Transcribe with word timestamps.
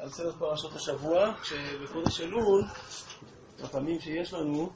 על 0.00 0.10
סדר 0.10 0.32
פרשות 0.38 0.72
השבוע, 0.76 1.34
כשבחודש 1.42 2.20
אלול, 2.20 2.64
הפעמים 3.62 4.00
שיש 4.00 4.32
לנו, 4.32 4.70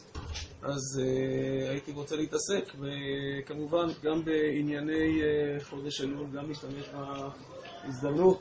אז 0.63 1.01
uh, 1.01 1.71
הייתי 1.71 1.93
רוצה 1.93 2.17
להתעסק, 2.17 2.65
וכמובן 2.81 3.87
גם 4.03 4.25
בענייני 4.25 5.21
uh, 5.21 5.65
חודש 5.65 6.01
אלול, 6.01 6.27
גם 6.35 6.49
להשתמש 6.49 6.85
בהזדמנות 7.85 8.41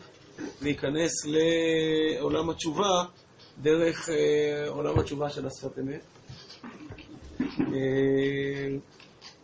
להיכנס 0.61 1.11
לעולם 1.25 2.49
התשובה 2.49 3.03
דרך 3.61 4.09
עולם 4.67 4.99
התשובה 4.99 5.29
של 5.29 5.47
השפת 5.47 5.79
אמת. 5.79 6.03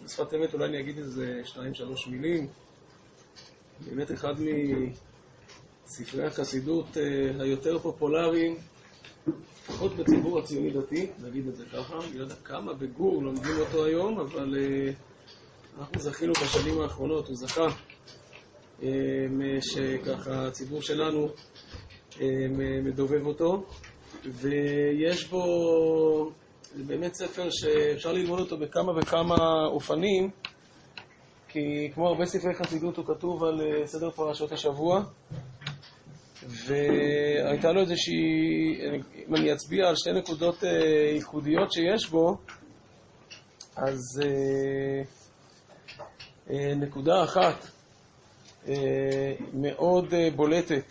בשפת 0.05 0.33
אמת 0.33 0.53
אולי 0.53 0.65
אני 0.65 0.79
אגיד 0.79 0.97
איזה 0.97 1.41
שניים, 1.43 1.73
שלוש 1.73 2.07
מילים. 2.07 2.47
באמת 3.85 4.11
אחד 4.11 4.33
מספרי 5.85 6.25
החסידות 6.25 6.85
uh, 6.97 7.41
היותר 7.41 7.79
פופולריים, 7.79 8.55
לפחות 9.27 9.95
בציבור 9.95 10.39
הציוני-דתי, 10.39 11.07
נגיד 11.19 11.47
את 11.47 11.55
זה 11.55 11.65
ככה. 11.65 11.97
אני 12.07 12.17
לא 12.17 12.23
יודע 12.23 12.35
כמה 12.35 12.73
בגור 12.73 13.23
לומדים 13.23 13.57
אותו 13.59 13.85
היום, 13.85 14.19
אבל 14.19 14.55
uh, 14.55 15.79
אנחנו 15.79 15.99
זכינו 15.99 16.33
בשנים 16.33 16.81
האחרונות, 16.81 17.27
הוא 17.27 17.35
זכה, 17.35 17.67
uh, 18.79 18.83
שככה 19.61 20.47
הציבור 20.47 20.81
שלנו 20.81 21.29
מדובב 22.83 23.25
אותו, 23.25 23.63
ויש 24.25 25.29
בו, 25.29 25.43
זה 26.75 26.83
באמת 26.83 27.13
ספר 27.13 27.47
שאפשר 27.49 28.11
ללמוד 28.13 28.39
אותו 28.39 28.57
בכמה 28.57 28.91
וכמה 28.97 29.65
אופנים. 29.65 30.29
כי 31.55 31.91
כמו 31.93 32.07
הרבה 32.07 32.25
ספרי 32.25 32.53
חסידות 32.53 32.97
הוא 32.97 33.05
כתוב 33.05 33.43
על 33.43 33.61
סדר 33.85 34.09
פרשות 34.11 34.51
השבוע, 34.51 35.03
והייתה 36.47 37.71
לו 37.71 37.81
איזושהי, 37.81 38.15
אם 39.27 39.35
אני 39.35 39.53
אצביע 39.53 39.87
על 39.87 39.95
שתי 39.95 40.11
נקודות 40.11 40.63
ייחודיות 41.13 41.71
שיש 41.71 42.09
בו, 42.09 42.37
אז 43.75 44.21
נקודה 46.75 47.23
אחת 47.23 47.67
מאוד 49.53 50.13
בולטת 50.35 50.85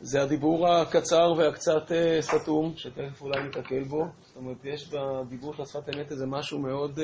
זה 0.00 0.22
הדיבור 0.22 0.68
הקצר 0.68 1.32
והקצת 1.38 1.92
סתום, 2.20 2.72
שתכף 2.76 3.22
אולי 3.22 3.42
ניתקל 3.42 3.84
בו. 3.84 4.04
זאת 4.22 4.36
אומרת, 4.36 4.64
יש 4.64 4.90
בדיבור 4.90 5.54
של 5.54 5.62
השפת 5.62 5.94
אמת 5.94 6.10
איזה 6.12 6.26
משהו 6.26 6.58
מאוד... 6.58 7.00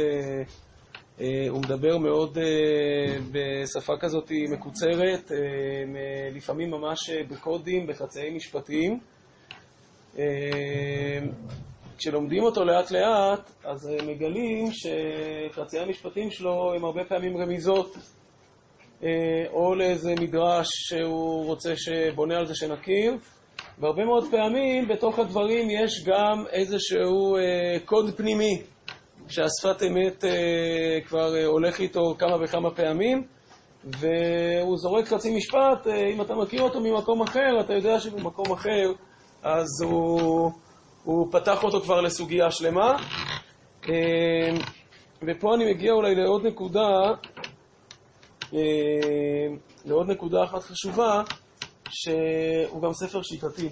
הוא 1.19 1.61
מדבר 1.65 1.99
מאוד 1.99 2.39
בשפה 3.33 3.93
כזאת 4.01 4.31
מקוצרת, 4.51 5.31
לפעמים 6.35 6.71
ממש 6.71 7.11
בקודים, 7.11 7.87
בחצאי 7.87 8.31
משפטיים. 8.31 9.01
כשלומדים 11.99 12.43
אותו 12.43 12.65
לאט 12.65 12.91
לאט, 12.91 13.51
אז 13.65 13.91
מגלים 14.07 14.67
שחצאי 14.73 15.81
המשפטים 15.81 16.31
שלו 16.31 16.75
הם 16.77 16.85
הרבה 16.85 17.05
פעמים 17.05 17.37
רמיזות, 17.37 17.97
או 19.53 19.75
לאיזה 19.75 20.15
מדרש 20.21 20.67
שהוא 20.71 21.47
רוצה 21.47 21.77
שבונה 21.77 22.39
על 22.39 22.47
זה 22.47 22.55
שנכיר, 22.55 23.17
והרבה 23.79 24.05
מאוד 24.05 24.31
פעמים 24.31 24.89
בתוך 24.89 25.19
הדברים 25.19 25.71
יש 25.71 26.05
גם 26.07 26.45
איזשהו 26.53 27.37
קוד 27.85 28.17
פנימי. 28.17 28.63
שהשפת 29.29 29.83
אמת 29.83 30.25
אה, 30.25 31.01
כבר 31.07 31.37
אה, 31.37 31.47
הולך 31.47 31.81
איתו 31.81 32.15
כמה 32.19 32.37
וכמה 32.45 32.71
פעמים, 32.71 33.27
והוא 33.85 34.79
זורק 34.79 35.09
חצי 35.09 35.37
משפט, 35.37 35.87
אה, 35.87 36.07
אם 36.07 36.21
אתה 36.21 36.35
מכיר 36.35 36.63
אותו 36.63 36.81
ממקום 36.81 37.23
אחר, 37.23 37.61
אתה 37.61 37.73
יודע 37.73 38.01
שבמקום 38.01 38.53
אחר, 38.53 38.93
אז 39.43 39.83
הוא, 39.85 40.51
הוא 41.05 41.33
פתח 41.33 41.65
אותו 41.65 41.81
כבר 41.81 42.01
לסוגיה 42.01 42.51
שלמה. 42.51 42.97
ופה 45.23 45.55
אני 45.55 45.73
מגיע 45.73 45.93
אולי 45.93 46.15
לעוד 46.15 46.47
נקודה, 46.47 46.91
לעוד 49.85 50.11
נקודה 50.11 50.45
אחת 50.45 50.63
חשובה, 50.63 51.23
שהוא 51.91 52.83
גם 52.83 52.93
ספר 52.93 53.23
שיטתי. 53.23 53.69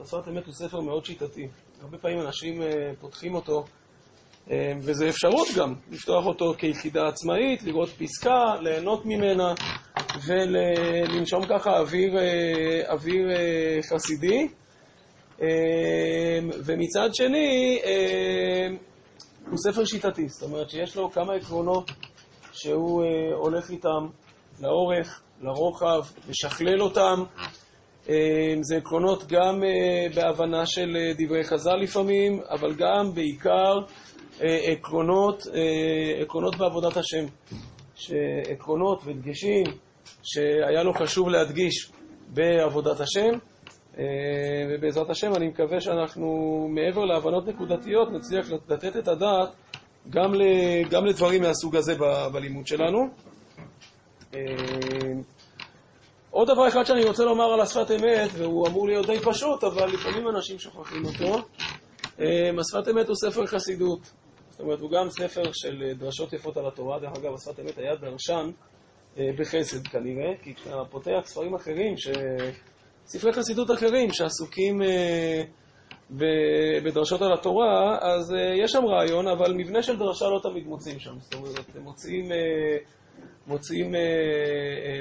השפת 0.00 0.28
אמת 0.28 0.46
הוא 0.46 0.54
ספר 0.54 0.80
מאוד 0.80 1.04
שיטתי. 1.04 1.48
הרבה 1.82 1.98
פעמים 1.98 2.20
אנשים 2.20 2.62
פותחים 3.00 3.34
אותו, 3.34 3.64
וזו 4.82 5.08
אפשרות 5.08 5.48
גם, 5.58 5.74
לפתוח 5.90 6.26
אותו 6.26 6.54
כיחידה 6.58 7.08
עצמאית, 7.08 7.62
לראות 7.62 7.88
פסקה, 7.88 8.54
ליהנות 8.60 9.06
ממנה 9.06 9.54
ולנשום 10.26 11.42
ככה 11.46 11.78
אוויר, 11.78 12.12
אוויר 12.88 13.26
חסידי. 13.90 14.48
ומצד 16.64 17.08
שני, 17.12 17.78
הוא 19.50 19.58
ספר 19.58 19.84
שיטתי, 19.84 20.28
זאת 20.28 20.42
אומרת 20.42 20.70
שיש 20.70 20.96
לו 20.96 21.10
כמה 21.10 21.34
עקרונות 21.34 21.90
שהוא 22.52 23.04
הולך 23.34 23.70
איתם 23.70 24.06
לאורך, 24.60 25.22
לרוחב, 25.40 26.00
משכלל 26.28 26.82
אותם. 26.82 27.24
זה 28.60 28.76
עקרונות 28.76 29.24
גם 29.28 29.62
בהבנה 30.14 30.66
של 30.66 30.96
דברי 31.18 31.44
חז"ל 31.44 31.76
לפעמים, 31.82 32.40
אבל 32.50 32.74
גם 32.74 33.14
בעיקר 33.14 33.78
עקרונות, 34.40 35.42
עקרונות 36.22 36.56
בעבודת 36.56 36.96
השם, 36.96 37.24
עקרונות 38.50 39.00
ודגשים 39.04 39.64
שהיה 40.22 40.82
לו 40.82 40.92
חשוב 40.94 41.28
להדגיש 41.28 41.90
בעבודת 42.28 43.00
השם, 43.00 43.30
ובעזרת 44.70 45.10
השם 45.10 45.34
אני 45.36 45.48
מקווה 45.48 45.80
שאנחנו 45.80 46.26
מעבר 46.70 47.04
להבנות 47.04 47.46
נקודתיות 47.46 48.12
נצליח 48.12 48.46
לתת 48.68 48.96
את 48.96 49.08
הדעת 49.08 49.48
גם, 50.10 50.32
גם 50.90 51.04
לדברים 51.06 51.42
מהסוג 51.42 51.76
הזה 51.76 51.94
בלימוד 52.32 52.66
שלנו. 52.66 52.98
עוד 56.30 56.48
דבר 56.48 56.68
אחד 56.68 56.84
שאני 56.84 57.04
רוצה 57.04 57.24
לומר 57.24 57.44
על 57.44 57.60
השפת 57.60 57.90
אמת, 57.90 58.30
והוא 58.32 58.68
אמור 58.68 58.86
להיות 58.86 59.06
די 59.06 59.20
פשוט, 59.20 59.64
אבל 59.64 59.86
לפעמים 59.92 60.28
אנשים 60.28 60.58
שוכחים 60.58 61.02
אותו. 61.04 61.38
השפת 62.60 62.88
אמת 62.90 63.08
הוא 63.08 63.16
ספר 63.16 63.46
חסידות. 63.46 64.12
זאת 64.62 64.66
אומרת, 64.66 64.80
הוא 64.80 64.90
גם 64.90 65.10
ספר 65.10 65.42
של 65.52 65.92
דרשות 65.98 66.32
יפות 66.32 66.56
על 66.56 66.66
התורה. 66.66 66.98
דרך 66.98 67.12
אגב, 67.18 67.34
השפת 67.34 67.60
אמת 67.60 67.78
היה 67.78 67.94
דרשן 67.94 68.50
בחסד 69.16 69.86
כנראה, 69.86 70.32
כי 70.42 70.54
כשאתה 70.54 70.84
פותח 70.90 71.20
ספרים 71.24 71.54
אחרים, 71.54 71.96
ש... 71.96 72.08
ספרי 73.06 73.32
חסידות 73.32 73.70
אחרים 73.70 74.12
שעסוקים 74.12 74.80
בדרשות 76.84 77.22
על 77.22 77.32
התורה, 77.32 77.98
אז 78.00 78.34
יש 78.64 78.72
שם 78.72 78.84
רעיון, 78.84 79.28
אבל 79.28 79.52
מבנה 79.52 79.82
של 79.82 79.98
דרשה 79.98 80.24
לא 80.24 80.40
תמיד 80.42 80.66
מוצאים 80.66 80.98
שם. 80.98 81.18
זאת 81.18 81.34
אומרת, 81.34 81.76
מוצאים, 81.76 82.24
מוצאים 83.46 83.94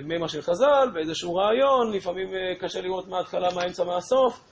ממה 0.04 0.28
של 0.28 0.42
חז"ל 0.42 0.90
באיזשהו 0.94 1.36
רעיון, 1.36 1.94
לפעמים 1.94 2.30
קשה 2.60 2.82
לראות 2.82 3.08
מההתחלה, 3.08 3.54
מהאמצע, 3.56 3.84
מהסוף. 3.84 4.44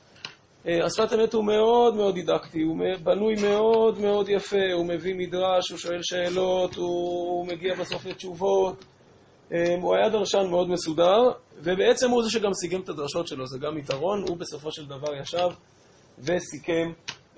השפת 0.66 1.14
אמת 1.14 1.34
הוא 1.34 1.46
מאוד 1.46 1.96
מאוד 1.96 2.16
דידקטי, 2.16 2.62
הוא 2.62 2.78
בנוי 3.04 3.36
מאוד 3.42 4.00
מאוד 4.00 4.30
יפה, 4.30 4.74
הוא 4.74 4.86
מביא 4.86 5.16
מדרש, 5.16 5.70
הוא 5.70 5.78
שואל 5.78 6.00
שאלות, 6.02 6.76
הוא 6.76 7.48
מגיע 7.48 7.76
בסוף 7.76 8.06
לתשובות. 8.06 8.86
הוא 9.82 9.96
היה 9.96 10.10
דרשן 10.10 10.48
מאוד 10.50 10.70
מסודר, 10.70 11.32
ובעצם 11.58 12.10
הוא 12.10 12.24
זה 12.24 12.30
שגם 12.30 12.54
סיכם 12.54 12.82
את 12.82 12.90
הדרשות 12.90 13.28
שלו, 13.28 13.48
זה 13.48 13.60
גם 13.60 13.78
יתרון, 13.78 14.24
הוא 14.28 14.38
בסופו 14.38 14.72
של 14.72 14.86
דבר 14.86 15.16
ישב 15.22 15.50
וסיכם 16.20 16.92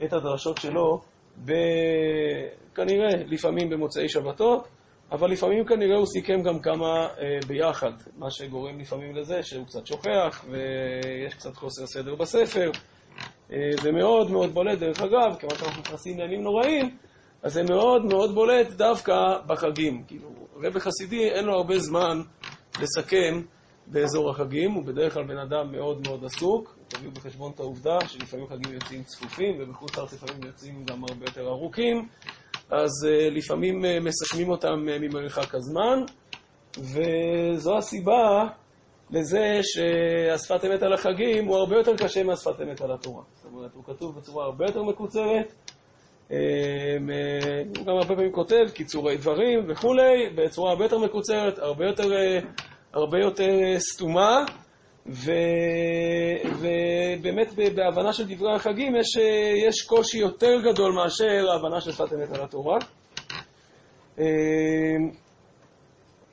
את 0.04 0.14
הדרשות 0.14 0.58
שלו, 0.58 1.02
כנראה 2.76 3.08
לפעמים 3.28 3.70
במוצאי 3.70 4.10
שבתות, 4.10 4.68
אבל 5.12 5.32
לפעמים 5.32 5.66
כנראה 5.66 5.98
הוא 5.98 6.06
סיכם 6.06 6.42
גם 6.42 6.60
כמה 6.60 7.08
ביחד, 7.48 7.92
מה 8.18 8.32
שגורם 8.32 8.80
לפעמים 8.80 9.16
לזה 9.16 9.44
שהוא 9.44 9.66
קצת 9.66 9.88
שוכח 9.88 10.46
ויש 10.50 11.34
קצת 11.34 11.56
חוסר 11.56 11.86
סדר 11.86 12.16
בספר. 12.16 12.72
זה 13.82 13.92
מאוד 13.92 14.32
מאוד 14.32 14.54
בולט, 14.54 14.80
דרך 14.80 15.02
אגב, 15.02 15.36
כיוון 15.40 15.58
שאנחנו 15.58 15.82
נכנסים 15.82 16.20
לימים 16.20 16.42
נוראים, 16.42 16.98
אז 17.44 17.54
זה 17.54 17.64
מאוד 17.64 18.06
מאוד 18.06 18.36
בולט 18.36 18.68
דווקא 18.68 19.14
בחגים. 19.48 20.04
כאילו, 20.08 20.30
רבי 20.56 20.80
חסידי 20.80 21.30
אין 21.30 21.46
לו 21.46 21.54
הרבה 21.54 21.80
זמן 21.80 22.22
לסכם 22.82 23.42
באזור 23.88 24.30
החגים, 24.30 24.72
הוא 24.72 24.86
בדרך 24.86 25.14
כלל 25.14 25.24
בן 25.24 25.38
אדם 25.38 25.72
מאוד 25.72 26.08
מאוד 26.08 26.26
עסוק, 26.26 26.78
תביאו 26.88 27.12
בחשבון 27.12 27.52
את 27.56 27.60
העובדה 27.60 27.98
שלפעמים 28.08 28.48
חגים 28.48 28.74
יוצאים 28.74 29.04
צפופים, 29.04 29.56
ובחוץ 29.60 29.98
לארץ 29.98 30.14
לפעמים 30.14 30.44
יוצאים 30.44 30.86
גם 30.86 31.04
הרבה 31.10 31.26
יותר 31.26 31.48
ארוכים, 31.48 32.08
אז 32.70 32.92
uh, 33.06 33.34
לפעמים 33.38 33.86
uh, 33.86 33.88
מסכמים 34.04 34.50
אותם 34.50 34.86
ממרחק 34.86 35.56
הזמן, 35.56 36.04
וזו 36.78 37.78
הסיבה 37.78 38.48
לזה 39.12 39.60
שהשפת 39.62 40.66
אמת 40.66 40.84
על 40.84 40.94
החגים 40.94 41.46
הוא 41.46 41.58
הרבה 41.58 41.76
יותר 41.76 41.98
קשה 41.98 42.24
מהשפת 42.24 42.62
אמת 42.62 42.82
על 42.82 42.92
התורה. 42.92 43.24
זאת 43.36 43.46
אומרת, 43.54 43.74
הוא 43.74 43.84
כתוב 43.84 44.18
בצורה 44.18 44.46
הרבה 44.46 44.66
יותר 44.66 44.84
מקוצרת, 44.84 45.54
הוא 46.28 46.36
גם 47.86 47.96
הרבה 48.02 48.16
פעמים 48.16 48.32
כותב 48.32 48.64
קיצורי 48.74 49.18
דברים 49.18 49.60
וכולי, 49.68 50.30
בצורה 50.36 50.72
הרבה 50.72 50.86
יותר 50.86 50.98
מקוצרת, 50.98 51.60
הרבה 51.60 51.86
יותר, 51.86 52.10
הרבה 52.94 53.18
יותר 53.20 53.50
סתומה, 53.78 54.46
ו... 55.08 55.32
ובאמת 56.60 57.54
בהבנה 57.76 58.14
של 58.14 58.36
דברי 58.36 58.56
החגים 58.56 58.96
יש, 58.96 59.18
יש 59.68 59.82
קושי 59.82 60.18
יותר 60.18 60.62
גדול 60.64 60.94
מאשר 60.94 61.52
ההבנה 61.52 61.82
של 61.82 61.92
שפת 61.92 62.14
אמת 62.14 62.32
על 62.34 62.44
התורה. 62.44 62.78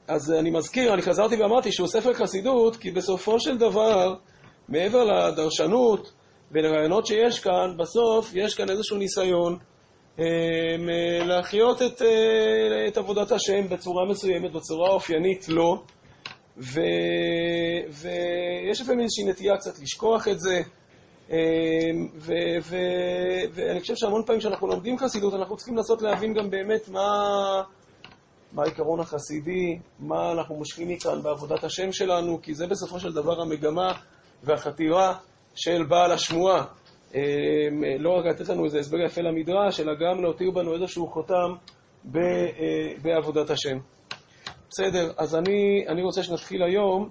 אז 0.08 0.32
אני 0.32 0.50
מזכיר, 0.50 0.94
אני 0.94 1.02
חזרתי 1.02 1.36
ואמרתי 1.36 1.72
שהוא 1.72 1.88
ספר 1.88 2.14
חסידות, 2.14 2.76
כי 2.76 2.90
בסופו 2.90 3.40
של 3.40 3.58
דבר, 3.58 4.14
מעבר 4.68 5.04
לדרשנות 5.04 6.12
ולרעיונות 6.52 7.06
שיש 7.06 7.40
כאן, 7.40 7.76
בסוף 7.78 8.30
יש 8.34 8.54
כאן 8.54 8.70
איזשהו 8.70 8.96
ניסיון 8.96 9.58
אה, 10.18 10.24
להחיות 11.26 11.82
את, 11.82 12.02
אה, 12.02 12.88
את 12.88 12.96
עבודת 12.96 13.32
השם 13.32 13.68
בצורה 13.68 14.04
מסוימת, 14.10 14.52
בצורה 14.52 14.90
אופיינית 14.90 15.48
לו. 15.48 15.82
ו, 16.58 16.80
ויש 17.88 18.80
לפעמים 18.80 19.00
איזושהי 19.00 19.24
נטייה 19.24 19.56
קצת 19.56 19.78
לשכוח 19.82 20.28
את 20.28 20.40
זה, 20.40 20.60
אה, 21.30 21.38
ו, 22.16 22.32
ו, 22.62 22.76
ואני 23.52 23.80
חושב 23.80 23.94
שהמון 23.96 24.22
פעמים 24.26 24.40
כשאנחנו 24.40 24.66
לומדים 24.66 24.98
חסידות, 24.98 25.34
אנחנו 25.34 25.56
צריכים 25.56 25.76
לנסות 25.76 26.02
להבין 26.02 26.34
גם 26.34 26.50
באמת 26.50 26.88
מה... 26.88 27.62
מה 28.58 28.64
העיקרון 28.64 29.00
החסידי, 29.00 29.78
מה 29.98 30.32
אנחנו 30.32 30.54
מושכים 30.54 30.88
מכאן 30.88 31.22
בעבודת 31.22 31.64
השם 31.64 31.92
שלנו, 31.92 32.42
כי 32.42 32.54
זה 32.54 32.66
בסופו 32.66 33.00
של 33.00 33.12
דבר 33.12 33.40
המגמה 33.40 33.92
והחתירה 34.42 35.14
של 35.54 35.84
בעל 35.88 36.12
השמועה. 36.12 36.64
אה, 37.14 37.20
לא 37.98 38.10
רק 38.10 38.26
לתת 38.26 38.48
לנו 38.48 38.64
איזה 38.64 38.78
הסבר 38.78 38.98
יפה 39.06 39.20
למדרש, 39.20 39.80
אלא 39.80 39.92
גם 39.94 40.22
להותיר 40.22 40.50
בנו 40.50 40.74
איזשהו 40.74 41.06
חותם 41.06 41.52
אה, 42.16 42.20
בעבודת 43.02 43.50
השם. 43.50 43.78
בסדר, 44.70 45.12
אז 45.16 45.34
אני, 45.34 45.84
אני 45.88 46.02
רוצה 46.02 46.22
שנתחיל 46.22 46.62
היום 46.62 47.08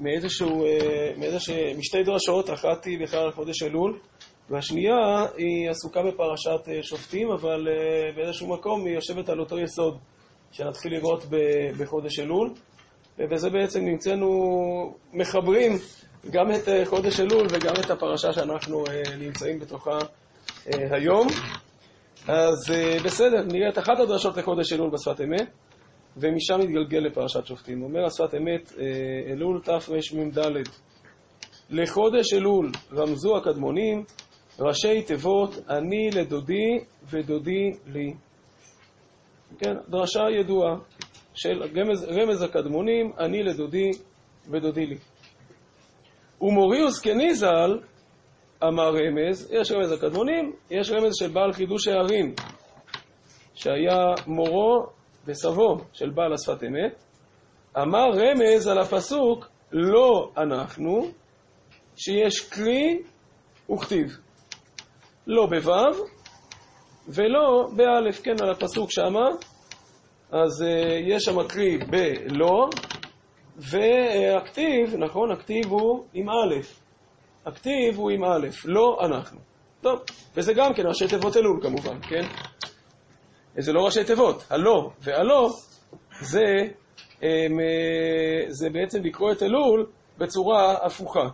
מאיזשהו, 0.00 0.64
אה, 0.64 1.12
מאיזשהו, 1.16 1.54
משתי 1.78 2.02
דרשות, 2.02 2.50
אחת 2.50 2.84
היא 2.84 2.98
בכלל 3.00 3.20
על 3.24 3.32
חודש 3.32 3.62
אלול, 3.62 3.98
והשנייה 4.50 5.26
היא 5.36 5.70
עסוקה 5.70 6.00
בפרשת 6.02 6.68
אה, 6.68 6.82
שופטים, 6.82 7.30
אבל 7.30 7.68
באיזשהו 8.16 8.48
מקום 8.48 8.86
היא 8.86 8.94
יושבת 8.94 9.28
על 9.28 9.40
אותו 9.40 9.58
יסוד 9.58 9.98
שנתחיל 10.52 10.92
לראות 10.92 11.24
בחודש 11.78 12.18
אלול, 12.18 12.54
ובזה 13.18 13.50
בעצם 13.50 13.84
נמצאנו 13.84 14.28
מחברים 15.12 15.72
גם 16.30 16.50
את 16.50 16.68
אה, 16.68 16.84
חודש 16.84 17.20
אלול 17.20 17.46
וגם 17.50 17.72
את 17.84 17.90
הפרשה 17.90 18.32
שאנחנו 18.32 18.84
נמצאים 19.18 19.58
בתוכה 19.58 19.98
היום. 20.66 21.26
אז 22.28 22.56
בסדר, 23.04 23.42
נראה 23.52 23.68
את 23.68 23.78
אחת 23.78 24.00
הדרשות 24.00 24.36
לחודש 24.36 24.72
אלול 24.72 24.90
בשפת 24.90 25.20
אמת, 25.20 25.50
ומשם 26.16 26.58
נתגלגל 26.58 26.98
לפרשת 26.98 27.46
שופטים. 27.46 27.82
אומר 27.82 28.04
השפת 28.04 28.34
אמת, 28.34 28.72
אלול 29.32 29.60
תרמ"ד 29.64 30.38
לחודש 31.70 32.34
אלול 32.34 32.70
רמזו 32.92 33.36
הקדמונים 33.36 34.04
ראשי 34.60 35.02
תיבות 35.02 35.58
אני 35.68 36.10
לדודי 36.10 36.78
ודודי 37.10 37.70
לי. 37.86 38.14
כן, 39.58 39.74
דרשה 39.88 40.30
ידועה 40.40 40.74
של 41.34 41.62
רמז, 41.62 42.04
רמז 42.04 42.42
הקדמונים, 42.42 43.12
אני 43.18 43.42
לדודי 43.42 43.90
ודודי 44.50 44.86
לי. 44.86 44.96
ומוריוס 46.40 47.00
כניזל 47.00 47.78
אמר 48.64 48.90
רמז, 48.94 49.52
יש 49.52 49.72
רמז 49.72 49.92
הקדמונים, 49.92 50.52
יש 50.70 50.90
רמז 50.90 51.12
של 51.14 51.28
בעל 51.28 51.52
חידוש 51.52 51.88
הערים, 51.88 52.34
שהיה 53.54 54.14
מורו 54.26 54.86
וסבו 55.26 55.76
של 55.92 56.10
בעל 56.10 56.32
השפת 56.32 56.64
אמת, 56.64 57.04
אמר 57.76 58.08
רמז 58.10 58.66
על 58.66 58.78
הפסוק 58.78 59.48
לא 59.72 60.30
אנחנו, 60.36 61.10
שיש 61.96 62.50
כלי 62.50 63.02
וכתיב. 63.70 64.18
לא 65.26 65.46
בו' 65.46 66.17
ולא 67.08 67.68
באלף, 67.76 68.20
כן, 68.22 68.34
על 68.42 68.50
הפסוק 68.50 68.90
שמה, 68.90 69.28
אז 70.30 70.62
uh, 70.62 70.64
יש 71.06 71.24
שם 71.24 71.48
קרי 71.48 71.78
בלא, 71.78 72.68
והכתיב, 73.56 74.94
נכון, 74.98 75.30
הכתיב 75.30 75.66
הוא 75.66 76.04
עם 76.14 76.28
א', 76.28 76.54
הכתיב 77.46 77.96
הוא 77.96 78.10
עם 78.10 78.24
א', 78.24 78.48
לא 78.64 78.98
אנחנו. 79.00 79.40
טוב, 79.80 80.00
וזה 80.34 80.52
גם 80.52 80.74
כן 80.74 80.86
ראשי 80.86 81.08
תיבות 81.08 81.36
אלול 81.36 81.60
כמובן, 81.62 82.00
כן? 82.02 82.26
זה 83.58 83.72
לא 83.72 83.80
ראשי 83.84 84.04
תיבות, 84.04 84.44
הלא 84.50 84.90
והלא 85.00 85.50
זה, 86.20 86.44
הם, 87.22 87.60
אה, 87.60 88.44
זה 88.48 88.70
בעצם 88.70 89.02
לקרוא 89.04 89.32
את 89.32 89.42
אלול 89.42 89.86
בצורה 90.18 90.86
הפוכה. 90.86 91.28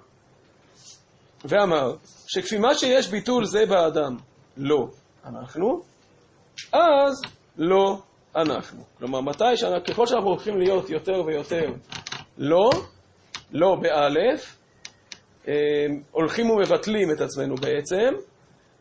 ואמר 1.45 1.95
שכפי 2.27 2.59
מה 2.59 2.75
שיש 2.75 3.09
ביטול 3.09 3.45
זה 3.45 3.67
באדם 3.67 4.17
לא 4.57 4.87
אנחנו, 5.25 5.83
אז 6.73 7.23
לא 7.57 7.99
אנחנו. 8.37 8.83
כלומר, 8.99 9.21
מתי, 9.21 9.57
שאנחנו, 9.57 9.85
ככל 9.85 10.07
שאנחנו 10.07 10.29
הולכים 10.29 10.59
להיות 10.59 10.91
יותר 10.91 11.23
ויותר 11.27 11.73
לא, 12.39 12.71
לא 13.53 13.77
באלף, 13.83 14.57
אה, 15.49 15.87
הולכים 16.11 16.51
ומבטלים 16.51 17.11
את 17.11 17.21
עצמנו 17.21 17.55
בעצם, 17.55 18.15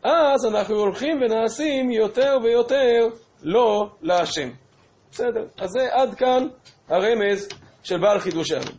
אז 0.02 0.46
אנחנו 0.46 0.76
הולכים 0.76 1.16
ונעשים 1.22 1.90
יותר 1.90 2.36
ויותר 2.42 3.06
לא 3.42 3.90
להשם. 4.02 4.48
בסדר, 5.10 5.46
אז 5.56 5.70
זה 5.70 5.88
עד 5.92 6.14
כאן 6.14 6.48
הרמז 6.88 7.48
של 7.82 8.00
בעל 8.00 8.18
חידוש 8.18 8.50
העמים. 8.50 8.76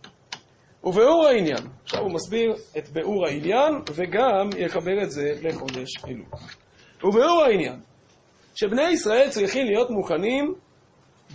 וביאור 0.83 1.25
העניין, 1.27 1.67
עכשיו 1.83 1.99
הוא 1.99 2.11
מסביר 2.11 2.55
את 2.77 2.89
ביאור 2.89 3.25
העניין 3.27 3.73
וגם 3.95 4.49
יחבר 4.57 5.03
את 5.03 5.11
זה 5.11 5.31
לחודש 5.41 5.89
אלול. 6.07 6.25
וביאור 7.03 7.43
העניין, 7.43 7.79
שבני 8.55 8.89
ישראל 8.89 9.29
צריכים 9.29 9.65
להיות 9.65 9.89
מוכנים 9.89 10.55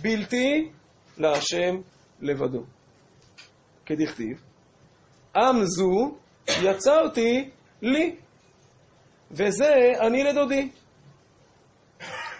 בלתי 0.01 0.69
להשם 1.17 1.75
לבדו. 2.21 2.63
כדכתיב, 3.85 4.41
עם 5.35 5.65
זו 5.65 6.15
יצרתי 6.61 7.49
לי, 7.81 8.15
וזה 9.31 9.73
אני 9.99 10.23
לדודי, 10.23 10.69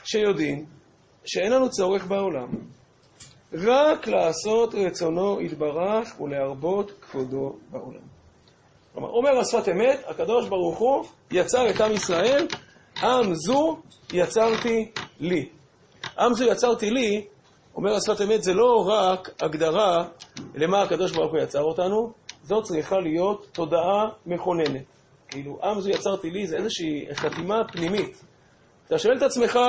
שיודעים 0.03 0.65
שאין 1.25 1.51
לנו 1.51 1.69
צורך 1.69 2.06
בעולם, 2.06 2.47
רק 3.53 4.07
לעשות 4.07 4.75
רצונו 4.75 5.41
יתברך 5.41 6.21
ולהרבות 6.21 6.91
כבודו 7.01 7.56
בעולם. 7.69 8.12
כלומר, 8.94 9.09
אומר 9.09 9.39
השפת 9.39 9.69
אמת, 9.69 10.00
הקדוש 10.07 10.50
ברוך 10.50 10.79
הוא 10.79 11.06
יצר 11.31 11.69
את 11.69 11.81
עם 11.81 11.92
ישראל, 11.92 12.47
עם 13.04 13.36
זו 13.36 13.78
יצרתי 14.14 14.92
לי. 15.20 15.50
עם 16.20 16.34
זו 16.34 16.44
יצרתי 16.44 16.90
לי, 16.90 17.26
אומר 17.76 17.96
השפת 17.96 18.22
אמת, 18.22 18.44
זה 18.44 18.54
לא 18.54 18.88
רק 18.88 19.30
הגדרה 19.42 20.08
למה 20.56 20.81
הקדוש 20.81 21.12
ברוך 21.12 21.31
הוא 21.31 21.40
יצר 21.40 21.62
אותנו, 21.62 22.14
זו 22.44 22.62
צריכה 22.62 22.96
להיות 23.00 23.48
תודעה 23.52 24.10
מכוננת. 24.26 24.84
כאילו, 25.28 25.60
עם 25.64 25.81
זו 25.81 25.90
יצרתי 25.90 26.30
לי 26.30 26.48
זה 26.48 26.58
איזושהי 26.58 27.06
חתימה 27.14 27.56
פנימית. 27.72 28.24
אתה 28.88 29.00
שואל 29.00 29.18
את 29.18 29.22
עצמך, 29.22 29.60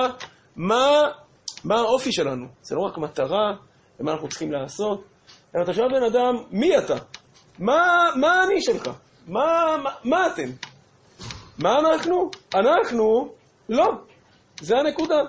מה, 0.56 1.00
מה 1.64 1.78
האופי 1.78 2.12
שלנו? 2.12 2.46
זה 2.62 2.74
לא 2.74 2.80
רק 2.80 2.98
מטרה, 2.98 3.52
ומה 4.00 4.12
אנחנו 4.12 4.28
צריכים 4.28 4.52
לעשות. 4.52 5.04
אלא 5.56 5.62
אתה 5.62 5.72
שואל 5.72 5.88
בן 5.88 6.04
אדם, 6.04 6.34
מי 6.50 6.78
אתה? 6.78 6.96
מה, 7.58 8.08
מה 8.16 8.44
אני 8.44 8.62
שלך? 8.62 8.90
מה, 9.26 9.76
מה, 9.82 9.90
מה 10.04 10.26
אתם? 10.26 10.71
מה 11.62 11.78
אנחנו? 11.78 12.30
אנחנו 12.54 13.28
לא. 13.68 13.86
זה 14.60 14.76
הנקודה. 14.78 15.20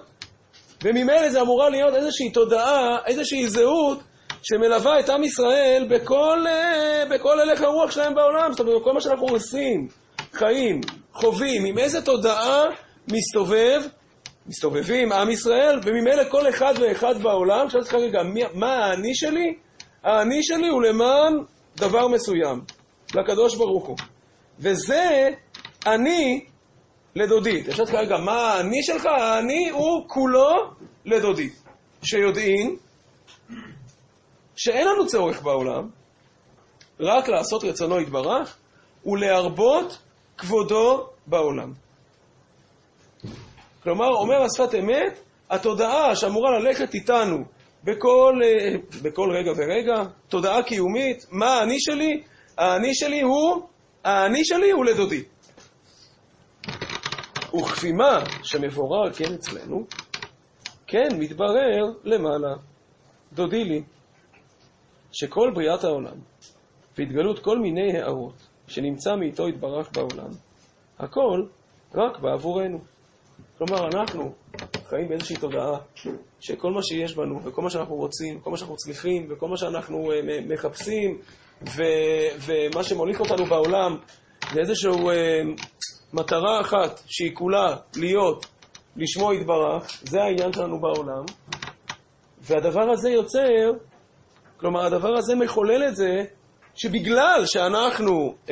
וממילא 0.83 1.29
זה 1.29 1.41
אמורה 1.41 1.69
להיות 1.69 1.95
איזושהי 1.95 2.31
תודעה, 2.31 2.97
איזושהי 3.05 3.47
זהות 3.47 3.99
שמלווה 4.43 4.99
את 4.99 5.09
עם 5.09 5.23
ישראל 5.23 5.87
בכל, 5.89 6.45
אה, 6.47 7.03
בכל 7.09 7.39
הלך 7.39 7.61
הרוח 7.61 7.91
שלהם 7.91 8.15
בעולם. 8.15 8.51
זאת 8.51 8.59
אומרת, 8.59 8.83
כל 8.83 8.93
מה 8.93 9.01
שאנחנו 9.01 9.27
עושים, 9.27 9.87
חיים, 10.33 10.81
חווים, 11.13 11.65
עם 11.65 11.77
איזה 11.77 12.01
תודעה 12.01 12.63
מסתובב 13.11 13.81
מסתובבים 14.47 15.11
עם 15.11 15.29
ישראל, 15.29 15.79
וממילא 15.83 16.23
כל 16.29 16.49
אחד 16.49 16.73
ואחד 16.79 17.21
בעולם, 17.21 17.65
עכשיו 17.65 17.81
צריך 17.81 17.93
רגע, 17.93 18.19
מה 18.53 18.85
האני 18.85 19.15
שלי? 19.15 19.55
האני 20.03 20.43
שלי 20.43 20.67
הוא 20.67 20.83
למען 20.83 21.33
דבר 21.75 22.07
מסוים, 22.07 22.61
לקדוש 23.15 23.55
ברוך 23.55 23.85
הוא. 23.85 23.97
וזה 24.59 25.29
אני 25.85 26.45
לדודית. 27.15 27.69
עכשיו 27.69 27.85
צריך 27.85 27.97
רגע, 27.97 28.17
מה 28.17 28.53
האני 28.53 28.83
שלך? 28.83 29.05
האני 29.05 29.69
הוא 29.69 30.05
כולו 30.07 30.51
לדודית. 31.05 31.63
שיודעים 32.03 32.77
שאין 34.55 34.87
לנו 34.87 35.07
צורך 35.07 35.41
בעולם, 35.41 35.89
רק 36.99 37.29
לעשות 37.29 37.63
רצונו 37.63 37.99
יתברך 37.99 38.57
ולהרבות 39.05 39.97
כבודו 40.37 41.07
בעולם. 41.27 41.73
כלומר, 43.83 44.07
אומר 44.07 44.41
השפת 44.41 44.75
אמת, 44.75 45.19
התודעה 45.49 46.15
שאמורה 46.15 46.59
ללכת 46.59 46.93
איתנו 46.93 47.37
בכל, 47.83 48.39
אה, 48.43 48.75
בכל 49.01 49.29
רגע 49.31 49.51
ורגע, 49.51 50.03
תודעה 50.29 50.63
קיומית, 50.63 51.25
מה 51.31 51.45
האני 51.45 51.79
שלי? 51.79 52.23
האני 52.57 52.95
שלי 52.95 53.21
הוא, 53.21 53.67
האני 54.03 54.45
שלי 54.45 54.71
הוא 54.71 54.85
לדודי. 54.85 55.23
וכפי 57.55 57.91
מה 57.91 58.23
שמבורר 58.43 59.13
כן 59.13 59.33
אצלנו, 59.33 59.85
כן 60.87 61.07
מתברר 61.19 61.83
למעלה, 62.03 62.55
דודי 63.33 63.63
לי, 63.63 63.83
שכל 65.11 65.51
בריאת 65.55 65.83
העולם 65.83 66.15
והתגלות 66.97 67.39
כל 67.39 67.59
מיני 67.59 67.97
הערות 67.97 68.47
שנמצא 68.67 69.15
מאיתו 69.15 69.49
יתברך 69.49 69.91
בעולם, 69.93 70.29
הכל 70.99 71.45
רק 71.95 72.19
בעבורנו. 72.19 72.79
כלומר, 73.57 73.87
אנחנו 73.87 74.33
חיים 74.85 75.09
באיזושהי 75.09 75.35
תודעה 75.35 75.77
שכל 76.39 76.71
מה 76.71 76.83
שיש 76.83 77.15
בנו, 77.15 77.43
וכל 77.43 77.61
מה 77.61 77.69
שאנחנו 77.69 77.95
רוצים, 77.95 78.39
כל 78.39 78.51
מה 78.51 78.57
שאנחנו 78.57 78.75
צריכים, 78.75 79.27
וכל 79.29 79.47
מה 79.47 79.57
שאנחנו 79.57 80.11
uh, 80.11 80.53
מחפשים, 80.53 81.17
ו- 81.61 82.29
ומה 82.45 82.83
שמוליך 82.83 83.19
אותנו 83.19 83.45
בעולם, 83.45 83.97
זה 84.53 84.59
איזושהי 84.59 84.91
uh, 84.91 85.61
מטרה 86.13 86.61
אחת, 86.61 87.01
שהיא 87.05 87.35
כולה 87.35 87.75
להיות, 87.95 88.45
לשמו 88.95 89.33
יתברך, 89.33 90.01
זה 90.03 90.23
העניין 90.23 90.53
שלנו 90.53 90.79
בעולם, 90.81 91.23
והדבר 92.41 92.91
הזה 92.91 93.09
יוצר, 93.09 93.71
כלומר, 94.57 94.85
הדבר 94.85 95.17
הזה 95.17 95.35
מחולל 95.35 95.83
את 95.87 95.95
זה, 95.95 96.23
שבגלל 96.75 97.43
שאנחנו 97.45 98.35
uh, 98.47 98.51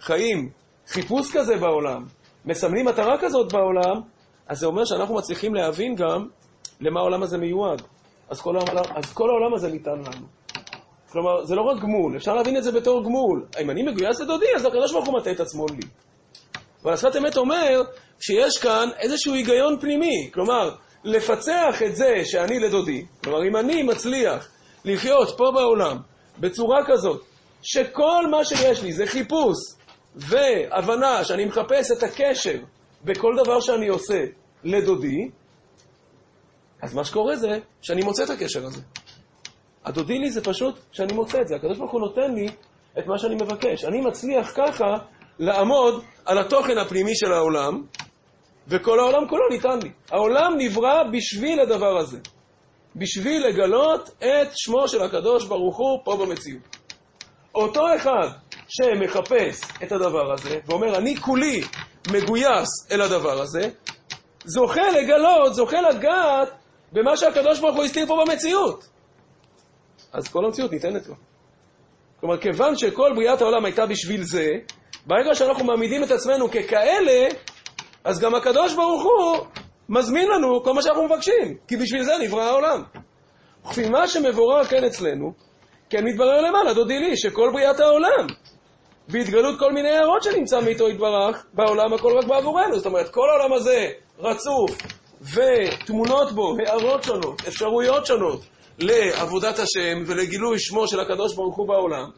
חיים 0.00 0.50
חיפוש 0.86 1.36
כזה 1.36 1.56
בעולם, 1.56 2.04
מסמנים 2.44 2.86
מטרה 2.86 3.18
כזאת 3.20 3.52
בעולם, 3.52 4.00
אז 4.46 4.58
זה 4.58 4.66
אומר 4.66 4.84
שאנחנו 4.84 5.14
מצליחים 5.14 5.54
להבין 5.54 5.94
גם 5.94 6.26
למה 6.80 7.00
העולם 7.00 7.22
הזה 7.22 7.38
מיועד. 7.38 7.82
אז 8.30 8.40
כל 8.40 8.56
העולם, 8.56 8.84
אז 8.96 9.12
כל 9.12 9.30
העולם 9.30 9.54
הזה 9.54 9.68
ניתן 9.68 9.98
לנו. 9.98 10.26
כלומר, 11.12 11.44
זה 11.44 11.54
לא 11.54 11.62
רק 11.62 11.82
גמול, 11.82 12.16
אפשר 12.16 12.34
להבין 12.34 12.56
את 12.56 12.62
זה 12.62 12.72
בתור 12.72 13.04
גמול. 13.04 13.46
אם 13.60 13.70
אני 13.70 13.82
מגויס 13.82 14.20
לדודי, 14.20 14.46
אז 14.56 14.64
הקדוש 14.64 14.92
ברוך 14.92 15.06
הוא 15.06 15.18
מטה 15.18 15.30
את 15.30 15.40
עצמו 15.40 15.66
לי. 15.66 15.88
אבל 16.82 16.92
השפת 16.92 17.16
אמת 17.16 17.36
אומר 17.36 17.82
שיש 18.20 18.58
כאן 18.58 18.88
איזשהו 18.98 19.34
היגיון 19.34 19.80
פנימי. 19.80 20.30
כלומר, 20.34 20.70
לפצח 21.04 21.82
את 21.86 21.96
זה 21.96 22.22
שאני 22.24 22.58
לדודי, 22.58 23.04
כלומר, 23.24 23.48
אם 23.48 23.56
אני 23.56 23.82
מצליח 23.82 24.48
לחיות 24.84 25.28
פה 25.36 25.50
בעולם 25.54 25.96
בצורה 26.38 26.78
כזאת, 26.86 27.22
שכל 27.62 28.26
מה 28.30 28.44
שיש 28.44 28.82
לי 28.82 28.92
זה 28.92 29.06
חיפוש 29.06 29.56
והבנה 30.16 31.24
שאני 31.24 31.44
מחפש 31.44 31.90
את 31.90 32.02
הקשר 32.02 32.58
בכל 33.04 33.32
דבר 33.44 33.60
שאני 33.60 33.88
עושה 33.88 34.24
לדודי, 34.64 35.30
אז 36.82 36.94
מה 36.94 37.04
שקורה 37.04 37.36
זה 37.36 37.58
שאני 37.82 38.02
מוצא 38.02 38.24
את 38.24 38.30
הקשר 38.30 38.64
הזה. 38.64 38.82
הדודי 39.84 40.18
לי 40.18 40.30
זה 40.30 40.44
פשוט 40.44 40.78
שאני 40.92 41.12
מוצא 41.12 41.40
את 41.40 41.48
זה. 41.48 41.56
הקדוש 41.56 41.78
ברוך 41.78 41.92
הוא 41.92 42.00
נותן 42.00 42.34
לי 42.34 42.46
את 42.98 43.06
מה 43.06 43.18
שאני 43.18 43.34
מבקש. 43.34 43.84
אני 43.84 44.00
מצליח 44.00 44.52
ככה 44.56 44.96
לעמוד 45.40 46.04
על 46.24 46.38
התוכן 46.38 46.78
הפנימי 46.78 47.16
של 47.16 47.32
העולם, 47.32 47.82
וכל 48.68 49.00
העולם 49.00 49.28
כולו 49.28 49.48
ניתן 49.50 49.78
לי. 49.82 49.90
העולם 50.10 50.54
נברא 50.58 51.02
בשביל 51.12 51.60
הדבר 51.60 51.98
הזה. 51.98 52.18
בשביל 52.96 53.46
לגלות 53.46 54.08
את 54.18 54.48
שמו 54.54 54.88
של 54.88 55.02
הקדוש 55.02 55.46
ברוך 55.46 55.76
הוא 55.78 56.00
פה 56.04 56.16
במציאות. 56.16 56.76
אותו 57.54 57.80
אחד 57.96 58.28
שמחפש 58.68 59.60
את 59.82 59.92
הדבר 59.92 60.32
הזה, 60.32 60.58
ואומר, 60.66 60.98
אני 60.98 61.16
כולי 61.16 61.60
מגויס 62.12 62.92
אל 62.92 63.00
הדבר 63.00 63.40
הזה, 63.40 63.70
זוכה 64.44 64.90
לגלות, 64.90 65.54
זוכה 65.54 65.80
לגעת 65.80 66.48
במה 66.92 67.16
שהקדוש 67.16 67.60
ברוך 67.60 67.76
הוא 67.76 67.84
הסתיר 67.84 68.06
פה 68.06 68.24
במציאות. 68.26 68.88
אז 70.12 70.28
כל 70.28 70.44
המציאות 70.44 70.72
ניתנת 70.72 71.06
לו. 71.06 71.14
כלומר, 72.20 72.40
כיוון 72.40 72.76
שכל 72.76 73.12
בריאת 73.14 73.40
העולם 73.40 73.64
הייתה 73.64 73.86
בשביל 73.86 74.22
זה, 74.22 74.48
ברגע 75.06 75.34
שאנחנו 75.34 75.64
מעמידים 75.64 76.04
את 76.04 76.10
עצמנו 76.10 76.50
ככאלה, 76.50 77.28
אז 78.04 78.20
גם 78.20 78.34
הקדוש 78.34 78.74
ברוך 78.74 79.02
הוא 79.02 79.46
מזמין 79.88 80.28
לנו 80.28 80.62
כל 80.64 80.72
מה 80.72 80.82
שאנחנו 80.82 81.04
מבקשים, 81.04 81.56
כי 81.68 81.76
בשביל 81.76 82.02
זה 82.02 82.12
נברא 82.22 82.42
העולם. 82.42 82.82
וכפי 83.64 83.88
מה 83.88 84.08
שמבורר 84.08 84.64
כן 84.64 84.84
אצלנו, 84.84 85.32
כן 85.90 86.04
מתברר 86.04 86.40
למעלה, 86.40 86.74
דודי 86.74 86.98
לי, 86.98 87.16
שכל 87.16 87.50
בריאת 87.52 87.80
העולם 87.80 88.26
בהתגלות 89.08 89.58
כל 89.58 89.72
מיני 89.72 89.90
הערות 89.90 90.22
שנמצא 90.22 90.60
מאיתו 90.60 90.88
יתברך, 90.88 91.46
בעולם 91.54 91.92
הכל 91.94 92.18
רק 92.18 92.24
בעבורנו. 92.24 92.76
זאת 92.76 92.86
אומרת, 92.86 93.08
כל 93.08 93.28
העולם 93.30 93.52
הזה 93.52 93.88
רצוף, 94.18 94.78
ותמונות 95.34 96.32
בו, 96.32 96.56
הערות 96.66 97.02
שונות, 97.02 97.42
אפשרויות 97.48 98.06
שונות, 98.06 98.40
לעבודת 98.78 99.58
השם 99.58 100.02
ולגילוי 100.06 100.58
שמו 100.58 100.88
של 100.88 101.00
הקדוש 101.00 101.34
ברוך 101.34 101.56
הוא 101.56 101.68
בעולם. 101.68 102.10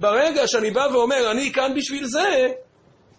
ברגע 0.00 0.46
שאני 0.46 0.70
בא 0.70 0.86
ואומר, 0.92 1.30
אני 1.30 1.52
כאן 1.52 1.72
בשביל 1.76 2.04
זה, 2.04 2.48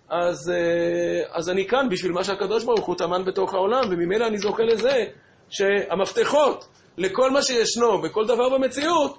אז, 0.09 0.49
אה, 0.49 1.37
אז 1.37 1.49
אני 1.49 1.67
כאן 1.67 1.87
בשביל 1.91 2.11
מה 2.11 2.23
שהקדוש 2.23 2.63
ברוך 2.63 2.85
הוא 2.85 2.95
טמן 2.95 3.25
בתוך 3.25 3.53
העולם, 3.53 3.83
וממילא 3.91 4.27
אני 4.27 4.37
זוכה 4.37 4.63
לזה 4.63 5.05
שהמפתחות 5.49 6.65
לכל 6.97 7.31
מה 7.31 7.41
שישנו 7.41 8.01
בכל 8.01 8.25
דבר 8.25 8.49
במציאות 8.49 9.17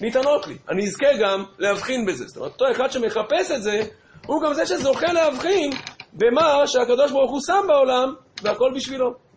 ניתנות 0.00 0.46
לי. 0.46 0.56
אני 0.68 0.82
אזכה 0.86 1.06
גם 1.20 1.44
להבחין 1.58 2.06
בזה. 2.06 2.24
זאת 2.26 2.36
אומרת, 2.36 2.52
אותו 2.52 2.64
אחד 2.70 2.90
שמחפש 2.90 3.50
את 3.50 3.62
זה, 3.62 3.82
הוא 4.26 4.42
גם 4.42 4.54
זה 4.54 4.66
שזוכה 4.66 5.12
להבחין 5.12 5.70
במה 6.12 6.66
שהקדוש 6.66 7.12
ברוך 7.12 7.30
הוא 7.30 7.40
שם 7.46 7.66
בעולם, 7.68 8.14
והכל 8.42 8.72
בשבילו. 8.74 9.29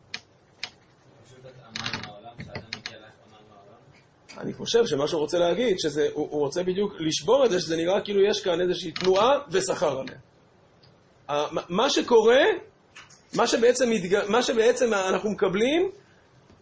אני 4.43 4.53
חושב 4.53 4.85
שמה 4.85 5.07
שהוא 5.07 5.21
רוצה 5.21 5.37
להגיד, 5.39 5.79
שהוא 5.79 6.39
רוצה 6.39 6.63
בדיוק 6.63 6.93
לשבור 6.99 7.45
את 7.45 7.51
זה, 7.51 7.59
שזה 7.59 7.77
נראה 7.77 8.01
כאילו 8.01 8.21
יש 8.29 8.41
כאן 8.41 8.61
איזושהי 8.61 8.91
תנועה 8.91 9.39
ושכר 9.51 9.99
עליה. 9.99 10.15
מה 11.69 11.89
שקורה, 11.89 12.41
מה 13.35 13.47
שבעצם, 13.47 13.89
מתג... 13.89 14.19
מה 14.27 14.43
שבעצם 14.43 14.93
אנחנו 14.93 15.29
מקבלים, 15.31 15.89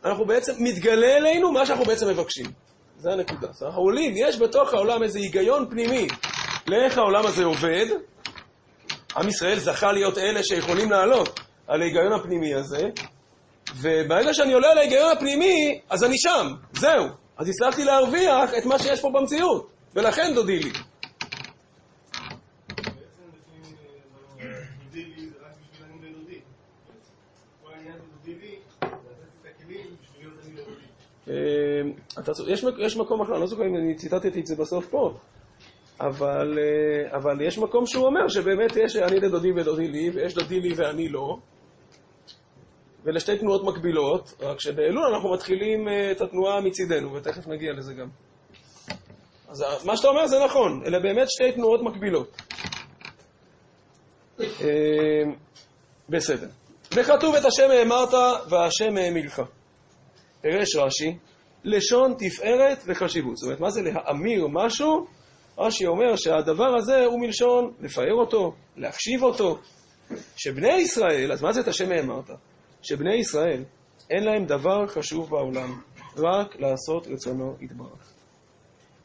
אנחנו 0.06 0.26
בעצם, 0.26 0.54
מתגלה 0.60 1.18
אלינו 1.18 1.52
מה 1.52 1.66
שאנחנו 1.66 1.86
בעצם 1.86 2.10
מבקשים. 2.10 2.46
זה 2.98 3.12
הנקודה. 3.12 3.48
אז 3.50 3.64
אנחנו 3.64 3.82
עולים, 3.82 4.14
יש 4.18 4.40
בתוך 4.40 4.74
העולם 4.74 5.04
איזה 5.04 5.20
היגיון 5.20 5.70
פנימי 5.70 6.08
לאיך 6.68 6.98
העולם 6.98 7.26
הזה 7.26 7.44
עובד. 7.44 7.86
עם 9.18 9.28
ישראל 9.28 9.60
זכה 9.60 9.92
להיות 9.92 10.18
אלה 10.18 10.44
שיכולים 10.44 10.92
לעלות 10.92 11.40
על 11.68 11.82
ההיגיון 11.82 12.14
הפנימי 12.14 12.54
הזה, 12.54 12.90
וברגע 13.76 14.34
שאני 14.34 14.54
עולה 14.54 14.72
על 14.72 14.78
ההיגיון 14.78 15.12
הפנימי, 15.12 15.80
אז 15.90 16.04
אני 16.04 16.18
שם, 16.18 16.48
זהו. 16.74 17.06
אז 17.42 17.50
הצלחתי 17.50 17.86
להרוויח 17.86 18.54
את 18.58 18.66
מה 18.66 18.80
שיש 18.80 19.02
פה 19.02 19.10
במציאות, 19.10 19.70
ולכן 19.96 20.32
דודי 20.36 20.60
לי. 20.60 20.72
יש, 32.48 32.66
יש 32.80 32.98
מקום 32.98 33.22
אחר, 33.22 33.32
אני 33.32 33.42
לא 33.42 33.48
זוכר 33.48 33.64
אם 33.66 33.76
אני 33.76 33.96
ציטטתי 33.96 34.40
את 34.40 34.46
זה 34.46 34.56
בסוף 34.56 34.88
פה, 34.88 35.14
אבל, 36.00 36.60
אה, 36.60 37.18
אבל 37.18 37.42
יש 37.42 37.58
מקום 37.58 37.86
שהוא 37.86 38.06
אומר 38.06 38.28
שבאמת 38.28 38.76
יש 38.76 38.96
אני 38.96 39.20
לדודי 39.20 39.52
ודודי 39.52 39.88
לי, 39.88 40.10
ויש 40.10 40.34
דודי 40.34 40.60
לי 40.60 40.74
ואני 40.76 41.10
לא, 41.10 41.38
ואלה 43.04 43.20
שתי 43.20 43.38
תנועות 43.38 43.64
מקבילות, 43.64 44.34
רק 44.40 44.60
שבאלול 44.60 45.14
אנחנו 45.14 45.34
מתחילים 45.34 45.88
אה, 45.88 46.12
את 46.12 46.22
התנועה 46.22 46.62
מצידנו, 46.62 47.14
ותכף 47.14 47.48
נגיע 47.48 47.74
לזה 47.74 47.94
גם. 47.94 48.08
אז 49.50 49.86
מה 49.86 49.98
שאתה 49.98 50.08
אומר 50.08 50.28
זה 50.28 50.46
נכון, 50.46 50.84
אלה 50.86 51.00
באמת 51.00 51.28
שתי 51.30 51.52
תנועות 51.52 51.82
מקבילות. 51.82 52.42
בסדר. 56.10 56.48
וכתוב 56.96 57.36
את 57.36 57.46
השם 57.46 57.72
האמרת 57.72 58.14
והשם 58.50 58.98
האמילך. 58.98 59.42
פירש 60.42 60.76
רש"י, 60.76 61.18
לשון 61.64 62.16
תפארת 62.20 62.84
וחשיבות. 62.86 63.38
זאת 63.38 63.46
אומרת, 63.46 63.60
מה 63.60 63.70
זה 63.70 63.82
להאמיר 63.82 64.48
משהו? 64.48 65.08
רש"י 65.58 65.88
אומר 65.88 66.16
שהדבר 66.16 66.76
הזה 66.78 67.06
הוא 67.06 67.20
מלשון 67.20 67.74
לפאר 67.82 68.14
אותו, 68.14 68.54
להחשיב 68.78 69.24
אותו. 69.24 69.60
שבני 70.38 70.74
ישראל, 70.74 71.32
אז 71.32 71.42
מה 71.42 71.52
זה 71.54 71.62
את 71.62 71.68
השם 71.68 71.92
האמרת? 71.92 72.30
שבני 72.82 73.16
ישראל, 73.16 73.64
אין 74.10 74.24
להם 74.24 74.46
דבר 74.46 74.88
חשוב 74.88 75.30
בעולם, 75.30 75.82
רק 76.18 76.60
לעשות 76.60 77.08
רצונו 77.08 77.56
יתברך. 77.62 78.14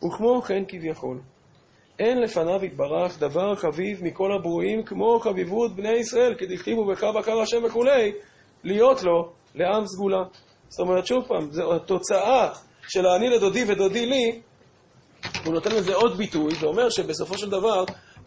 וכמו 0.05 0.43
כן 0.43 0.63
כביכול, 0.69 1.21
אין 1.99 2.21
לפניו 2.21 2.65
יתברך 2.65 3.19
דבר 3.19 3.55
חביב 3.55 4.05
מכל 4.05 4.33
הברואים 4.33 4.83
כמו 4.83 5.21
חביבות 5.21 5.77
בני 5.77 5.93
ישראל, 5.93 6.35
כדכתיבו 6.39 6.87
בך 6.87 7.05
בקר 7.19 7.41
השם 7.41 7.65
וכולי, 7.65 8.13
להיות 8.65 9.03
לו 9.03 9.33
לעם 9.55 9.87
סגולה. 9.87 10.23
זאת 10.69 10.81
אומרת, 10.81 11.07
שוב 11.07 11.25
פעם, 11.29 11.51
זו 11.51 11.75
התוצאה 11.75 12.53
של 12.89 13.07
האני 13.07 13.29
לדודי 13.29 13.65
ודודי 13.69 14.07
לי, 14.07 14.41
הוא 15.45 15.55
נותן 15.55 15.71
לזה 15.71 15.95
עוד 15.95 16.17
ביטוי, 16.17 16.55
זה 16.55 16.67
אומר 16.67 16.91
שבסופו 16.91 17.39
של 17.39 17.51
דבר, 17.51 17.85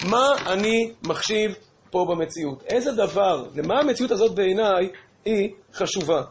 מה 0.09 0.31
אני 0.45 0.91
מחשיב 1.03 1.55
פה 1.91 2.05
במציאות? 2.09 2.63
איזה 2.63 2.91
דבר, 2.91 3.45
למה 3.55 3.79
המציאות 3.79 4.11
הזאת 4.11 4.35
בעיניי 4.35 4.89
היא 5.25 5.49
חשובה? 5.73 6.21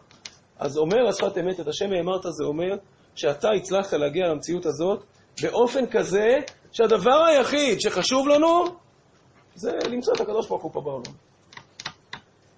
אז 0.59 0.79
אומר 0.79 1.09
השפת 1.09 1.39
אמת, 1.39 1.61
את 1.61 1.69
השם 1.69 1.93
האמרת 1.93 2.23
זה 2.23 2.45
אומר 2.45 2.77
שאתה 3.15 3.51
הצלחת 3.51 3.93
להגיע 3.93 4.27
למציאות 4.27 4.67
הזאת 4.67 5.05
באופן 5.43 5.87
כזה 5.87 6.29
שהדבר 6.73 7.25
היחיד 7.25 7.81
שחשוב 7.81 8.29
לנו 8.29 8.65
זה 9.55 9.71
למצוא 9.91 10.15
את 10.15 10.21
הקדוש 10.21 10.49
ברוך 10.49 10.63
הוא 10.63 10.73
פה 10.73 10.81
בעולם. 10.81 11.13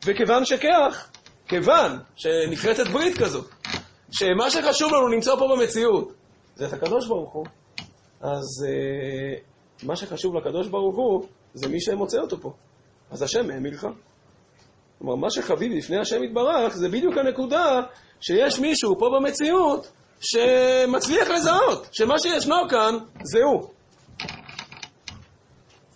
וכיוון 0.05 0.45
שכך, 0.45 1.11
כיוון 1.49 1.99
שנכרתת 2.17 2.87
ברית 2.93 3.19
כזאת, 3.19 3.51
שמה 4.11 4.51
שחשוב 4.51 4.93
לנו 4.93 5.09
למצוא 5.09 5.37
פה 5.37 5.57
במציאות 5.57 6.13
זה 6.55 6.67
את 6.67 6.73
הקדוש 6.73 7.09
ברוך 7.09 7.33
הוא, 7.33 7.47
אז 8.21 8.67
uh, 8.67 9.87
מה 9.87 9.97
שחשוב 9.97 10.35
לקדוש 10.35 10.69
ברוך 10.69 10.97
הוא 10.97 11.27
זה 11.55 11.69
מי 11.69 11.81
שמוצא 11.81 12.19
אותו 12.19 12.41
פה. 12.41 12.53
אז 13.11 13.23
השם 13.23 13.51
העמיד 13.51 13.75
לך. 13.75 13.87
כלומר, 15.01 15.17
מה 15.17 15.31
שחביב 15.31 15.73
לפני 15.73 15.99
השם 16.01 16.25
יתברך 16.25 16.77
זה 16.77 16.89
בדיוק 16.89 17.15
הנקודה 17.19 17.81
שיש 18.21 18.59
מישהו 18.59 18.99
פה 18.99 19.07
במציאות 19.19 19.93
שמצליח 20.21 21.29
לזהות 21.29 21.89
שמה 21.93 22.15
שישנו 22.19 22.57
כאן 22.71 22.95
זה 23.23 23.39
הוא. 23.43 23.69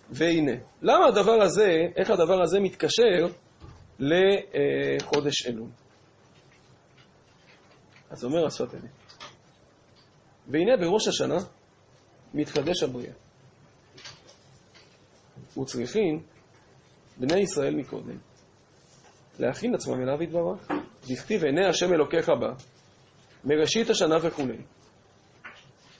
והנה, 0.09 0.51
למה 0.81 1.05
הדבר 1.07 1.41
הזה, 1.41 1.69
איך 1.95 2.09
הדבר 2.09 2.41
הזה 2.43 2.59
מתקשר 2.59 3.27
לחודש 3.99 5.47
אלול? 5.47 5.69
אז 8.09 8.25
אומר 8.25 8.45
השפת 8.45 8.73
אמת. 8.73 8.91
והנה 10.47 10.77
בראש 10.81 11.07
השנה 11.07 11.37
מתחדש 12.33 12.83
הבריאה. 12.83 13.13
וצריכים 15.57 16.23
בני 17.17 17.39
ישראל 17.39 17.75
מקודם 17.75 18.17
להכין 19.39 19.75
עצמם 19.75 20.01
אליו 20.01 20.23
יתברך. 20.23 20.67
דכתיב 21.09 21.43
עיני 21.43 21.65
השם 21.65 21.93
אלוקיך 21.93 22.29
בה, 22.29 22.53
מראשית 23.43 23.89
השנה 23.89 24.15
וכו'. 24.21 24.43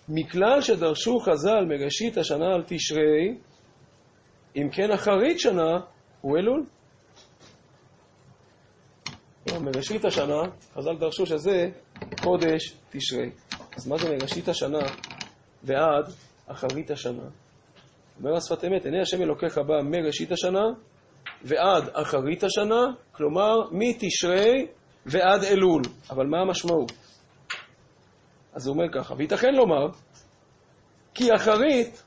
מכלל 0.09 0.61
שדרשו 0.61 1.19
חז"ל 1.19 1.65
מראשית 1.67 2.17
השנה 2.17 2.53
על 2.53 2.63
תשרי, 2.67 3.37
אם 4.55 4.69
כן 4.71 4.91
אחרית 4.91 5.39
שנה 5.39 5.79
הוא 6.21 6.37
אלול. 6.37 6.65
מראשית 9.61 10.05
השנה, 10.05 10.41
חז"ל 10.73 10.97
דרשו 10.99 11.25
שזה 11.25 11.69
חודש 12.19 12.73
תשרי. 12.89 13.31
אז 13.77 13.87
מה 13.87 13.97
זה 13.97 14.09
מראשית 14.09 14.47
השנה 14.47 14.79
ועד 15.63 16.05
אחרית 16.47 16.91
השנה? 16.91 17.23
אומר 18.19 18.35
השפת 18.37 18.65
אמת, 18.65 18.85
עיני 18.85 19.01
השם 19.01 19.21
אלוקיך 19.21 19.57
בא 19.57 19.81
מראשית 19.83 20.31
השנה 20.31 20.63
ועד 21.43 21.89
אחרית 21.93 22.43
השנה, 22.43 22.81
כלומר 23.11 23.55
מתשרי 23.71 24.67
ועד 25.05 25.43
אלול. 25.43 25.81
אבל 26.09 26.25
מה 26.25 26.37
המשמעות? 26.41 26.91
אז 28.53 28.67
הוא 28.67 28.73
אומר 28.73 28.85
ככה, 28.93 29.13
וייתכן 29.17 29.53
לומר 29.53 29.87
כי 31.13 31.35
אחרית 31.35 32.03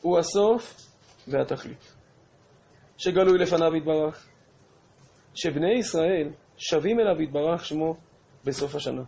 הוא 0.00 0.18
הסוף 0.18 0.76
והתכלית, 1.28 1.94
שגלוי 2.96 3.38
לפניו 3.38 3.76
יתברך, 3.76 4.28
שבני 5.34 5.78
ישראל 5.78 6.30
שבים 6.56 7.00
אליו 7.00 7.22
יתברך 7.22 7.64
שמו 7.64 7.94
בסוף 8.44 8.74
השנה. 8.74 9.02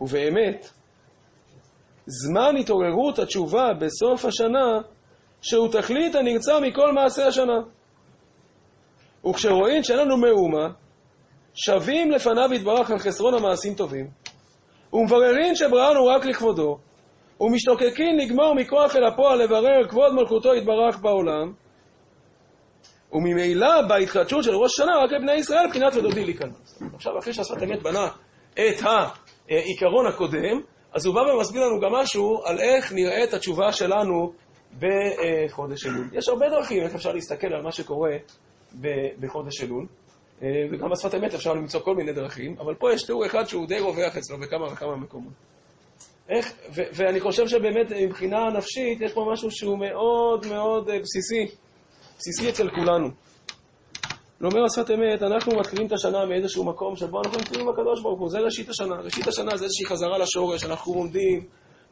ובאמת, 0.00 0.70
זמן 2.06 2.56
התעוררות 2.60 3.18
התשובה 3.18 3.72
בסוף 3.80 4.24
השנה, 4.24 4.80
שהוא 5.42 5.68
תכלית 5.72 6.14
הנרצה 6.14 6.60
מכל 6.60 6.92
מעשה 6.92 7.26
השנה. 7.26 7.60
וכשרואים 9.26 9.82
שאין 9.82 9.98
לנו 9.98 10.16
מאומה, 10.16 10.68
שבים 11.54 12.10
לפניו 12.10 12.54
יתברך 12.54 12.90
על 12.90 12.98
חסרון 12.98 13.34
המעשים 13.34 13.74
טובים, 13.74 14.10
ומבררים 14.92 15.54
שבראנו 15.54 16.06
רק 16.06 16.24
לכבודו, 16.24 16.78
ומשתוקקים 17.40 18.18
לגמור 18.18 18.54
מכוח 18.54 18.96
אל 18.96 19.04
הפועל 19.04 19.42
לברר 19.42 19.88
כבוד 19.88 20.14
מלכותו 20.14 20.54
יתברך 20.54 20.98
בעולם, 21.00 21.52
וממילא 23.12 23.82
בהתחדשות 23.88 24.44
של 24.44 24.54
ראש 24.54 24.72
השנה 24.72 24.92
רק 25.04 25.12
לבני 25.12 25.34
ישראל 25.34 25.66
מבחינת 25.66 25.96
ודודי 25.96 26.24
להיכנס. 26.24 26.82
עכשיו, 26.94 27.18
אחרי 27.18 27.32
שהשפת 27.32 27.62
אמת 27.62 27.82
בנה 27.82 28.08
את 28.52 28.82
העיקרון 29.50 30.06
הקודם, 30.06 30.60
אז 30.92 31.06
הוא 31.06 31.14
בא 31.14 31.20
ומסביר 31.20 31.62
לנו 31.62 31.80
גם 31.80 31.92
משהו 31.92 32.42
על 32.44 32.58
איך 32.58 32.92
נראית 32.92 33.34
התשובה 33.34 33.72
שלנו 33.72 34.32
בחודש 34.78 35.86
אלול. 35.86 36.08
יש 36.12 36.28
הרבה 36.28 36.48
דרכים 36.48 36.82
איך 36.82 36.94
אפשר 36.94 37.12
להסתכל 37.12 37.46
על 37.46 37.62
מה 37.62 37.72
שקורה 37.72 38.16
בחודש 39.20 39.62
אלול, 39.62 39.86
וגם 40.72 40.90
בשפת 40.90 41.14
אמת 41.14 41.34
אפשר 41.34 41.54
למצוא 41.54 41.80
כל 41.80 41.94
מיני 41.94 42.12
דרכים, 42.12 42.56
אבל 42.58 42.74
פה 42.74 42.92
יש 42.92 43.02
תיאור 43.02 43.26
אחד 43.26 43.44
שהוא 43.44 43.66
די 43.66 43.78
רווח 43.78 44.16
אצלו 44.16 44.38
בכמה 44.40 44.72
וכמה 44.72 44.96
מקומות. 44.96 45.32
איך, 46.28 46.52
ו- 46.74 46.82
ואני 46.92 47.20
חושב 47.20 47.48
שבאמת 47.48 47.92
מבחינה 48.08 48.48
נפשית 48.56 49.00
יש 49.00 49.12
פה 49.12 49.28
משהו 49.32 49.50
שהוא 49.50 49.78
מאוד 49.78 50.46
מאוד 50.46 50.84
בסיסי, 51.02 51.56
בסיסי 52.18 52.50
אצל 52.50 52.68
כולנו. 52.70 53.08
לומר 54.40 54.64
השפת 54.64 54.90
אמת, 54.90 55.22
אנחנו 55.22 55.58
מתחילים 55.58 55.86
את 55.86 55.92
השנה 55.92 56.26
מאיזשהו 56.26 56.64
מקום 56.64 56.96
שבו 56.96 57.18
אנחנו 57.24 57.38
מתחילים 57.38 57.68
עם 57.68 57.74
הקדוש 57.74 58.02
ברוך 58.02 58.20
הוא, 58.20 58.28
זה 58.28 58.38
ראשית 58.38 58.68
השנה. 58.68 58.94
ראשית 58.94 59.26
השנה 59.26 59.56
זה 59.56 59.64
איזושהי 59.64 59.86
חזרה 59.86 60.18
לשורש, 60.18 60.64
אנחנו 60.64 60.92
עומדים, 60.92 61.44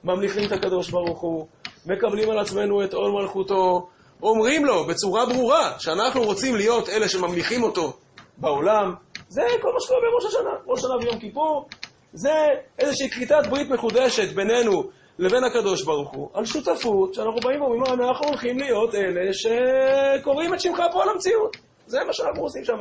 ממליכים 0.05 0.45
את 0.47 0.53
הקדוש 0.53 0.91
ברוך 0.91 1.21
הוא, 1.21 1.47
מקבלים 1.87 2.31
על 2.31 2.39
עצמנו 2.39 2.85
את 2.85 2.95
עול 2.95 3.13
מלכותו, 3.13 3.89
אומרים 4.23 4.65
לו 4.65 4.87
בצורה 4.87 5.27
ברורה 5.27 5.73
שאנחנו 5.79 6.23
רוצים 6.23 6.57
להיות 6.57 6.89
אלה 6.89 7.09
שממליכים 7.09 7.63
אותו 7.63 7.93
בעולם. 8.39 8.95
זה 9.29 9.43
כל 9.63 9.73
מה 9.73 9.81
שקורה 9.81 10.01
בראש 10.01 10.25
השנה, 10.25 10.51
ראש 10.67 10.79
השנה 10.79 10.97
ויום 11.01 11.21
כיפור, 11.21 11.69
זה 12.13 12.47
איזושהי 12.79 13.11
כריתת 13.11 13.47
ברית 13.51 13.71
מחודשת 13.71 14.35
בינינו 14.35 14.83
לבין 15.19 15.45
הקדוש 15.45 15.83
ברוך 15.83 16.11
הוא, 16.11 16.29
על 16.35 16.45
שותפות, 16.45 17.15
שאנחנו 17.15 17.41
באים 17.41 17.63
ואומרים, 17.63 17.83
אנחנו 18.01 18.27
הולכים 18.27 18.59
להיות 18.59 18.95
אלה 18.95 19.33
שקוראים 19.33 20.55
את 20.55 20.61
שמך 20.61 20.83
פה 20.93 21.03
על 21.03 21.09
המציאות. 21.09 21.57
זה 21.87 21.99
מה 22.07 22.13
שאנחנו 22.13 22.43
עושים 22.43 22.65
שם 22.65 22.75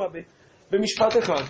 במשפט 0.70 1.18
אחד. 1.18 1.42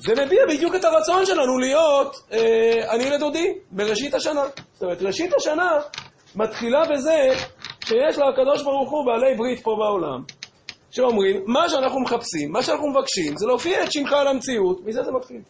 זה 0.00 0.24
מביע 0.24 0.46
בדיוק 0.48 0.74
את 0.74 0.84
הרצון 0.84 1.26
שלנו 1.26 1.58
להיות 1.58 2.22
אה, 2.32 2.94
אני 2.94 3.10
לדודי 3.10 3.54
בראשית 3.70 4.14
השנה. 4.14 4.42
זאת 4.72 4.82
אומרת, 4.82 5.02
ראשית 5.02 5.34
השנה 5.34 5.80
מתחילה 6.36 6.82
בזה 6.90 7.28
שיש 7.84 8.18
לקדוש 8.18 8.62
ברוך 8.62 8.90
הוא 8.90 9.06
בעלי 9.06 9.36
ברית 9.36 9.60
פה 9.62 9.76
בעולם, 9.78 10.22
שאומרים, 10.90 11.42
מה 11.46 11.68
שאנחנו 11.68 12.00
מחפשים, 12.00 12.52
מה 12.52 12.62
שאנחנו 12.62 12.90
מבקשים, 12.90 13.36
זה 13.36 13.46
להופיע 13.46 13.84
את 13.84 13.92
שמך 13.92 14.12
על 14.12 14.28
המציאות, 14.28 14.80
מזה 14.84 15.02
זה 15.02 15.12
מתחיל. 15.12 15.40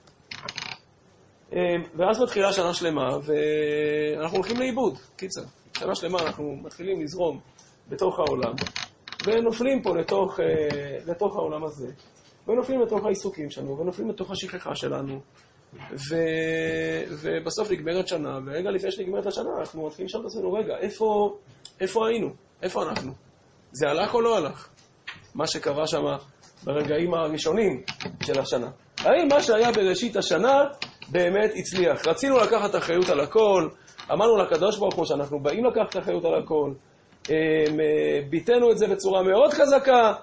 אה, 1.53 1.59
ואז 1.97 2.23
מתחילה 2.23 2.53
שנה 2.53 2.75
שלמה, 2.75 3.09
ואנחנו 3.23 4.37
הולכים 4.37 4.57
לאיבוד. 4.59 4.99
קיצר, 5.16 5.42
שנה 5.79 5.95
שלמה 5.95 6.18
אנחנו 6.18 6.57
מתחילים 6.62 7.03
לזרום 7.03 7.40
בתוך 7.88 8.18
העולם, 8.18 8.53
ונופלים 9.27 9.83
פה 9.83 9.97
לתוך, 9.97 10.40
אה, 10.40 10.47
לתוך 11.07 11.37
העולם 11.37 11.64
הזה, 11.64 11.88
ונופלים 12.49 12.81
לתוך 12.81 13.05
העיסוקים 13.05 13.51
שלנו, 13.51 13.79
ונופלים 13.79 14.11
לתוך 14.11 14.31
השכחה 14.31 14.75
שלנו, 14.75 15.21
ו... 15.81 16.17
ובסוף 17.23 17.71
נגמרת 17.71 18.09
שנה, 18.09 18.39
ורגע 18.47 18.71
לפני 18.71 18.91
שנגמרת 18.91 19.27
השנה, 19.27 19.51
אנחנו 19.61 19.87
מתחילים 19.87 20.07
לשאול 20.07 20.23
את 20.23 20.27
עצמנו, 20.27 20.53
רגע, 20.53 20.75
איפה, 20.81 21.37
איפה 21.81 22.09
היינו? 22.09 22.29
איפה 22.63 22.83
אנחנו? 22.83 23.13
זה 23.73 23.89
הלך 23.89 24.15
או 24.15 24.21
לא 24.21 24.37
הלך? 24.37 24.69
מה 25.35 25.47
שקרה 25.47 25.87
שם 25.87 26.03
ברגעים 26.65 27.15
הראשונים 27.15 27.83
של 28.23 28.41
השנה. 28.41 28.71
האם 28.99 29.29
מה 29.29 29.43
שהיה 29.43 29.73
בראשית 29.73 30.17
השנה 30.17 30.65
באמת 31.09 31.51
הצליח? 31.57 32.07
רצינו 32.07 32.39
לקחת 32.39 32.75
אחריות 32.75 33.09
על 33.09 33.21
הכל, 33.21 33.69
אמרנו 34.13 34.37
לקדוש 34.37 34.79
ברוך 34.79 34.95
הוא 34.95 35.05
שאנחנו 35.05 35.41
באים 35.41 35.65
לקחת 35.65 35.97
אחריות 35.99 36.25
על 36.25 36.35
הכל, 36.35 36.73
ביטאנו 38.31 38.71
את 38.73 38.79
זה 38.79 38.87
בצורה 38.87 39.23
מאוד 39.23 39.53
חזקה, 39.53 40.15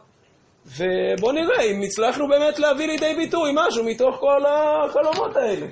ובואו 0.65 1.32
נראה 1.32 1.63
אם 1.63 1.82
הצלחנו 1.82 2.28
באמת 2.28 2.60
להביא 2.60 2.88
לידי 2.88 3.15
ביטוי 3.15 3.52
משהו 3.56 3.86
מתוך 3.86 4.15
כל 4.19 4.41
החלומות 4.45 5.36
האלה. 5.36 5.67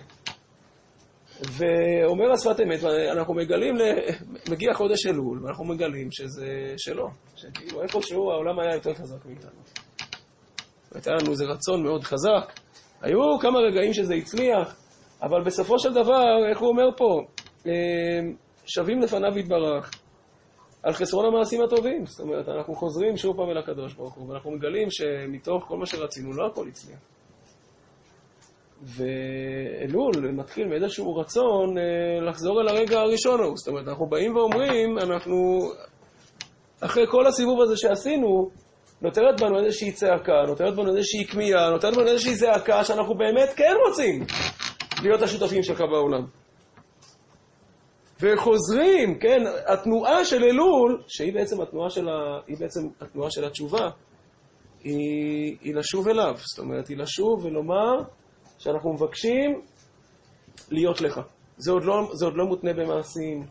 ואומר 1.41 2.32
השפת 2.34 2.60
אמת, 2.60 2.84
אנחנו 3.12 3.34
מגלים, 3.34 3.76
מגיע 4.50 4.73
חודש 4.73 5.06
אלול, 5.06 5.45
ואנחנו 5.45 5.65
מגלים 5.65 6.12
שזה 6.12 6.47
שלא, 6.78 7.08
שכאילו 7.36 7.82
איפשהו 7.84 8.32
העולם 8.32 8.60
היה 8.60 8.73
יותר 8.73 8.93
חזק 8.93 9.26
מאיתנו. 9.26 9.60
הייתה 10.95 11.12
לנו 11.12 11.32
איזה 11.32 11.45
רצון 11.45 11.84
מאוד 11.84 12.04
חזק, 12.04 12.60
היו 13.02 13.39
כמה 13.41 13.60
רגעים 13.60 13.93
שזה 13.93 14.13
הצליח, 14.13 14.76
אבל 15.21 15.43
בסופו 15.43 15.80
של 15.80 15.93
דבר, 15.93 16.50
איך 16.50 16.60
הוא 16.60 16.69
אומר 16.69 16.89
פה, 16.97 17.21
שווים 18.65 19.00
לפניו 19.02 19.39
יתברך, 19.39 19.91
על 20.88 20.93
חסרון 20.93 21.26
המעשים 21.26 21.62
הטובים. 21.62 22.06
זאת 22.06 22.19
אומרת, 22.19 22.50
אנחנו 22.50 22.76
חוזרים 22.76 23.17
שוב 23.17 23.38
פעם 23.38 23.50
אל 23.50 23.58
הקדוש 23.58 23.93
ברוך 23.93 24.13
הוא, 24.13 24.30
ואנחנו 24.30 24.52
מגלים 24.52 24.88
שמתוך 24.91 25.63
כל 25.67 25.78
מה 25.78 25.86
שרצינו, 25.86 26.34
לא 26.34 26.47
הכל 26.47 26.67
הצליח. 26.67 27.00
ואלול 28.84 30.32
מתחיל 30.32 30.67
מאיזשהו 30.67 31.15
רצון 31.15 31.78
אה, 31.78 32.30
לחזור 32.30 32.62
אל 32.62 32.67
הרגע 32.67 33.00
הראשון 33.00 33.39
ההוא. 33.39 33.58
זאת 33.58 33.67
אומרת, 33.67 33.88
אנחנו 33.88 34.06
באים 34.06 34.36
ואומרים, 34.36 34.97
אנחנו, 34.97 35.60
אחרי 36.82 37.04
כל 37.08 37.28
הסיבוב 37.28 37.62
הזה 37.62 37.78
שעשינו, 37.78 38.50
נותרת 39.02 39.41
בנו 39.41 39.60
איזושהי 39.60 39.91
צעקה, 39.91 40.43
נותרת 40.47 40.76
בנו 40.76 40.89
איזושהי 40.97 41.26
כמיהה, 41.26 41.69
נותרת 41.69 41.93
בנו 41.95 42.08
איזושהי 42.08 42.36
זעקה 42.36 42.84
שאנחנו 42.84 43.17
באמת 43.17 43.50
כן 43.56 43.73
רוצים 43.88 44.26
להיות 45.04 45.21
השותפים 45.21 45.63
שלך 45.63 45.80
בעולם. 45.80 46.26
וחוזרים, 48.21 49.19
כן, 49.19 49.43
התנועה 49.67 50.25
של 50.25 50.43
אלול, 50.43 51.03
שהיא 51.08 51.34
בעצם 51.34 51.62
התנועה 51.62 51.89
של, 51.89 52.10
ה... 52.10 52.39
היא 52.47 52.58
בעצם 52.60 52.80
התנועה 53.01 53.32
של 53.32 53.45
התשובה, 53.45 53.89
היא, 54.84 55.58
היא 55.62 55.75
לשוב 55.75 56.08
אליו. 56.08 56.34
זאת 56.38 56.60
אומרת, 56.60 56.88
היא 56.88 56.97
לשוב 56.97 57.45
ולומר 57.45 57.97
שאנחנו 58.58 58.93
מבקשים 58.93 59.62
להיות 60.71 61.01
לך. 61.01 61.19
זה 61.58 61.71
עוד, 61.71 61.84
לא, 61.84 62.10
זה 62.13 62.25
עוד 62.25 62.36
לא 62.36 62.45
מותנה 62.45 62.73
במעשים, 62.73 63.45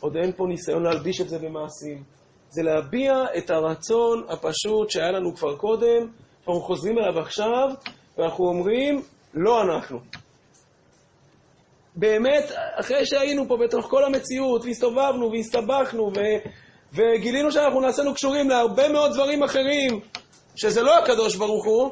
עוד 0.00 0.16
אין 0.16 0.32
פה 0.32 0.44
ניסיון 0.48 0.82
להלביש 0.82 1.20
את 1.20 1.28
זה 1.28 1.38
במעשים. 1.38 2.02
זה 2.48 2.62
להביע 2.62 3.24
את 3.38 3.50
הרצון 3.50 4.24
הפשוט 4.28 4.90
שהיה 4.90 5.10
לנו 5.10 5.36
כבר 5.36 5.56
קודם, 5.56 6.08
אנחנו 6.38 6.60
חוזרים 6.60 6.98
אליו 6.98 7.18
עכשיו, 7.20 7.68
ואנחנו 8.18 8.44
אומרים, 8.44 9.02
לא 9.34 9.62
אנחנו. 9.62 9.98
באמת, 11.98 12.52
אחרי 12.74 13.06
שהיינו 13.06 13.48
פה 13.48 13.56
בתוך 13.56 13.86
כל 13.86 14.04
המציאות, 14.04 14.64
והסתובבנו 14.64 15.30
והסתבכנו, 15.32 16.12
ו... 16.16 16.20
וגילינו 16.92 17.52
שאנחנו 17.52 17.80
נעשינו 17.80 18.14
קשורים 18.14 18.48
להרבה 18.48 18.88
מאוד 18.88 19.12
דברים 19.12 19.42
אחרים, 19.42 20.00
שזה 20.56 20.82
לא 20.82 20.98
הקדוש 20.98 21.36
ברוך 21.36 21.64
הוא, 21.64 21.90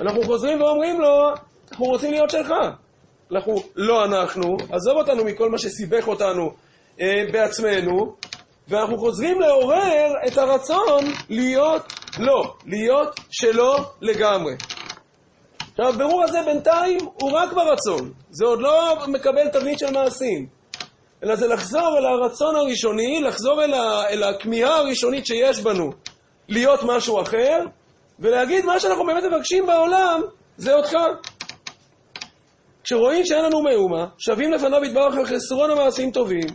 אנחנו 0.00 0.22
חוזרים 0.22 0.60
ואומרים 0.62 1.00
לו, 1.00 1.30
אנחנו 1.70 1.84
רוצים 1.86 2.10
להיות 2.10 2.30
שלך. 2.30 2.52
אנחנו, 3.32 3.54
לא 3.76 4.04
אנחנו, 4.04 4.56
עזוב 4.72 4.96
אותנו 4.96 5.24
מכל 5.24 5.50
מה 5.50 5.58
שסיבך 5.58 6.08
אותנו 6.08 6.50
אה, 7.00 7.24
בעצמנו, 7.32 8.16
ואנחנו 8.68 8.98
חוזרים 8.98 9.40
לעורר 9.40 10.12
את 10.26 10.38
הרצון 10.38 11.04
להיות 11.30 11.82
לא, 12.18 12.54
להיות 12.66 13.20
שלו 13.30 13.74
לגמרי. 14.00 14.52
עכשיו, 15.72 15.88
הבירור 15.88 16.22
הזה 16.22 16.42
בינתיים 16.42 16.98
הוא 17.22 17.30
רק 17.30 17.52
ברצון, 17.52 18.12
זה 18.30 18.44
עוד 18.44 18.60
לא 18.60 18.96
מקבל 19.08 19.48
תבנית 19.48 19.78
של 19.78 19.90
מעשים, 19.92 20.46
אלא 21.24 21.36
זה 21.36 21.46
לחזור 21.46 21.98
אל 21.98 22.06
הרצון 22.06 22.56
הראשוני, 22.56 23.20
לחזור 23.20 23.64
אל, 23.64 23.74
ה, 23.74 24.08
אל 24.08 24.22
הכמיהה 24.22 24.76
הראשונית 24.76 25.26
שיש 25.26 25.60
בנו 25.60 25.90
להיות 26.48 26.80
משהו 26.82 27.22
אחר, 27.22 27.64
ולהגיד 28.18 28.64
מה 28.64 28.80
שאנחנו 28.80 29.06
באמת 29.06 29.24
מבקשים 29.24 29.66
בעולם 29.66 30.20
זה 30.56 30.74
אותך. 30.74 30.96
כשרואים 32.84 33.26
שאין 33.26 33.44
לנו 33.44 33.62
מאומה, 33.62 34.06
שבים 34.18 34.52
לפניו 34.52 34.84
יתברך 34.84 35.14
על 35.16 35.26
חסרון 35.26 35.70
המעשים 35.70 36.10
טובים, 36.10 36.46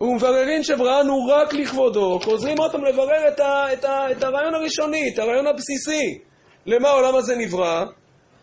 ומבררין 0.00 0.62
שבראנו 0.62 1.26
רק 1.26 1.54
לכבודו, 1.54 2.18
חוזרים 2.24 2.58
עוד 2.58 2.72
פעם 2.72 2.84
לברר 2.84 3.28
את, 3.28 3.40
ה, 3.40 3.72
את, 3.72 3.84
ה, 3.84 4.10
את 4.10 4.22
הרעיון 4.22 4.54
הראשוני, 4.54 5.10
את 5.14 5.18
הרעיון 5.18 5.46
הבסיסי, 5.46 6.18
למה 6.66 6.88
העולם 6.88 7.14
הזה 7.16 7.36
נברא, 7.36 7.84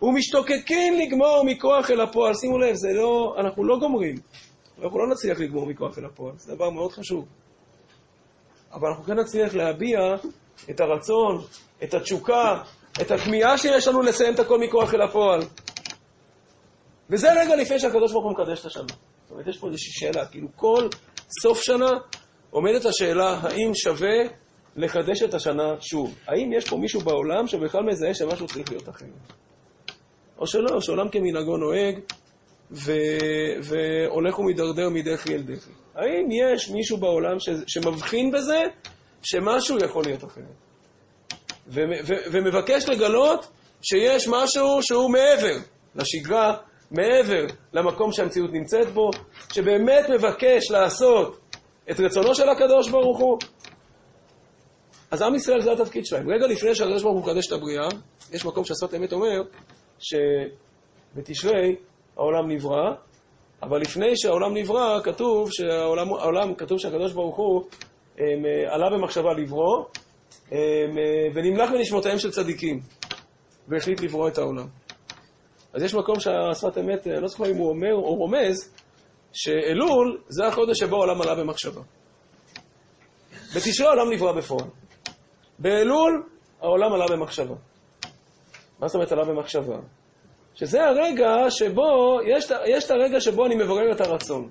ומשתוקקים 0.01 0.99
לגמור 0.99 1.43
מכוח 1.45 1.91
אל 1.91 2.01
הפועל. 2.01 2.33
שימו 2.33 2.57
לב, 2.57 2.75
זה 2.75 2.93
לא, 2.93 3.35
אנחנו 3.39 3.63
לא 3.63 3.79
גומרים. 3.79 4.15
אנחנו 4.83 4.99
לא 4.99 5.07
נצליח 5.07 5.39
לגמור 5.39 5.65
מכוח 5.65 5.97
אל 5.97 6.05
הפועל, 6.05 6.33
זה 6.37 6.55
דבר 6.55 6.69
מאוד 6.69 6.91
חשוב. 6.91 7.25
אבל 8.73 8.87
אנחנו 8.87 9.03
כן 9.03 9.19
נצליח 9.19 9.55
להביע 9.55 9.99
את 10.69 10.79
הרצון, 10.79 11.41
את 11.83 11.93
התשוקה, 11.93 12.61
את 13.01 13.11
הכמיהה 13.11 13.57
שיש 13.57 13.87
לנו 13.87 14.01
לסיים 14.01 14.33
את 14.33 14.39
הכל 14.39 14.59
מכוח 14.59 14.93
אל 14.93 15.01
הפועל. 15.01 15.41
וזה 17.09 17.27
רגע 17.41 17.55
לפני 17.55 17.79
שהקדוש 17.79 18.11
ברוך 18.11 18.25
הוא 18.25 18.33
מקדש 18.33 18.59
את 18.59 18.65
השנה. 18.65 18.83
זאת 18.83 19.31
אומרת, 19.31 19.47
יש 19.47 19.57
פה 19.57 19.67
איזושהי 19.67 19.93
שאלה, 19.93 20.25
כאילו 20.25 20.47
כל 20.55 20.87
סוף 21.41 21.61
שנה 21.61 21.89
עומדת 22.49 22.85
השאלה 22.85 23.39
האם 23.41 23.71
שווה 23.75 24.17
לחדש 24.75 25.23
את 25.23 25.33
השנה 25.33 25.75
שוב. 25.79 26.15
האם 26.27 26.53
יש 26.53 26.69
פה 26.69 26.77
מישהו 26.77 27.01
בעולם 27.01 27.47
שבכלל 27.47 27.83
מזהה 27.83 28.13
שמשהו 28.13 28.47
צריך 28.47 28.71
להיות 28.71 28.89
אחר? 28.89 29.05
או 30.37 30.47
שלא, 30.47 30.81
שעולם 30.81 31.09
כמנהגו 31.09 31.57
נוהג 31.57 31.99
ו... 32.71 32.91
והולך 33.63 34.39
ומידרדר 34.39 34.89
מדחי 34.89 35.35
אל 35.35 35.41
דחי. 35.41 35.71
האם 35.95 36.27
יש 36.31 36.69
מישהו 36.69 36.97
בעולם 36.97 37.39
ש... 37.39 37.49
שמבחין 37.67 38.31
בזה 38.31 38.63
שמשהו 39.21 39.77
יכול 39.83 40.03
להיות 40.05 40.23
אחר? 40.23 40.41
ו... 41.67 41.81
ו... 42.07 42.13
ומבקש 42.31 42.89
לגלות 42.89 43.47
שיש 43.81 44.27
משהו 44.27 44.83
שהוא 44.83 45.11
מעבר 45.11 45.57
לשגרה, 45.95 46.57
מעבר 46.91 47.45
למקום 47.73 48.11
שהמציאות 48.11 48.53
נמצאת 48.53 48.87
בו, 48.87 49.09
שבאמת 49.53 50.09
מבקש 50.09 50.71
לעשות 50.71 51.39
את 51.91 51.99
רצונו 51.99 52.35
של 52.35 52.49
הקדוש 52.49 52.89
ברוך 52.89 53.19
הוא. 53.19 53.37
אז 55.11 55.21
עם 55.21 55.35
ישראל 55.35 55.61
זה 55.61 55.71
התפקיד 55.71 56.05
שלהם. 56.05 56.29
רגע 56.29 56.47
לפני 56.47 56.75
שהקדוש 56.75 57.03
ברוך 57.03 57.15
הוא 57.15 57.23
מקדש 57.23 57.47
את 57.47 57.51
הבריאה, 57.51 57.87
יש 58.31 58.45
מקום 58.45 58.65
שהשפת 58.65 58.93
אמת 58.93 59.13
אומר 59.13 59.41
שבתשרי 59.99 61.75
העולם 62.17 62.51
נברא, 62.51 62.93
אבל 63.63 63.81
לפני 63.81 64.17
שהעולם 64.17 64.57
נברא, 64.57 64.99
כתוב 65.03 65.51
שהעולם, 65.51 66.13
העולם, 66.13 66.55
כתוב 66.55 66.79
שהקדוש 66.79 67.13
ברוך 67.13 67.37
הוא 67.37 67.63
הם, 68.17 68.45
אה, 68.45 68.73
עלה 68.73 68.89
במחשבה 68.89 69.33
לברוא, 69.33 69.85
הם, 70.51 70.97
אה, 70.97 71.27
ונמלך 71.35 71.71
בנשמותיהם 71.71 72.19
של 72.19 72.31
צדיקים, 72.31 72.79
והחליט 73.67 74.01
לברוא 74.01 74.27
את 74.27 74.37
העולם. 74.37 74.67
אז 75.73 75.83
יש 75.83 75.93
מקום 75.93 76.19
שהשפת 76.19 76.77
אמת, 76.77 77.07
אני 77.07 77.21
לא 77.21 77.27
זוכר 77.27 77.51
אם 77.51 77.55
הוא 77.55 77.69
אומר 77.69 77.93
או 77.93 78.15
רומז, 78.15 78.73
שאלול 79.33 80.21
זה 80.29 80.47
החודש 80.47 80.79
שבו 80.79 80.95
העולם 80.95 81.21
עלה 81.21 81.35
במחשבה. 81.35 81.81
בתשרי 83.55 83.87
העולם 83.87 84.13
נברא 84.13 84.31
בפועל. 84.31 84.65
באלול 85.61 86.23
העולם 86.61 86.93
עלה 86.93 87.05
במחשבה. 87.11 87.55
מה 88.79 88.87
זאת 88.87 88.95
אומרת 88.95 89.11
עלה 89.11 89.25
במחשבה? 89.25 89.77
שזה 90.55 90.85
הרגע 90.85 91.49
שבו, 91.49 92.19
יש, 92.27 92.51
יש 92.65 92.85
את 92.85 92.91
הרגע 92.91 93.21
שבו 93.21 93.45
אני 93.45 93.55
מברר 93.55 93.91
את 93.91 94.01
הרצון. 94.01 94.49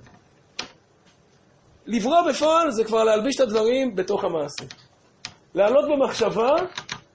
לברוא 1.87 2.29
בפועל 2.29 2.71
זה 2.71 2.85
כבר 2.85 3.05
להלביש 3.05 3.37
את 3.37 3.41
הדברים 3.41 3.97
בתוך 3.97 4.25
המעשה. 4.25 4.65
לעלות 5.55 5.85
במחשבה 5.89 6.51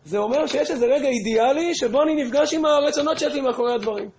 זה 0.05 0.17
אומר 0.17 0.47
שיש 0.47 0.71
איזה 0.71 0.85
רגע 0.85 1.07
אידיאלי 1.07 1.75
שבו 1.75 2.03
אני 2.03 2.23
נפגש 2.23 2.53
עם 2.53 2.65
הרצונות 2.65 3.19
שיש 3.19 3.33
לי 3.33 3.41
מאחורי 3.41 3.73
הדברים. 3.73 4.09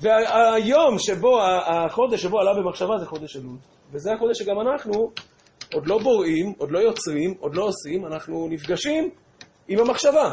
והיום 0.00 0.98
שבו, 0.98 1.42
החודש 1.42 2.22
שבו 2.22 2.40
עלה 2.40 2.54
במחשבה 2.54 2.98
זה 2.98 3.06
חודש 3.06 3.36
אלול. 3.36 3.56
וזה 3.92 4.12
החודש 4.12 4.38
שגם 4.38 4.60
אנחנו 4.60 5.10
עוד 5.74 5.86
לא 5.86 5.98
בוראים, 5.98 6.52
עוד 6.58 6.70
לא 6.70 6.78
יוצרים, 6.78 7.34
עוד 7.40 7.54
לא 7.54 7.64
עושים, 7.64 8.06
אנחנו 8.06 8.48
נפגשים 8.50 9.10
עם 9.68 9.78
המחשבה, 9.78 10.32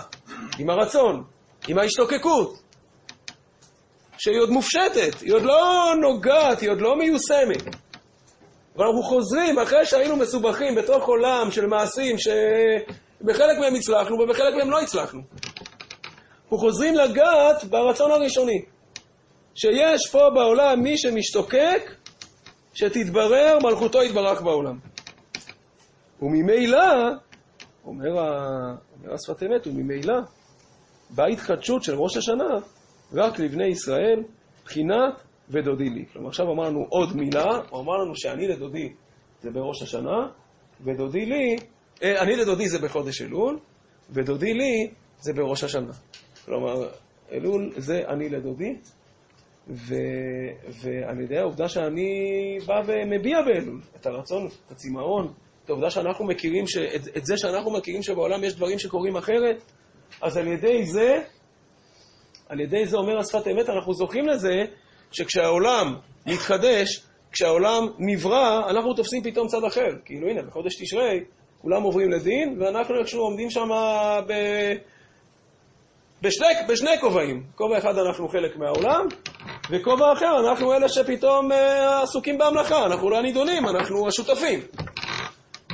עם 0.60 0.70
הרצון, 0.70 1.24
עם 1.68 1.78
ההשתוקקות, 1.78 2.54
שהיא 4.18 4.40
עוד 4.40 4.50
מופשטת, 4.50 5.22
היא 5.22 5.34
עוד 5.34 5.44
לא 5.44 5.94
נוגעת, 6.02 6.60
היא 6.60 6.70
עוד 6.70 6.82
לא 6.82 6.96
מיושמת. 6.96 7.76
אבל 8.76 8.86
אנחנו 8.86 9.04
חוזרים, 9.04 9.60
אחרי 9.60 9.86
שהיינו 9.86 10.16
מסובכים 10.16 10.76
בתוך 10.76 11.08
עולם 11.08 11.52
של 11.52 11.66
מעשים 11.66 12.16
שבחלק 12.18 13.58
מהם 13.60 13.76
הצלחנו 13.76 14.16
ובחלק 14.20 14.54
מהם 14.58 14.72
לא 14.72 14.82
הצלחנו. 14.82 15.22
אנחנו 16.44 16.58
חוזרים 16.58 16.96
לגעת 16.96 17.64
ברצון 17.64 18.12
הראשוני. 18.12 18.62
שיש 19.56 20.10
פה 20.12 20.30
בעולם 20.36 20.84
מי 20.84 20.98
שמשתוקק, 20.98 21.92
שתתברר 22.74 23.58
מלכותו 23.64 24.04
יתברך 24.04 24.42
בעולם. 24.42 24.93
וממילא, 26.24 26.78
אומר, 27.86 28.20
ה... 28.20 28.76
אומר 28.96 29.14
השפת 29.14 29.44
אמת, 29.44 29.68
וממילא, 29.68 30.14
באה 31.10 31.28
התחדשות 31.28 31.84
של 31.84 31.96
ראש 31.96 32.18
השנה 32.18 32.60
רק 33.14 33.40
לבני 33.40 33.68
ישראל, 33.68 34.24
בחינת 34.66 35.24
ודודי 35.50 35.90
לי. 35.90 36.06
כלומר, 36.14 36.28
עכשיו 36.28 36.52
אמר 36.52 36.70
לנו 36.70 36.86
עוד 36.90 37.16
מילה, 37.16 37.60
הוא 37.70 37.82
אמר 37.82 37.94
לנו 37.98 38.16
שאני 38.16 38.48
לדודי 38.48 38.94
זה 39.42 39.52
בראש 39.52 39.82
השנה, 39.82 40.28
ודודי 40.82 41.26
לי, 41.26 41.56
אה, 42.04 42.22
אני 42.22 42.36
לדודי 42.36 42.70
זה 42.70 42.80
בחודש 42.80 43.22
אלול, 43.22 43.60
ודודי 44.10 44.54
לי 44.54 44.92
זה 45.20 45.34
בראש 45.34 45.64
השנה. 45.64 45.94
כלומר, 46.46 46.90
אלול 47.32 47.72
זה 47.78 48.02
אני 48.08 48.30
לדודי, 48.30 48.76
ו, 49.68 49.96
ועל 50.82 51.22
ידי 51.22 51.38
העובדה 51.38 51.70
שאני 51.70 52.12
בא 52.68 52.82
ומביע 52.86 53.42
באלול 53.42 53.82
את 53.96 54.06
הרצון, 54.06 54.48
את 54.48 54.72
הצמאון, 54.72 55.34
את 55.66 55.70
העובדה 55.70 55.90
שאנחנו 55.90 56.26
מכירים, 56.26 56.68
ש... 56.68 56.78
את, 56.78 57.18
את 57.18 57.26
זה 57.26 57.38
שאנחנו 57.38 57.72
מכירים 57.72 58.04
שבעולם 58.04 58.44
יש 58.44 58.56
דברים 58.56 58.80
שקורים 58.80 59.16
אחרת, 59.18 59.64
אז 60.22 60.38
על 60.38 60.48
ידי 60.48 60.86
זה, 60.86 61.22
על 62.50 62.60
ידי 62.60 62.86
זה 62.86 62.98
אומר 62.98 63.20
השפת 63.20 63.48
אמת, 63.48 63.70
אנחנו 63.70 63.94
זוכים 63.94 64.28
לזה 64.28 64.56
שכשהעולם 65.12 65.96
מתחדש, 66.26 67.04
כשהעולם 67.32 67.88
נברא, 68.00 68.70
אנחנו 68.70 68.94
תופסים 68.94 69.24
פתאום 69.24 69.48
צד 69.48 69.64
אחר. 69.68 69.90
כאילו 70.06 70.30
הנה, 70.30 70.42
בחודש 70.42 70.82
תשרי, 70.82 71.24
כולם 71.62 71.84
עוברים 71.84 72.12
לדין, 72.12 72.62
ואנחנו 72.62 73.00
איכשהו 73.00 73.22
עומדים 73.22 73.50
שם 73.50 73.70
ב... 74.28 74.34
בשני, 76.22 76.48
בשני 76.70 77.00
כובעים. 77.02 77.44
כובע 77.56 77.78
אחד 77.78 77.98
אנחנו 77.98 78.28
חלק 78.28 78.58
מהעולם, 78.58 79.08
וכובע 79.72 80.14
אחר 80.14 80.40
אנחנו 80.40 80.74
אלה 80.74 80.90
שפתאום 80.90 81.52
אה, 81.52 82.02
עסוקים 82.04 82.38
בהמלכה, 82.38 82.86
אנחנו 82.86 83.10
לא 83.10 83.18
הנידונים, 83.18 83.68
אנחנו 83.68 84.08
השותפים. 84.08 84.60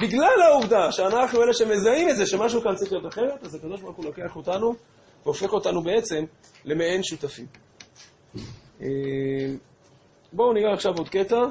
בגלל 0.01 0.41
העובדה 0.41 0.91
שאנחנו 0.91 1.43
אלה 1.43 1.53
שמזהים 1.53 2.09
את 2.09 2.17
זה, 2.17 2.25
שמשהו 2.25 2.61
כאן 2.61 2.75
צריך 2.75 2.91
להיות 2.91 3.13
אחרת, 3.13 3.43
אז 3.43 3.55
הקדוש 3.55 3.81
ברוך 3.81 3.97
הוא 3.97 4.05
לוקח 4.05 4.35
אותנו 4.35 4.73
והופך 5.25 5.53
אותנו 5.53 5.81
בעצם 5.81 6.25
למעין 6.65 7.03
שותפים. 7.03 7.45
אה, 8.81 8.87
בואו 10.33 10.53
נראה 10.53 10.73
עכשיו 10.73 10.93
עוד 10.97 11.09
קטע 11.09 11.41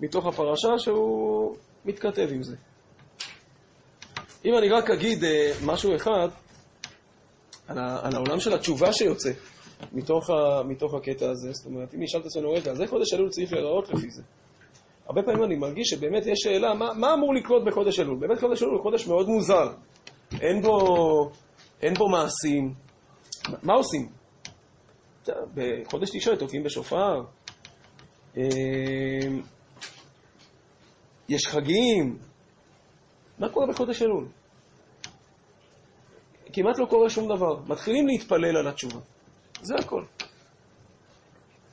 מתוך 0.00 0.26
הפרשה 0.26 0.78
שהוא 0.78 1.56
מתכתב 1.84 2.28
עם 2.32 2.42
זה. 2.42 2.56
אם 4.44 4.58
אני 4.58 4.68
רק 4.68 4.90
אגיד 4.90 5.24
אה, 5.24 5.52
משהו 5.64 5.96
אחד 5.96 6.28
על, 7.68 8.14
העולם 8.14 8.40
של 8.40 8.54
התשובה 8.54 8.92
שיוצא 8.92 9.30
מתוך, 9.92 10.30
ה, 10.30 10.62
מתוך 10.62 10.94
הקטע 10.94 11.30
הזה, 11.30 11.52
זאת 11.52 11.66
אומרת, 11.66 11.94
אם 11.94 12.02
נשאל 12.02 12.20
את 12.20 12.26
עצמנו, 12.26 12.52
רגע, 12.52 12.70
אז 12.70 12.82
איך 12.82 12.90
חודש 12.90 13.14
אלול 13.14 13.30
צריך 13.30 13.52
להיראות 13.52 13.88
לפי 13.88 14.10
זה? 14.10 14.22
הרבה 15.08 15.22
פעמים 15.22 15.44
אני 15.44 15.56
מרגיש 15.56 15.88
שבאמת 15.88 16.26
יש 16.26 16.38
שאלה, 16.38 16.74
מה, 16.74 16.92
מה 16.94 17.14
אמור 17.14 17.34
לקרות 17.34 17.64
בחודש 17.64 18.00
אלול? 18.00 18.18
באמת 18.20 18.40
חודש 18.40 18.62
אלול 18.62 18.74
הוא 18.74 18.82
חודש 18.82 19.06
מאוד 19.06 19.28
מוזר. 19.28 19.72
אין 20.40 20.62
בו, 20.62 20.76
אין 21.82 21.94
בו 21.94 22.08
מעשים. 22.08 22.74
מה 23.62 23.72
עושים? 23.72 24.08
בחודש 25.54 26.10
תשעה 26.16 26.36
תוקעים 26.36 26.62
בשופר, 26.62 27.20
אה, 28.36 28.42
יש 31.28 31.46
חגים. 31.46 32.18
מה 33.38 33.48
קורה 33.48 33.66
בחודש 33.66 34.02
אלול? 34.02 34.28
כמעט 36.52 36.78
לא 36.78 36.86
קורה 36.86 37.10
שום 37.10 37.36
דבר. 37.36 37.56
מתחילים 37.66 38.06
להתפלל 38.06 38.56
על 38.56 38.68
התשובה. 38.68 39.00
זה 39.62 39.74
הכל. 39.78 40.04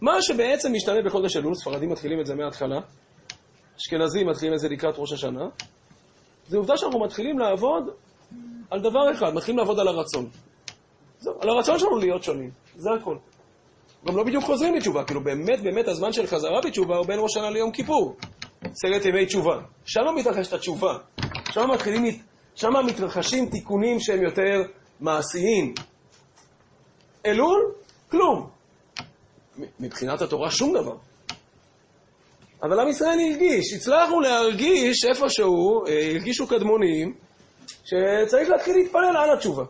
מה 0.01 0.21
שבעצם 0.21 0.73
משתנה 0.73 1.01
בחודש 1.05 1.37
אלול, 1.37 1.53
ספרדים 1.55 1.89
מתחילים 1.89 2.19
את 2.19 2.25
זה 2.25 2.35
מההתחלה, 2.35 2.79
אשכנזים 3.77 4.29
מתחילים 4.29 4.53
את 4.53 4.59
זה 4.59 4.69
לקראת 4.69 4.95
ראש 4.97 5.13
השנה, 5.13 5.45
זה 6.47 6.57
עובדה 6.57 6.77
שאנחנו 6.77 6.99
מתחילים 6.99 7.39
לעבוד 7.39 7.83
על 8.69 8.81
דבר 8.81 9.11
אחד, 9.11 9.33
מתחילים 9.33 9.57
לעבוד 9.57 9.79
על 9.79 9.87
הרצון. 9.87 10.29
זהו, 11.19 11.33
על 11.41 11.49
הרצון 11.49 11.79
שלנו 11.79 11.97
להיות 11.97 12.23
שונים, 12.23 12.51
זה 12.75 12.89
הכל. 13.01 13.17
גם 14.07 14.17
לא 14.17 14.23
בדיוק 14.23 14.43
חוזרים 14.43 14.75
לתשובה, 14.75 15.03
כאילו 15.03 15.23
באמת 15.23 15.63
באמת 15.63 15.87
הזמן 15.87 16.13
של 16.13 16.27
חזרה 16.27 16.61
בתשובה 16.65 16.97
הוא 16.97 17.05
בין 17.05 17.19
ראש 17.19 17.33
שנה 17.33 17.49
ליום 17.49 17.71
כיפור. 17.71 18.15
סרט 18.73 19.05
ימי 19.05 19.25
תשובה. 19.25 19.61
שם 19.85 20.01
מתרחשת 20.15 20.53
התשובה. 20.53 20.97
שם 21.51 21.71
מתחילים, 21.73 22.19
שם 22.55 22.69
מתרחשים 22.85 23.49
תיקונים 23.49 23.99
שהם 23.99 24.23
יותר 24.23 24.61
מעשיים. 24.99 25.73
אלול, 27.25 27.71
כלום. 28.11 28.49
מבחינת 29.79 30.21
התורה 30.21 30.51
שום 30.51 30.73
דבר. 30.73 30.95
אבל 32.63 32.79
עם 32.79 32.87
ישראל 32.87 33.19
הרגיש, 33.19 33.73
הצלחנו 33.73 34.21
להרגיש 34.21 35.05
איפשהו, 35.05 35.85
אה, 35.87 36.09
הרגישו 36.11 36.47
קדמונים, 36.47 37.13
שצריך 37.85 38.49
להתחיל 38.49 38.75
להתפלל 38.75 39.17
על 39.17 39.33
התשובה. 39.33 39.63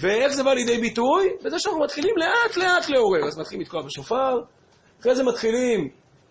ואיך 0.00 0.32
זה 0.32 0.42
בא 0.42 0.52
לידי 0.52 0.78
ביטוי? 0.78 1.28
בזה 1.44 1.58
שאנחנו 1.58 1.80
מתחילים 1.80 2.14
לאט 2.16 2.56
לאט 2.56 2.88
לעורר. 2.88 3.26
אז 3.26 3.38
מתחילים 3.38 3.62
לתקוע 3.62 3.82
בשופר, 3.82 4.40
אחרי 5.00 5.14
זה 5.14 5.24
מתחילים 5.24 5.88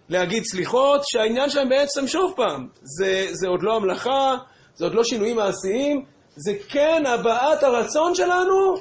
להגיד 0.10 0.44
סליחות, 0.44 1.02
שהעניין 1.04 1.50
שלהם 1.50 1.70
בעצם, 1.70 2.08
שוב 2.08 2.34
פעם, 2.36 2.68
זה, 2.82 3.28
זה 3.32 3.48
עוד 3.48 3.64
לא 3.64 3.76
המלאכה, 3.76 4.36
זה 4.76 4.86
עוד 4.86 4.94
לא 4.94 5.04
שינויים 5.04 5.36
מעשיים, 5.36 6.06
זה 6.36 6.54
כן 6.70 7.04
הבעת 7.06 7.64
הרצון 7.64 8.16
שלנו 8.16 8.76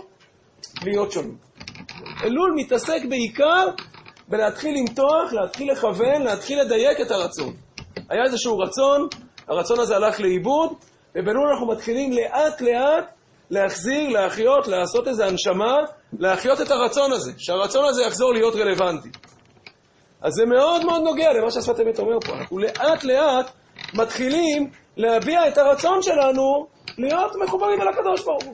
להיות 0.84 1.12
שונים. 1.12 1.36
אלול 2.24 2.52
מתעסק 2.56 3.00
בעיקר 3.08 3.68
בלהתחיל 4.32 4.78
למתוח, 4.78 5.32
להתחיל 5.32 5.72
לכוון, 5.72 6.22
להתחיל 6.22 6.60
לדייק 6.60 7.00
את 7.00 7.10
הרצון. 7.10 7.54
היה 8.10 8.24
איזשהו 8.24 8.58
רצון, 8.58 9.08
הרצון 9.48 9.80
הזה 9.80 9.96
הלך 9.96 10.20
לאיבוד, 10.20 10.72
ובאלול 11.14 11.48
אנחנו 11.52 11.66
מתחילים 11.66 12.12
לאט 12.12 12.60
לאט 12.60 13.04
להחזיר, 13.50 14.08
להחיות, 14.08 14.68
לעשות 14.68 15.08
איזו 15.08 15.24
הנשמה, 15.24 15.76
להחיות 16.18 16.60
את 16.60 16.70
הרצון 16.70 17.12
הזה, 17.12 17.32
שהרצון 17.38 17.84
הזה 17.84 18.02
יחזור 18.02 18.32
להיות 18.32 18.54
רלוונטי. 18.54 19.08
אז 20.22 20.32
זה 20.32 20.46
מאוד 20.46 20.84
מאוד 20.84 21.02
נוגע 21.02 21.32
למה 21.32 21.50
שהשפת 21.50 21.80
אמת 21.80 21.98
אומר 21.98 22.20
פה. 22.26 22.32
אנחנו 22.32 22.58
לאט 22.58 23.04
לאט 23.04 23.50
מתחילים 23.94 24.70
להביע 24.96 25.48
את 25.48 25.58
הרצון 25.58 26.02
שלנו 26.02 26.66
להיות 26.98 27.32
מחוברים 27.44 27.80
אל 27.82 27.88
הקדוש 27.88 28.24
ברוך 28.24 28.44
הוא. 28.44 28.52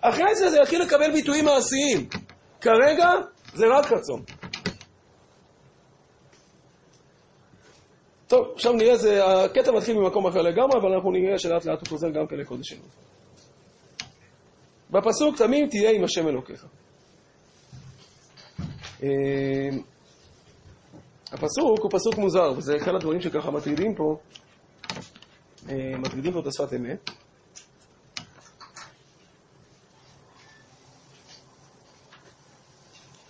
אחרי 0.00 0.34
זה 0.34 0.50
זה 0.50 0.58
יתחיל 0.62 0.82
לקבל 0.82 1.12
ביטויים 1.12 1.44
מעשיים. 1.44 2.08
כרגע 2.60 3.08
זה 3.54 3.66
רק 3.66 3.92
רצון. 3.92 4.22
טוב, 8.30 8.46
עכשיו 8.54 8.72
נראה, 8.72 8.96
זה, 8.96 9.24
הקטע 9.24 9.72
מתחיל 9.72 9.96
ממקום 9.98 10.26
אחר 10.26 10.42
לגמרי, 10.42 10.78
אבל 10.80 10.92
אנחנו 10.92 11.10
נראה 11.10 11.38
שלאט 11.38 11.64
לאט 11.64 11.80
הוא 11.80 11.88
חוזר 11.88 12.10
גם 12.10 12.26
כן 12.26 12.36
לקודש 12.36 12.72
אלוהים. 12.72 12.90
בפסוק 14.90 15.36
תמים 15.38 15.68
תהיה 15.68 15.90
עם 15.90 16.04
השם 16.04 16.28
אלוקיך. 16.28 16.66
אה, 19.02 19.08
הפסוק 21.32 21.80
הוא 21.82 21.90
פסוק 21.90 22.18
מוזר, 22.18 22.52
וזה 22.56 22.76
אחד 22.76 22.94
הדברים 22.94 23.20
שככה 23.20 23.50
מטרידים 23.50 23.94
פה, 23.94 24.16
אה, 25.68 25.98
מטרידים 25.98 26.32
פה 26.32 26.40
את 26.40 26.46
השפת 26.46 26.72
אמת. 26.76 27.10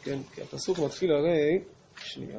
כן, 0.02 0.18
כי 0.34 0.42
הפסוק 0.42 0.78
מתחיל 0.78 1.12
הרי, 1.12 1.58
שנייה. 1.96 2.38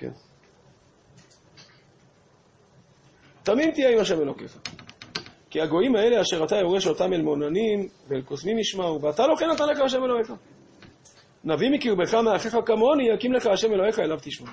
כן. 0.00 0.10
תמים 3.42 3.70
תהיה 3.70 3.90
עם 3.90 3.98
השם 3.98 4.20
אלוקיך. 4.20 4.58
כי 5.50 5.60
הגויים 5.60 5.96
האלה 5.96 6.20
אשר 6.20 6.44
אתה 6.44 6.56
יורש 6.56 6.86
אותם 6.86 7.12
אל 7.12 7.22
מעוננים 7.22 7.88
ואל 8.08 8.22
קוסמים 8.22 8.58
ישמעו, 8.58 9.02
ואתה 9.02 9.26
לא 9.26 9.34
כן 9.36 9.50
נתן 9.50 9.64
לך 9.68 9.80
השם 9.80 10.04
אלוהיך. 10.04 10.32
נביא 11.44 11.70
מקרבך 11.70 12.14
מאחיך 12.14 12.56
כמוני, 12.66 13.14
יקים 13.14 13.32
לך 13.32 13.46
השם 13.46 13.72
אלוהיך 13.72 13.98
אליו 13.98 14.18
תשמע. 14.22 14.50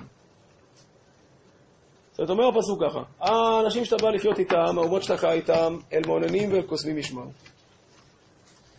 זאת 2.10 2.18
אומרת, 2.18 2.30
אומר 2.30 2.48
הפסוק 2.48 2.84
ככה, 2.84 3.00
האנשים 3.20 3.84
שאתה 3.84 3.96
בא 4.02 4.10
לחיות 4.10 4.38
איתם, 4.38 4.78
האומות 4.78 5.02
שאתה 5.02 5.16
חי 5.16 5.32
איתם, 5.32 5.76
אל 5.92 6.00
מעוננים 6.06 6.52
ואל 6.52 6.62
קוסמים 6.62 6.98
ישמעו. 6.98 7.30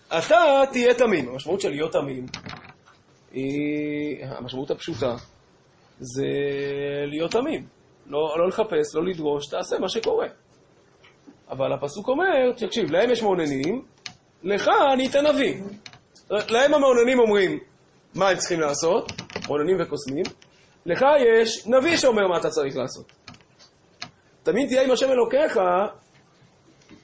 אתה 0.07 0.61
תהיה 0.71 0.93
תמים. 0.93 1.29
המשמעות 1.29 1.61
של 1.61 1.69
להיות 1.69 1.91
תמים 1.91 2.25
היא, 3.31 4.25
המשמעות 4.25 4.71
הפשוטה, 4.71 5.15
זה 5.99 6.27
להיות 7.05 7.31
תמים. 7.31 7.67
לא, 8.05 8.35
לא 8.37 8.47
לחפש, 8.47 8.95
לא 8.95 9.05
לדרוש, 9.05 9.47
תעשה 9.47 9.79
מה 9.79 9.89
שקורה. 9.89 10.27
אבל 11.49 11.73
הפסוק 11.73 12.07
אומר, 12.07 12.51
תקשיב, 12.57 12.91
להם 12.91 13.11
יש 13.11 13.23
מעוננים, 13.23 13.85
לך 14.43 14.67
אני 14.93 15.07
אתן 15.09 15.27
נביא. 15.27 15.61
להם 16.29 16.73
המעוננים 16.73 17.19
אומרים 17.19 17.59
מה 18.15 18.29
הם 18.29 18.37
צריכים 18.37 18.59
לעשות, 18.59 19.11
מעוננים 19.47 19.77
וקוסמים, 19.79 20.23
לך 20.85 21.05
יש 21.19 21.67
נביא 21.67 21.97
שאומר 21.97 22.27
מה 22.27 22.37
אתה 22.37 22.49
צריך 22.49 22.77
לעשות. 22.77 23.11
תמיד 24.43 24.67
תהיה 24.67 24.83
עם 24.83 24.91
השם 24.91 25.07
אלוקיך, 25.11 25.59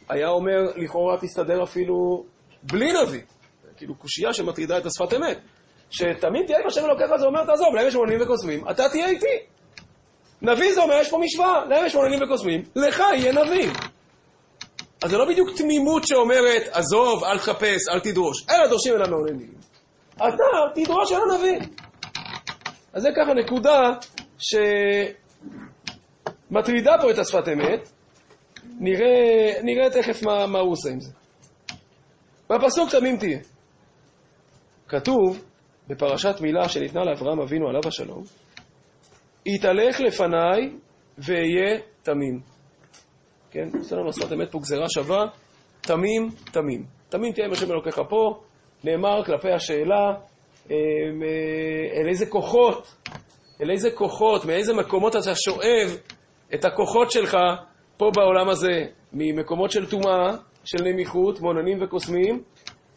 היה 0.10 0.30
אומר, 0.30 0.62
לכאורה 0.76 1.18
תסתדר 1.22 1.64
אפילו 1.64 2.26
בלי 2.64 2.94
נביא. 3.04 3.22
כאילו 3.78 3.96
קושייה 3.96 4.34
שמטרידה 4.34 4.78
את 4.78 4.86
השפת 4.86 5.14
אמת. 5.14 5.38
שתמיד 5.90 6.46
תהיה 6.46 6.60
עם 6.60 6.68
השם 6.68 6.86
אלוקיך, 6.86 7.08
זה 7.20 7.26
אומר, 7.26 7.46
תעזוב, 7.46 7.76
להם 7.76 7.88
יש 7.88 7.96
מעוננים 7.96 8.22
וקוסמים, 8.22 8.70
אתה 8.70 8.90
תהיה 8.90 9.08
איתי. 9.08 9.38
נביא 10.42 10.74
זה 10.74 10.82
אומר, 10.82 10.96
יש 10.96 11.10
פה 11.10 11.18
משוואה, 11.18 11.66
להם 11.66 11.86
יש 11.86 11.96
מעוננים 11.96 12.24
וקוסמים, 12.24 12.64
לך 12.76 13.04
יהיה 13.14 13.32
נביא. 13.32 13.70
אז 15.04 15.12
זה 15.12 15.18
לא 15.18 15.26
בדיוק 15.26 15.50
תמימות 15.58 16.08
שאומרת, 16.08 16.62
עזוב, 16.72 17.24
אל 17.24 17.38
תחפש, 17.38 17.90
אל 17.94 18.00
תדרוש, 18.00 18.46
אלא 18.50 18.68
דורשים 18.68 18.94
אל 18.94 19.04
המעוננים. 19.04 19.52
אתה 20.16 20.26
תדרוש 20.76 21.12
אל 21.12 21.18
הנביא. 21.32 21.60
אז 22.94 23.02
זה 23.02 23.10
ככה 23.16 23.34
נקודה 23.34 23.92
שמטרידה 26.52 26.92
פה 27.02 27.12
את 27.12 27.20
השפת 27.20 27.48
אמת. 27.48 27.90
נראה, 28.80 29.62
נראה 29.64 29.90
תכף 29.90 30.24
מה, 30.24 30.48
מה 30.48 30.60
הוא 30.60 30.72
עושה 30.72 30.90
עם 30.90 31.00
זה. 31.00 31.12
בפסוק 32.50 32.92
תמים 32.92 33.18
תהיה. 33.18 33.40
כתוב 34.88 35.44
בפרשת 35.88 36.42
מילה 36.42 36.70
שניתנה 36.70 37.04
לאברהם 37.04 37.42
אבינו 37.42 37.70
עליו 37.70 37.82
השלום, 37.88 38.24
יתהלך 39.46 40.00
לפניי 40.00 40.70
ואהיה 41.18 41.80
תמים. 42.04 42.40
כן? 43.52 43.68
לנו 43.92 44.14
שפת 44.14 44.32
אמת 44.34 44.52
פה 44.52 44.60
גזירה 44.60 44.86
שווה, 44.90 45.26
תמים, 45.82 46.30
תמים. 46.52 46.86
תמים 47.10 47.32
תהיה 47.34 47.46
עם 47.46 47.52
השם 47.52 47.72
אלוקיך 47.72 48.02
פה, 48.10 48.40
נאמר 48.84 49.24
כלפי 49.26 49.52
השאלה, 49.52 50.14
אה, 50.72 50.76
אל 51.96 52.08
איזה 52.10 52.26
כוחות, 52.26 52.96
אל 53.62 53.72
איזה 53.72 53.92
כוחות, 53.92 54.46
מאיזה 54.46 54.74
מקומות 54.74 55.16
אתה 55.16 55.36
שואב 55.36 55.98
את 56.54 56.66
הכוחות 56.66 57.12
שלך 57.12 57.38
פה 57.98 58.12
בעולם 58.16 58.50
הזה, 58.50 58.86
ממקומות 59.14 59.72
של 59.72 59.90
טומאה, 59.90 60.36
של 60.66 60.84
נמיכות, 60.84 61.40
מוננים 61.42 61.84
וקוסמים, 61.84 62.44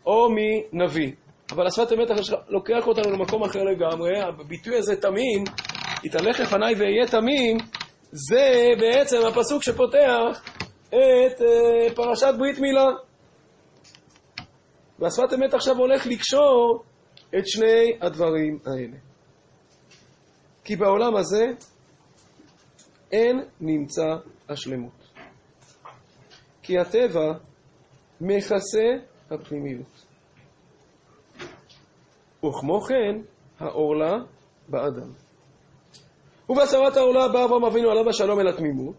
או 0.07 0.29
מנביא. 0.31 1.13
אבל 1.51 1.67
השפת 1.67 1.93
אמת 1.93 2.09
לוקח 2.49 2.87
אותנו 2.87 3.13
למקום 3.13 3.43
אחר 3.43 3.63
לגמרי, 3.63 4.21
הביטוי 4.21 4.77
הזה 4.77 4.97
תמים, 4.97 5.45
יתהלך 6.05 6.41
לפניי 6.41 6.75
ואהיה 6.75 7.07
תמים, 7.07 7.57
זה 8.13 8.67
בעצם 8.81 9.17
הפסוק 9.29 9.63
שפותח 9.63 10.43
את 10.89 11.43
אה, 11.43 11.95
פרשת 11.95 12.35
ברית 12.39 12.59
מילה. 12.59 12.87
והשפת 14.99 15.33
אמת 15.35 15.55
עכשיו 15.55 15.77
הולך 15.77 16.07
לקשור 16.07 16.85
את 17.39 17.47
שני 17.47 17.99
הדברים 18.01 18.59
האלה. 18.67 18.97
כי 20.65 20.77
בעולם 20.77 21.17
הזה 21.17 21.45
אין 23.13 23.41
נמצא 23.61 24.17
השלמות. 24.49 25.09
כי 26.63 26.79
הטבע 26.79 27.33
מכסה 28.21 28.89
הפנימיות. 29.31 30.08
וכמו 32.45 32.81
כן, 32.81 33.21
העורלה 33.59 34.17
באדם. 34.69 35.13
ובהסרת 36.49 36.97
העורלה 36.97 37.29
בא 37.29 37.45
אברהם 37.45 37.65
אבינו 37.65 37.91
עליו 37.91 38.09
השלום 38.09 38.41
אל 38.41 38.49
התמימות, 38.49 38.97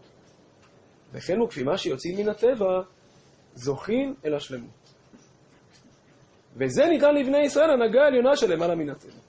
וכן 1.12 1.38
הוא 1.38 1.48
כפי 1.48 1.62
מה 1.62 1.78
שיוצאים 1.78 2.18
מן 2.18 2.28
הטבע, 2.28 2.80
זוכים 3.54 4.14
אל 4.24 4.34
השלמות. 4.34 4.94
וזה 6.56 6.84
ניתן 6.86 7.14
לבני 7.14 7.38
ישראל 7.44 7.70
הנהגה 7.70 8.02
העליונה 8.02 8.36
של 8.36 8.52
למעלה 8.52 8.74
מן 8.74 8.90
הטבע. 8.90 9.20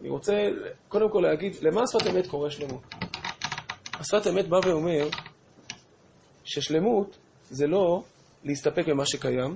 אני 0.00 0.08
רוצה 0.08 0.32
קודם 0.88 1.10
כל 1.10 1.20
להגיד, 1.22 1.56
למה 1.62 1.80
שפת 1.86 2.06
אמת 2.06 2.26
קורא 2.26 2.50
שלמות? 2.50 2.82
השפת 3.94 4.26
אמת 4.26 4.48
בא 4.48 4.60
ואומר 4.64 5.08
ששלמות 6.44 7.18
זה 7.50 7.66
לא 7.66 8.02
להסתפק 8.44 8.88
במה 8.88 9.06
שקיים, 9.06 9.54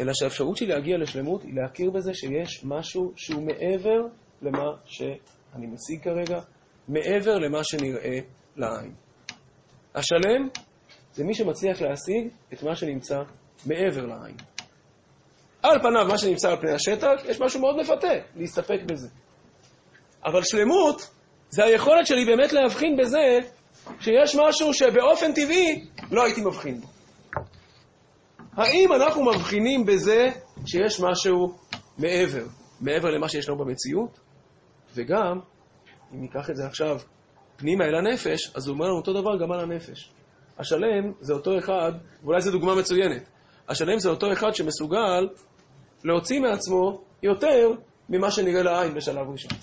אלא 0.00 0.12
שהאפשרות 0.14 0.56
שלי 0.56 0.66
להגיע 0.66 0.98
לשלמות 0.98 1.42
היא 1.42 1.54
להכיר 1.54 1.90
בזה 1.90 2.14
שיש 2.14 2.64
משהו 2.64 3.12
שהוא 3.16 3.42
מעבר 3.42 4.00
למה 4.42 4.64
שאני 4.84 5.66
משיג 5.66 6.04
כרגע, 6.04 6.40
מעבר 6.88 7.38
למה 7.38 7.64
שנראה 7.64 8.18
לעין. 8.56 8.94
השלם 9.94 10.48
זה 11.12 11.24
מי 11.24 11.34
שמצליח 11.34 11.82
להשיג 11.82 12.28
את 12.52 12.62
מה 12.62 12.76
שנמצא 12.76 13.18
מעבר 13.66 14.06
לעין. 14.06 14.36
על 15.62 15.78
פניו, 15.78 16.06
מה 16.08 16.18
שנמצא 16.18 16.50
על 16.50 16.56
פני 16.56 16.72
השטח, 16.72 17.24
יש 17.28 17.40
משהו 17.40 17.60
מאוד 17.60 17.76
מפתה, 17.76 18.08
להסתפק 18.36 18.80
בזה. 18.86 19.08
אבל 20.24 20.42
שלמות 20.42 21.10
זה 21.50 21.64
היכולת 21.64 22.06
שלי 22.06 22.24
באמת 22.24 22.52
להבחין 22.52 22.96
בזה 22.96 23.38
שיש 24.00 24.36
משהו 24.36 24.74
שבאופן 24.74 25.32
טבעי 25.32 25.84
לא 26.10 26.24
הייתי 26.24 26.40
מבחין 26.40 26.80
בו. 26.80 26.97
האם 28.58 28.92
אנחנו 28.92 29.24
מבחינים 29.24 29.86
בזה 29.86 30.28
שיש 30.66 31.00
משהו 31.00 31.54
מעבר, 31.98 32.44
מעבר 32.80 33.10
למה 33.10 33.28
שיש 33.28 33.48
לנו 33.48 33.58
במציאות? 33.58 34.20
וגם, 34.94 35.40
אם 36.14 36.20
ניקח 36.20 36.50
את 36.50 36.56
זה 36.56 36.66
עכשיו 36.66 36.98
פנימה 37.56 37.84
אל 37.84 37.94
הנפש, 37.94 38.50
אז 38.54 38.66
הוא 38.66 38.74
אומר 38.74 38.86
לנו 38.86 38.96
אותו 38.96 39.12
דבר 39.12 39.38
גם 39.42 39.52
על 39.52 39.60
הנפש. 39.60 40.10
השלם 40.58 41.12
זה 41.20 41.32
אותו 41.32 41.58
אחד, 41.58 41.92
ואולי 42.22 42.40
זו 42.40 42.50
דוגמה 42.50 42.74
מצוינת, 42.74 43.22
השלם 43.68 43.98
זה 43.98 44.08
אותו 44.08 44.32
אחד 44.32 44.54
שמסוגל 44.54 45.28
להוציא 46.04 46.40
מעצמו 46.40 47.00
יותר 47.22 47.70
ממה 48.08 48.30
שנראה 48.30 48.62
לעין 48.62 48.94
בשלב 48.94 49.30
ראשון. 49.30 49.58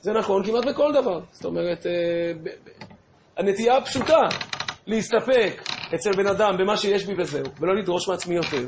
זה 0.00 0.12
נכון 0.12 0.44
כמעט 0.46 0.64
בכל 0.64 0.92
דבר. 0.92 1.20
זאת 1.32 1.44
אומרת, 1.44 1.86
אה, 1.86 2.32
הנטייה 3.36 3.76
הפשוטה 3.76 4.20
להסתפק 4.86 5.79
אצל 5.94 6.10
בן 6.16 6.26
אדם 6.26 6.56
במה 6.58 6.76
שיש 6.76 7.04
בי 7.06 7.14
וזהו, 7.18 7.44
ולא 7.60 7.74
לדרוש 7.74 8.08
מעצמי 8.08 8.34
יותר. 8.34 8.66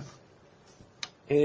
אה, 1.30 1.36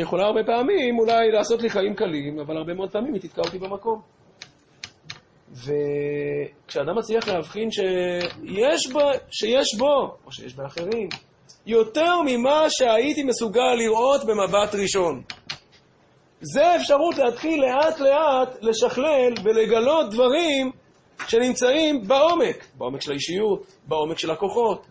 יכולה 0.00 0.24
הרבה 0.26 0.40
פעמים 0.46 0.98
אולי 0.98 1.30
לעשות 1.32 1.62
לי 1.62 1.70
חיים 1.70 1.94
קלים, 1.94 2.40
אבל 2.40 2.56
הרבה 2.56 2.74
מאוד 2.74 2.90
פעמים 2.90 3.14
היא 3.14 3.22
תתקע 3.22 3.42
אותי 3.44 3.58
במקום. 3.58 4.00
וכשאדם 5.52 6.98
מצליח 6.98 7.28
להבחין 7.28 7.70
שיש 7.70 8.92
בו, 8.92 9.00
שיש 9.30 9.78
בו, 9.78 10.16
או 10.26 10.32
שיש 10.32 10.54
באחרים, 10.54 11.08
יותר 11.66 12.12
ממה 12.26 12.64
שהייתי 12.68 13.22
מסוגל 13.22 13.74
לראות 13.78 14.20
במבט 14.24 14.74
ראשון. 14.74 15.22
זה 16.40 16.76
אפשרות 16.76 17.18
להתחיל 17.18 17.60
לאט 17.60 18.00
לאט 18.00 18.58
לשכלל 18.62 19.32
ולגלות 19.44 20.10
דברים 20.10 20.72
שנמצאים 21.28 22.08
בעומק, 22.08 22.66
בעומק 22.78 23.00
של 23.00 23.10
האישיות, 23.10 23.66
בעומק 23.88 24.18
של 24.18 24.30
הכוחות, 24.30 24.86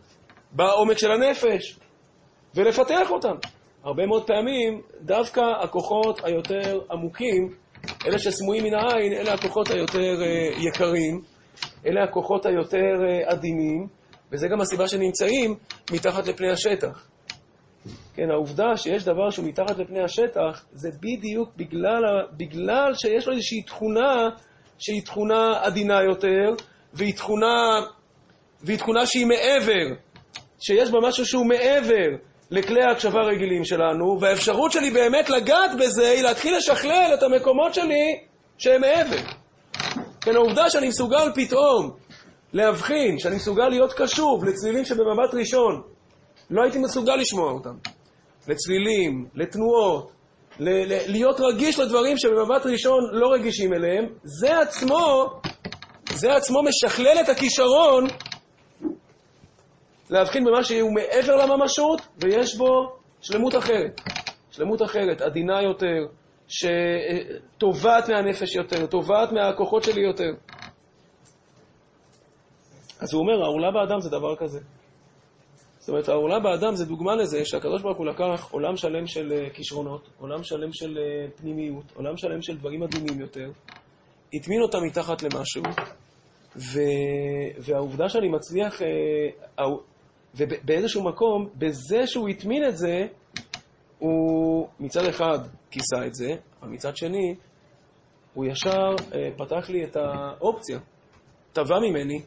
בעומק 0.51 0.97
של 0.97 1.12
הנפש, 1.12 1.79
ולפתח 2.55 3.12
אותם. 3.12 3.36
הרבה 3.84 4.05
מאוד 4.05 4.27
פעמים 4.27 4.81
דווקא 5.01 5.41
הכוחות 5.63 6.21
היותר 6.23 6.79
עמוקים, 6.91 7.49
אלה 8.05 8.19
שסמויים 8.19 8.63
מן 8.63 8.73
העין, 8.73 9.13
אלה 9.13 9.34
הכוחות 9.34 9.69
היותר 9.69 9.97
uh, 9.97 10.67
יקרים, 10.67 11.21
אלה 11.86 12.03
הכוחות 12.03 12.45
היותר 12.45 12.93
uh, 12.99 13.31
עדינים, 13.31 13.88
וזה 14.31 14.47
גם 14.47 14.62
הסיבה 14.62 14.88
שנמצאים 14.88 15.55
מתחת 15.91 16.27
לפני 16.27 16.51
השטח. 16.51 17.07
כן, 18.13 18.31
העובדה 18.31 18.77
שיש 18.77 19.03
דבר 19.03 19.29
שהוא 19.29 19.47
מתחת 19.47 19.77
לפני 19.77 20.03
השטח, 20.03 20.65
זה 20.71 20.89
בדיוק 20.99 21.49
בגלל, 21.57 22.01
בגלל 22.38 22.93
שיש 22.93 23.27
לו 23.27 23.34
איזושהי 23.34 23.62
תכונה 23.62 24.29
שהיא 24.82 25.02
תכונה 25.02 25.54
עדינה 25.62 26.04
יותר, 26.04 26.63
והיא 26.94 27.13
תכונה, 27.13 27.82
והיא 28.62 28.78
תכונה 28.78 29.06
שהיא 29.06 29.26
מעבר, 29.26 29.96
שיש 30.60 30.91
בה 30.91 31.00
משהו 31.08 31.26
שהוא 31.26 31.46
מעבר 31.46 32.08
לכלי 32.52 32.84
ההקשבה 32.84 33.20
הרגילים 33.20 33.65
שלנו, 33.65 34.22
והאפשרות 34.22 34.72
שלי 34.72 34.91
באמת 34.91 35.30
לגעת 35.30 35.72
בזה 35.80 36.10
היא 36.10 36.24
להתחיל 36.24 36.58
לשכלל 36.58 37.12
את 37.13 37.24
המקומות 37.24 37.74
שלי 37.74 38.20
שהם 38.58 38.82
מעבר. 38.82 39.22
כן, 40.22 40.36
העובדה 40.36 40.70
שאני 40.70 40.88
מסוגל 40.88 41.32
פתאום 41.36 41.91
להבחין, 42.54 43.20
שאני 43.20 43.36
מסוגל 43.36 43.67
להיות 43.70 43.94
קשוב 43.94 44.46
לצלילים 44.46 44.86
שבמבט 44.86 45.34
ראשון 45.34 45.82
לא 46.50 46.63
הייתי 46.63 46.80
מסוגל 46.80 47.15
לשמוע 47.15 47.52
אותם. 47.52 47.76
לצלילים, 48.48 49.26
לתנועות, 49.36 50.12
להיות 51.08 51.39
רגיש 51.39 51.80
לדברים 51.80 52.17
שבמבט 52.17 52.65
ראשון 52.65 53.00
לא 53.12 53.34
רגישים 53.34 53.74
אליהם, 53.74 54.06
זה 54.24 54.60
עצמו, 54.60 55.30
זה 56.13 56.34
עצמו 56.36 56.63
משכלל 56.63 57.17
את 57.24 57.30
הכישרון 57.30 58.08
להבחין 60.10 60.43
במה 60.43 60.63
שהוא 60.63 60.93
מעבר 60.95 61.36
לממשות, 61.36 62.02
ויש 62.17 62.58
בו 62.58 62.67
שלמות 63.21 63.56
אחרת. 63.56 64.02
שלמות 64.52 64.82
אחרת, 64.82 65.21
עדינה 65.21 65.62
יותר, 65.62 66.06
שטובעת 66.47 68.10
מהנפש 68.10 68.56
יותר, 68.56 68.86
טובעת 68.86 69.32
מהכוחות 69.32 69.84
שלי 69.84 70.02
יותר. 70.02 70.32
אז 73.00 73.13
הוא 73.13 73.21
אומר, 73.21 73.43
העולה 73.43 73.71
באדם 73.71 74.00
זה 74.00 74.10
דבר 74.10 74.36
כזה. 74.36 74.60
זאת 75.82 75.89
אומרת, 75.89 76.10
העולה 76.10 76.39
באדם 76.39 76.76
זה 76.76 76.86
דוגמה 76.86 77.15
לזה 77.15 77.46
שהקדוש 77.46 77.82
ברוך 77.82 77.98
הוא 77.98 78.06
לקח 78.06 78.52
עולם 78.52 78.78
שלם 78.78 79.08
של 79.08 79.32
אה, 79.32 79.50
כישרונות, 79.50 80.10
עולם 80.20 80.44
שלם 80.44 80.74
של 80.74 80.98
אה, 80.98 81.28
פנימיות, 81.36 81.91
עולם 81.96 82.17
שלם 82.17 82.41
של 82.41 82.58
דברים 82.58 82.84
עדינים 82.84 83.22
יותר, 83.22 83.52
הטמין 84.34 84.62
אותם 84.62 84.78
מתחת 84.86 85.24
למשהו, 85.24 85.63
ו... 86.56 86.80
והעובדה 87.60 88.10
שאני 88.10 88.30
מצליח, 88.30 88.82
אה, 88.82 89.65
ובאיזשהו 90.36 91.04
מקום, 91.04 91.50
בזה 91.56 92.08
שהוא 92.08 92.30
הטמין 92.30 92.63
את 92.67 92.78
זה, 92.78 93.08
הוא 94.00 94.67
מצד 94.80 95.06
אחד 95.06 95.39
כיסה 95.72 96.06
את 96.08 96.13
זה, 96.13 96.30
אבל 96.62 96.70
מצד 96.70 96.98
שני, 96.98 97.36
הוא 98.34 98.46
ישר 98.46 98.96
פתח 99.38 99.70
לי 99.70 99.84
את 99.84 99.96
האופציה, 99.96 100.80
תבע 101.54 101.80
ממני 101.80 102.22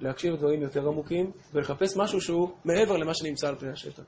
להקשיב 0.00 0.32
לדברים 0.32 0.62
יותר 0.62 0.88
עמוקים 0.88 1.30
ולחפש 1.52 1.96
משהו 1.96 2.20
שהוא 2.20 2.50
מעבר 2.64 2.96
למה 2.96 3.14
שנמצא 3.14 3.48
על 3.48 3.54
פני 3.54 3.70
השטח. 3.70 4.02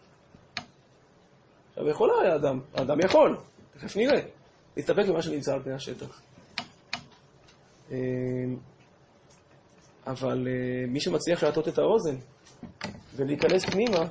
עכשיו, 1.68 1.88
יכול 1.88 2.10
היה 2.22 2.34
אדם, 2.34 2.60
האדם 2.74 3.00
יכול, 3.04 3.36
תכף 3.72 3.96
נראה, 3.96 4.20
להסתפק 4.76 5.08
במה 5.08 5.22
שנמצא 5.22 5.54
על 5.54 5.62
פני 5.62 5.74
השטח. 5.74 6.20
אמ, 7.90 7.96
אבל 10.06 10.48
אה, 10.48 10.86
מי 10.88 11.00
שמצליח 11.00 11.42
להטות 11.42 11.68
את 11.68 11.78
האוזן 11.78 12.16
ולהיכנס 13.16 13.64
פנימה, 13.64 14.04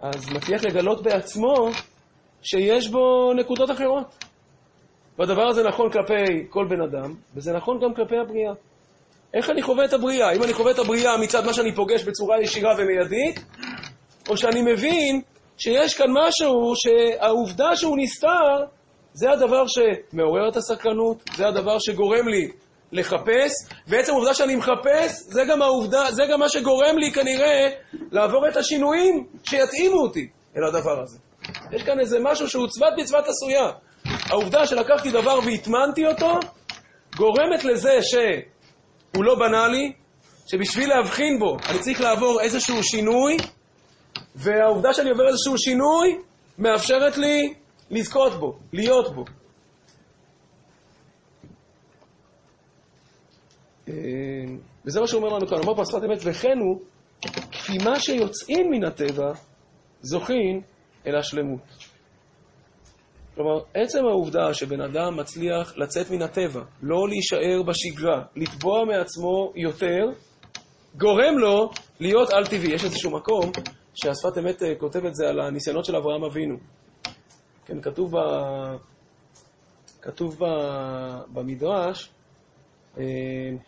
אז 0.00 0.32
מצליח 0.32 0.64
לגלות 0.64 1.02
בעצמו 1.02 1.54
שיש 2.42 2.88
בו 2.88 3.32
נקודות 3.36 3.70
אחרות. 3.70 4.24
והדבר 5.18 5.42
הזה 5.42 5.62
נכון 5.62 5.92
כלפי 5.92 6.46
כל 6.50 6.66
בן 6.68 6.80
אדם, 6.80 7.14
וזה 7.34 7.52
נכון 7.52 7.80
גם 7.82 7.94
כלפי 7.94 8.16
הבריאה. 8.18 8.52
איך 9.36 9.50
אני 9.50 9.62
חווה 9.62 9.84
את 9.84 9.92
הבריאה? 9.92 10.32
אם 10.32 10.42
אני 10.42 10.52
חווה 10.52 10.70
את 10.70 10.78
הבריאה 10.78 11.16
מצד 11.16 11.46
מה 11.46 11.52
שאני 11.52 11.74
פוגש 11.74 12.04
בצורה 12.04 12.42
ישירה 12.42 12.74
ומיידית, 12.78 13.44
או 14.28 14.36
שאני 14.36 14.62
מבין 14.62 15.22
שיש 15.56 15.94
כאן 15.94 16.06
משהו 16.10 16.72
שהעובדה 16.76 17.76
שהוא 17.76 17.96
נסתר, 17.98 18.64
זה 19.12 19.30
הדבר 19.30 19.64
שמעורר 19.66 20.48
את 20.48 20.56
הסקרנות, 20.56 21.16
זה 21.36 21.48
הדבר 21.48 21.78
שגורם 21.78 22.28
לי 22.28 22.48
לחפש, 22.92 23.52
ועצם 23.86 24.12
העובדה 24.12 24.34
שאני 24.34 24.56
מחפש, 24.56 25.12
זה 25.20 25.42
גם 25.48 25.62
העובדה, 25.62 26.12
זה 26.12 26.22
גם 26.32 26.40
מה 26.40 26.48
שגורם 26.48 26.98
לי 26.98 27.12
כנראה 27.12 27.68
לעבור 28.12 28.48
את 28.48 28.56
השינויים 28.56 29.26
שיתאימו 29.44 29.96
אותי 29.96 30.28
אל 30.56 30.64
הדבר 30.64 31.02
הזה. 31.02 31.18
יש 31.72 31.82
כאן 31.82 32.00
איזה 32.00 32.18
משהו 32.22 32.48
שהוא 32.48 32.68
צוות 32.68 32.92
בצוות 32.98 33.24
עשויה. 33.28 33.70
העובדה 34.30 34.66
שלקחתי 34.66 35.10
דבר 35.10 35.38
והטמנתי 35.46 36.06
אותו, 36.06 36.38
גורמת 37.16 37.64
לזה 37.64 38.02
ש... 38.02 38.14
הוא 39.16 39.24
לא 39.24 39.34
בנאלי, 39.34 39.92
שבשביל 40.46 40.88
להבחין 40.88 41.38
בו 41.38 41.56
אני 41.68 41.78
צריך 41.78 42.00
לעבור 42.00 42.40
איזשהו 42.40 42.82
שינוי, 42.82 43.36
והעובדה 44.34 44.92
שאני 44.92 45.10
עובר 45.10 45.28
איזשהו 45.28 45.58
שינוי 45.58 46.18
מאפשרת 46.58 47.16
לי 47.16 47.54
לזכות 47.90 48.32
בו, 48.32 48.58
להיות 48.72 49.14
בו. 49.14 49.24
אה, 53.88 53.94
וזה 54.84 55.00
מה 55.00 55.06
שהוא 55.06 55.22
אומר 55.22 55.36
לנו 55.36 55.46
כאן, 55.46 55.58
אומר 55.58 55.74
פה 55.74 55.82
השפת 55.82 56.04
אמת, 56.04 56.18
וכן 56.24 56.58
הוא, 56.58 56.80
כי 57.50 57.78
מה 57.84 58.00
שיוצאים 58.00 58.70
מן 58.70 58.84
הטבע, 58.84 59.32
זוכים 60.00 60.60
אל 61.06 61.16
השלמות. 61.16 61.85
כלומר, 63.36 63.60
עצם 63.74 64.06
העובדה 64.06 64.54
שבן 64.54 64.80
אדם 64.80 65.16
מצליח 65.16 65.76
לצאת 65.76 66.10
מן 66.10 66.22
הטבע, 66.22 66.62
לא 66.82 67.08
להישאר 67.08 67.62
בשגרה, 67.66 68.22
לתבוע 68.36 68.84
מעצמו 68.84 69.52
יותר, 69.56 70.04
גורם 70.98 71.38
לו 71.38 71.70
להיות 72.00 72.32
על-טבעי. 72.32 72.74
יש 72.74 72.84
איזשהו 72.84 73.10
מקום 73.10 73.50
שהשפת 73.94 74.38
אמת 74.38 74.62
אה, 74.62 74.74
כותב 74.78 75.04
את 75.04 75.14
זה 75.14 75.28
על 75.28 75.40
הניסיונות 75.40 75.84
של 75.84 75.96
אברהם 75.96 76.24
אבינו. 76.24 76.56
כן, 77.66 77.80
כתוב, 77.80 78.16
ב... 78.16 78.20
כתוב 80.02 80.36
ב... 80.38 80.44
במדרש, 81.32 82.10
אה, 82.98 83.04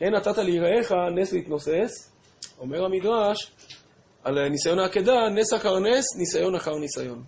הן 0.00 0.14
נתת 0.14 0.38
ליראיך 0.38 0.94
נס 1.14 1.32
להתנוסס, 1.32 2.12
אומר 2.58 2.84
המדרש, 2.84 3.52
על 4.24 4.48
ניסיון 4.48 4.78
העקדה, 4.78 5.28
נס 5.34 5.54
אחר 5.54 5.78
נס, 5.78 6.04
ניסיון 6.18 6.54
אחר 6.54 6.78
ניסיון. 6.80 7.22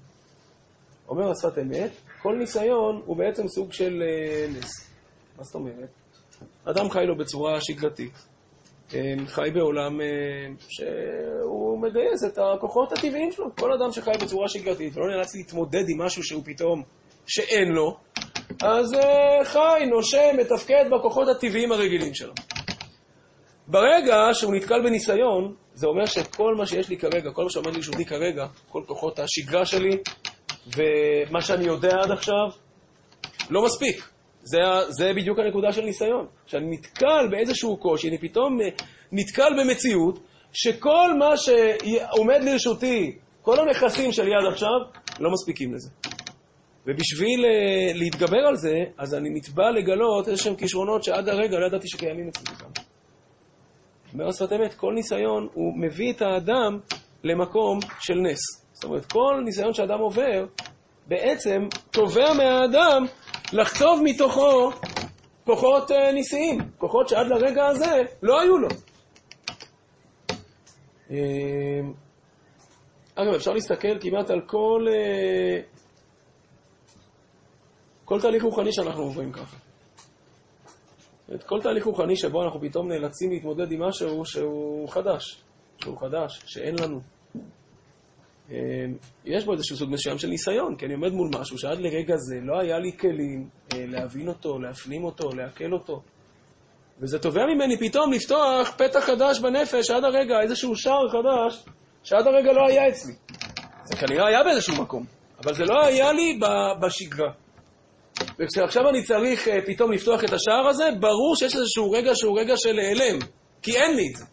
אומר 1.08 1.30
השפת 1.30 1.58
אמת, 1.58 1.90
כל 2.22 2.36
ניסיון 2.38 3.02
הוא 3.06 3.16
בעצם 3.16 3.48
סוג 3.48 3.72
של 3.72 4.02
אה, 4.02 4.46
נס. 4.48 4.90
מה 5.38 5.44
זאת 5.44 5.54
אומרת? 5.54 5.88
אדם 6.64 6.90
חי 6.90 7.06
לו 7.06 7.16
בצורה 7.16 7.60
שגרתית. 7.60 8.12
אה, 8.94 9.00
חי 9.26 9.50
בעולם 9.54 10.00
אה, 10.00 10.06
שהוא 10.68 11.82
מגייס 11.82 12.24
את 12.24 12.38
הכוחות 12.38 12.92
הטבעיים 12.92 13.32
שלו. 13.32 13.46
כל 13.56 13.72
אדם 13.72 13.92
שחי 13.92 14.10
בצורה 14.22 14.48
שגרתית 14.48 14.96
ולא 14.96 15.06
נאלץ 15.08 15.34
להתמודד 15.34 15.84
עם 15.88 16.02
משהו 16.02 16.22
שהוא 16.22 16.42
פתאום 16.44 16.82
שאין 17.26 17.68
לו, 17.68 17.96
אז 18.62 18.92
חי, 19.44 19.86
נושם, 19.90 20.36
מתפקד 20.38 20.84
בכוחות 20.92 21.28
הטבעיים 21.28 21.72
הרגילים 21.72 22.14
שלו. 22.14 22.32
ברגע 23.68 24.14
שהוא 24.32 24.54
נתקל 24.54 24.82
בניסיון, 24.84 25.54
זה 25.74 25.86
אומר 25.86 26.06
שכל 26.06 26.54
מה 26.54 26.66
שיש 26.66 26.88
לי 26.88 26.96
כרגע, 26.96 27.30
כל 27.32 27.42
מה 27.44 27.50
שעומד 27.50 27.74
לרשותי 27.74 28.04
כרגע, 28.04 28.46
כל 28.68 28.82
כוחות 28.86 29.18
השגרה 29.18 29.66
שלי, 29.66 29.96
ומה 30.76 31.40
שאני 31.40 31.64
יודע 31.64 31.96
עד 32.02 32.10
עכשיו 32.10 32.48
לא 33.50 33.64
מספיק. 33.64 34.08
זה, 34.42 34.58
זה 34.88 35.12
בדיוק 35.16 35.38
הנקודה 35.38 35.72
של 35.72 35.82
ניסיון. 35.82 36.26
כשאני 36.46 36.76
נתקל 36.76 37.28
באיזשהו 37.30 37.76
קושי, 37.76 38.08
אני 38.08 38.18
פתאום 38.18 38.58
נתקל 39.12 39.50
במציאות 39.60 40.18
שכל 40.52 41.14
מה 41.18 41.36
שעומד 41.36 42.40
לרשותי, 42.42 43.18
כל 43.42 43.56
הנכסים 43.60 44.12
שלי 44.12 44.30
עד 44.34 44.52
עכשיו, 44.52 44.78
לא 45.20 45.30
מספיקים 45.32 45.74
לזה. 45.74 45.90
ובשביל 46.86 47.44
uh, 47.44 47.98
להתגבר 47.98 48.46
על 48.48 48.56
זה, 48.56 48.74
אז 48.98 49.14
אני 49.14 49.30
נתבע 49.30 49.70
לגלות 49.70 50.28
איזשהם 50.28 50.56
כישרונות 50.56 51.04
שעד 51.04 51.28
הרגע 51.28 51.58
לא 51.58 51.66
ידעתי 51.66 51.88
שקיימים 51.88 52.28
אצלי 52.28 52.54
בכלל. 52.54 52.68
אומר 54.12 54.28
השפת 54.28 54.52
אמת, 54.52 54.74
כל 54.74 54.92
ניסיון 54.94 55.48
הוא 55.52 55.78
מביא 55.78 56.12
את 56.12 56.22
האדם 56.22 56.78
למקום 57.24 57.78
של 58.00 58.14
נס. 58.14 58.40
זאת 58.80 58.84
אומרת, 58.84 59.12
כל 59.12 59.42
ניסיון 59.44 59.74
שאדם 59.74 59.98
עובר, 59.98 60.46
בעצם 61.06 61.68
תובע 61.90 62.32
מהאדם 62.32 63.04
לחצוב 63.52 64.00
מתוכו 64.04 64.70
כוחות 65.44 65.90
אה, 65.90 66.12
ניסיים, 66.12 66.58
כוחות 66.78 67.08
שעד 67.08 67.26
לרגע 67.26 67.66
הזה 67.66 68.02
לא 68.22 68.40
היו 68.40 68.58
לו. 68.58 68.68
אה, 71.10 71.16
אגב, 73.14 73.34
אפשר 73.34 73.52
להסתכל 73.52 74.00
כמעט 74.00 74.30
על 74.30 74.40
כל, 74.46 74.86
אה, 74.88 75.60
כל 78.04 78.20
תהליך 78.20 78.42
רוחני 78.44 78.72
שאנחנו 78.72 79.02
עוברים 79.02 79.32
ככה. 79.32 79.56
את 81.34 81.44
כל 81.44 81.60
תהליך 81.62 81.84
רוחני 81.84 82.16
שבו 82.16 82.42
אנחנו 82.42 82.60
פתאום 82.60 82.88
נאלצים 82.88 83.30
להתמודד 83.30 83.72
עם 83.72 83.82
משהו 83.82 84.24
שהוא 84.24 84.88
חדש, 84.88 85.42
שהוא 85.78 85.98
חדש, 85.98 86.42
שאין 86.46 86.74
לנו. 86.78 87.19
אמ, 88.50 88.56
יש 89.24 89.44
בו 89.44 89.52
איזשהו 89.52 89.76
סוג 89.76 89.90
מסוים 89.90 90.18
של 90.18 90.28
ניסיון, 90.28 90.76
כי 90.76 90.86
אני 90.86 90.94
עומד 90.94 91.12
מול 91.12 91.30
משהו 91.40 91.58
שעד 91.58 91.78
לרגע 91.78 92.16
זה 92.16 92.36
לא 92.42 92.60
היה 92.60 92.78
לי 92.78 92.92
כלים 92.98 93.48
אה, 93.74 93.84
להבין 93.86 94.28
אותו, 94.28 94.58
להפנים 94.58 95.04
אותו, 95.04 95.28
לעכל 95.28 95.72
אותו. 95.72 96.02
וזה 97.00 97.18
תובע 97.18 97.40
ממני 97.54 97.78
פתאום 97.78 98.12
לפתוח 98.12 98.74
פתח 98.76 99.00
חדש 99.00 99.40
בנפש 99.40 99.90
עד 99.90 100.04
הרגע, 100.04 100.40
איזשהו 100.40 100.76
שער 100.76 101.08
חדש 101.08 101.64
שעד 102.02 102.26
הרגע 102.26 102.52
לא 102.52 102.66
היה 102.68 102.88
אצלי. 102.88 103.12
זה 103.84 103.96
כנראה 103.96 104.28
היה 104.28 104.42
באיזשהו 104.44 104.82
מקום, 104.82 105.04
אבל 105.44 105.54
זה 105.54 105.64
לא 105.64 105.84
היה 105.84 106.12
לי 106.12 106.40
בשגרה. 106.80 107.32
וכשעכשיו 108.38 108.88
אני 108.88 109.02
צריך 109.02 109.48
uh, 109.48 109.50
פתאום 109.66 109.92
לפתוח 109.92 110.24
את 110.24 110.32
השער 110.32 110.68
הזה, 110.68 110.84
ברור 111.00 111.36
שיש 111.36 111.56
איזשהו 111.56 111.90
רגע 111.90 112.14
שהוא 112.14 112.40
רגע 112.40 112.56
של 112.56 112.78
העלם, 112.78 113.18
כי 113.62 113.76
אין 113.76 113.96
לי 113.96 114.08
את 114.12 114.16
זה. 114.16 114.24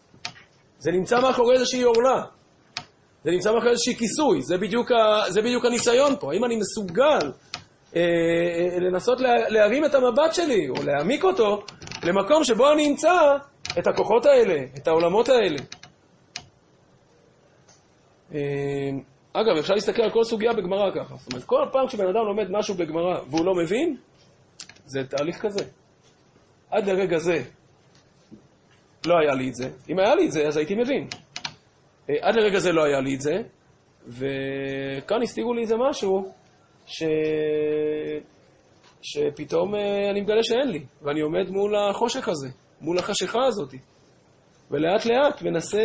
זה 0.78 0.90
נמצא 0.90 1.20
מאחורי 1.20 1.54
איזושהי 1.54 1.82
עורלה. 1.82 2.37
זה 3.24 3.30
נמצא 3.30 3.52
מאחורי 3.52 3.70
איזשהי 3.70 3.96
כיסוי, 3.96 4.42
זה 4.42 4.58
בדיוק, 4.58 4.92
ה, 4.92 5.30
זה 5.30 5.42
בדיוק 5.42 5.64
הניסיון 5.64 6.16
פה. 6.20 6.32
האם 6.32 6.44
אני 6.44 6.56
מסוגל 6.56 7.32
אה, 7.96 8.00
אה, 8.00 8.78
לנסות 8.80 9.20
לה, 9.20 9.48
להרים 9.48 9.84
את 9.84 9.94
המבט 9.94 10.34
שלי, 10.34 10.68
או 10.68 10.74
להעמיק 10.82 11.24
אותו, 11.24 11.62
למקום 12.04 12.44
שבו 12.44 12.72
אני 12.72 12.90
אמצא 12.90 13.36
את 13.78 13.86
הכוחות 13.86 14.26
האלה, 14.26 14.64
את 14.76 14.88
העולמות 14.88 15.28
האלה. 15.28 15.58
אה, 18.34 18.90
אגב, 19.32 19.56
אפשר 19.58 19.74
להסתכל 19.74 20.02
על 20.02 20.10
כל 20.10 20.24
סוגיה 20.24 20.52
בגמרא 20.52 20.90
ככה. 20.90 21.16
זאת 21.16 21.32
אומרת, 21.32 21.44
כל 21.44 21.64
פעם 21.72 21.86
כשבן 21.86 22.06
אדם 22.08 22.24
לומד 22.26 22.50
משהו 22.50 22.74
בגמרא 22.74 23.20
והוא 23.30 23.46
לא 23.46 23.54
מבין, 23.54 23.96
זה 24.86 25.04
תהליך 25.04 25.40
כזה. 25.40 25.64
עד 26.70 26.86
לרגע 26.86 27.18
זה 27.18 27.42
לא 29.06 29.14
היה 29.18 29.34
לי 29.34 29.48
את 29.48 29.54
זה. 29.54 29.70
אם 29.88 29.98
היה 29.98 30.14
לי 30.14 30.26
את 30.26 30.32
זה, 30.32 30.46
אז 30.46 30.56
הייתי 30.56 30.74
מבין. 30.74 31.08
אה, 32.10 32.14
עד 32.20 32.34
לרגע 32.36 32.58
זה 32.58 32.72
לא 32.72 32.84
היה 32.84 33.00
לי 33.00 33.14
את 33.14 33.20
זה, 33.20 33.36
וכאן 34.06 35.22
הסתירו 35.22 35.54
לי 35.54 35.62
איזה 35.62 35.74
משהו 35.90 36.32
ש... 36.86 37.02
שפתאום 39.02 39.74
אה, 39.74 40.10
אני 40.10 40.20
מגלה 40.20 40.42
שאין 40.42 40.68
לי, 40.68 40.84
ואני 41.02 41.20
עומד 41.20 41.50
מול 41.50 41.74
החושך 41.76 42.28
הזה, 42.28 42.48
מול 42.80 42.98
החשיכה 42.98 43.46
הזאת. 43.46 43.74
ולאט 44.70 45.06
לאט 45.06 45.42
מנסה 45.42 45.84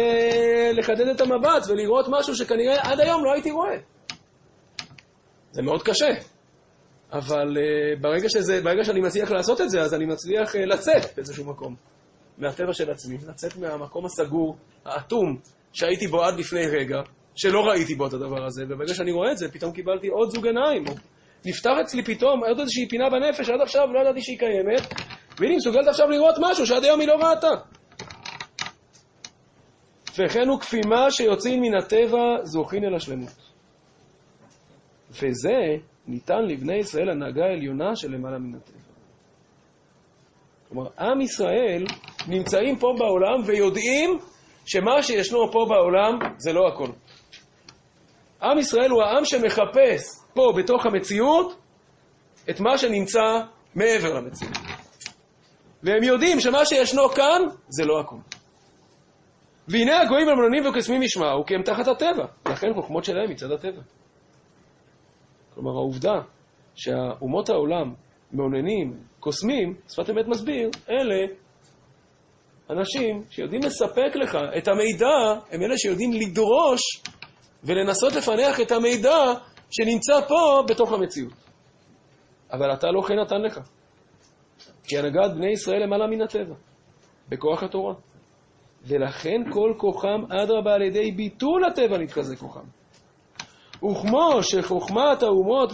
לחדד 0.73 1.07
את 1.07 1.21
המבט 1.21 1.63
ולראות 1.69 2.05
משהו 2.09 2.35
שכנראה 2.35 2.75
עד 2.81 2.99
היום 2.99 3.23
לא 3.25 3.33
הייתי 3.33 3.51
רואה. 3.51 3.77
זה 5.51 5.61
מאוד 5.61 5.83
קשה, 5.83 6.09
אבל 7.11 7.57
uh, 7.57 8.01
ברגע, 8.01 8.29
שזה, 8.29 8.61
ברגע 8.61 8.83
שאני 8.83 8.99
מצליח 9.01 9.31
לעשות 9.31 9.61
את 9.61 9.69
זה, 9.69 9.81
אז 9.81 9.93
אני 9.93 10.05
מצליח 10.05 10.55
לצאת 10.55 11.15
באיזשהו 11.15 11.45
מקום 11.45 11.75
מהטבע 12.37 12.73
של 12.73 12.91
עצמי, 12.91 13.17
לצאת 13.27 13.57
מהמקום 13.57 14.05
הסגור, 14.05 14.57
האטום, 14.85 15.37
שהייתי 15.73 16.07
בו 16.07 16.23
עד 16.23 16.39
לפני 16.39 16.67
רגע, 16.67 17.01
שלא 17.35 17.59
ראיתי 17.59 17.95
בו 17.95 18.07
את 18.07 18.13
הדבר 18.13 18.45
הזה, 18.45 18.63
וברגע 18.69 18.93
שאני 18.93 19.11
רואה 19.11 19.31
את 19.31 19.37
זה, 19.37 19.51
פתאום 19.51 19.71
קיבלתי 19.71 20.07
עוד 20.07 20.29
זוג 20.29 20.47
עיניים. 20.47 20.83
נפתח 21.45 21.71
אצלי 21.81 22.03
פתאום 22.03 22.43
עוד 22.43 22.59
איזושהי 22.59 22.89
פינה 22.89 23.09
בנפש 23.09 23.47
שעד 23.47 23.61
עכשיו 23.61 23.87
לא 23.93 23.99
ידעתי 23.99 24.21
שהיא 24.21 24.39
קיימת, 24.39 24.93
והנה 25.39 25.55
מסוגלת 25.55 25.87
עכשיו 25.87 26.07
לראות 26.09 26.35
משהו 26.39 26.67
שעד 26.67 26.83
היום 26.83 26.99
היא 26.99 27.07
לא 27.07 27.13
ראתה. 27.13 27.51
וכן 30.17 30.47
הוא 30.47 30.59
כפימה 30.59 31.11
שיוצאים 31.11 31.61
מן 31.61 31.75
הטבע 31.77 32.43
זוכין 32.43 32.83
אל 32.85 32.95
השלמות. 32.95 33.53
וזה 35.11 35.59
ניתן 36.07 36.45
לבני 36.47 36.75
ישראל 36.75 37.09
הנהגה 37.09 37.45
העליונה 37.45 37.95
של 37.95 38.11
למעלה 38.11 38.39
מן 38.39 38.55
הטבע. 38.55 38.77
כלומר, 40.69 40.89
עם 40.99 41.21
ישראל 41.21 41.85
נמצאים 42.27 42.75
פה 42.79 42.95
בעולם 42.99 43.41
ויודעים 43.45 44.19
שמה 44.65 45.03
שישנו 45.03 45.51
פה 45.51 45.65
בעולם 45.69 46.19
זה 46.37 46.53
לא 46.53 46.67
הכל. 46.67 46.89
עם 48.41 48.59
ישראל 48.59 48.89
הוא 48.89 49.03
העם 49.03 49.25
שמחפש 49.25 50.03
פה 50.33 50.53
בתוך 50.57 50.85
המציאות 50.85 51.55
את 52.49 52.59
מה 52.59 52.77
שנמצא 52.77 53.41
מעבר 53.75 54.13
למציאות. 54.13 54.57
והם 55.83 56.03
יודעים 56.03 56.39
שמה 56.39 56.65
שישנו 56.65 57.09
כאן 57.09 57.41
זה 57.67 57.85
לא 57.85 57.99
הכל. 57.99 58.15
והנה 59.67 60.01
הגויים 60.01 60.29
המלונים 60.29 60.65
וקסמים 60.65 61.03
ישמעו 61.03 61.45
כי 61.45 61.55
הם 61.55 61.61
תחת 61.61 61.87
הטבע, 61.87 62.25
לכן 62.49 62.67
חוכמות 62.75 63.03
שלהם 63.03 63.31
מצד 63.31 63.51
הטבע. 63.51 63.81
כלומר 65.53 65.71
העובדה 65.71 66.21
שהאומות 66.75 67.49
העולם 67.49 67.93
מעוננים, 68.31 68.93
קוסמים, 69.19 69.75
שפת 69.89 70.09
אמת 70.09 70.27
מסביר, 70.27 70.69
אלה 70.89 71.33
אנשים 72.69 73.23
שיודעים 73.29 73.61
לספק 73.61 74.15
לך 74.15 74.37
את 74.57 74.67
המידע, 74.67 75.15
הם 75.51 75.61
אלה 75.61 75.77
שיודעים 75.77 76.11
לדרוש 76.13 76.81
ולנסות 77.63 78.13
לפענח 78.13 78.59
את 78.61 78.71
המידע 78.71 79.33
שנמצא 79.71 80.27
פה 80.27 80.63
בתוך 80.67 80.91
המציאות. 80.93 81.33
אבל 82.51 82.73
אתה 82.73 82.87
לא 82.87 83.01
כן 83.01 83.13
נתן 83.13 83.41
לך. 83.41 83.59
כי 84.83 84.97
הנהגת 84.97 85.33
בני 85.35 85.51
ישראל 85.51 85.83
למעלה 85.83 86.07
מן 86.07 86.21
הטבע. 86.21 86.55
בכוח 87.29 87.63
התורה. 87.63 87.93
ולכן 88.87 89.51
כל 89.51 89.73
כוחם 89.77 90.21
אדרבה 90.29 90.73
על 90.73 90.81
ידי 90.81 91.11
ביטול 91.11 91.65
הטבע 91.65 91.97
נתחזק 91.97 92.37
כוחם. 92.37 92.65
וכמו 93.75 94.43
שחוכמת 94.43 95.23
האומות 95.23 95.73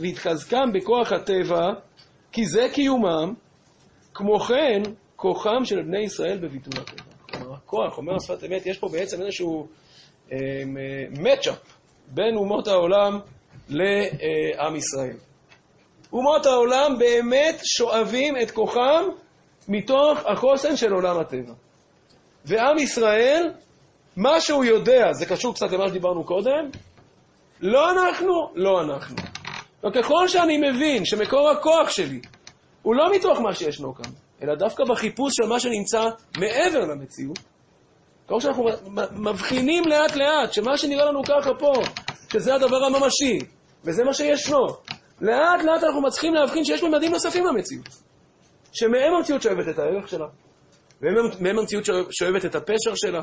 והתחזקם 0.00 0.72
בכוח 0.74 1.12
הטבע, 1.12 1.68
כי 2.32 2.46
זה 2.46 2.66
קיומם, 2.74 3.34
כמו 4.14 4.38
כן 4.38 4.82
כוחם 5.18 5.64
של 5.64 5.82
בני 5.82 6.00
ישראל 6.00 6.38
בביטול 6.38 6.82
הטבע. 6.82 7.02
כלומר, 7.32 7.54
הכוח, 7.54 7.98
אומר 7.98 8.16
השפת 8.16 8.44
אמת, 8.44 8.66
יש 8.66 8.78
פה 8.78 8.88
בעצם 8.88 9.22
איזשהו 9.22 9.66
מצ'אפ 11.10 11.54
אמ, 11.54 12.14
בין 12.14 12.36
אומות 12.36 12.68
העולם 12.68 13.18
לעם 13.68 14.76
ישראל. 14.76 15.16
אומות 16.12 16.46
העולם 16.46 16.98
באמת 16.98 17.60
שואבים 17.64 18.34
את 18.42 18.50
כוחם 18.50 19.02
מתוך 19.68 20.18
החוסן 20.26 20.76
של 20.76 20.92
עולם 20.92 21.18
הטבע. 21.18 21.52
ועם 22.44 22.78
ישראל, 22.78 23.52
מה 24.16 24.40
שהוא 24.40 24.64
יודע, 24.64 25.12
זה 25.12 25.26
קשור 25.26 25.54
קצת 25.54 25.70
למה 25.72 25.88
שדיברנו 25.88 26.24
קודם, 26.24 26.70
לא 27.60 27.90
אנחנו, 27.92 28.32
לא 28.54 28.80
אנחנו. 28.80 29.16
וככל 29.86 30.28
שאני 30.28 30.56
מבין 30.70 31.04
שמקור 31.04 31.50
הכוח 31.50 31.90
שלי 31.90 32.20
הוא 32.82 32.94
לא 32.94 33.12
מתוך 33.14 33.40
מה 33.40 33.54
שישנו 33.54 33.94
כאן, 33.94 34.10
אלא 34.42 34.54
דווקא 34.54 34.84
בחיפוש 34.84 35.32
של 35.36 35.46
מה 35.48 35.60
שנמצא 35.60 36.08
מעבר 36.38 36.80
למציאות, 36.80 37.38
ככל 38.26 38.40
שאנחנו 38.40 38.64
מבחינים 39.12 39.84
לאט 39.84 40.16
לאט 40.16 40.52
שמה 40.52 40.76
שנראה 40.76 41.04
לנו 41.04 41.22
ככה 41.24 41.50
פה, 41.58 41.72
שזה 42.32 42.54
הדבר 42.54 42.84
הממשי, 42.84 43.38
וזה 43.84 44.04
מה 44.04 44.14
שישנו, 44.14 44.66
לאט 45.20 45.62
לאט 45.64 45.84
אנחנו 45.84 46.02
מצליחים 46.02 46.34
להבחין 46.34 46.64
שיש 46.64 46.82
ממדים 46.82 47.12
נוספים 47.12 47.46
למציאות, 47.46 47.88
שמהם 48.72 49.14
המציאות 49.14 49.42
שואבת 49.42 49.68
את 49.68 49.78
הערך 49.78 50.08
שלה, 50.08 50.26
ומהם 51.02 51.58
המציאות 51.58 51.84
שואבת 52.10 52.44
את 52.44 52.54
הפשר 52.54 52.94
שלה. 52.94 53.22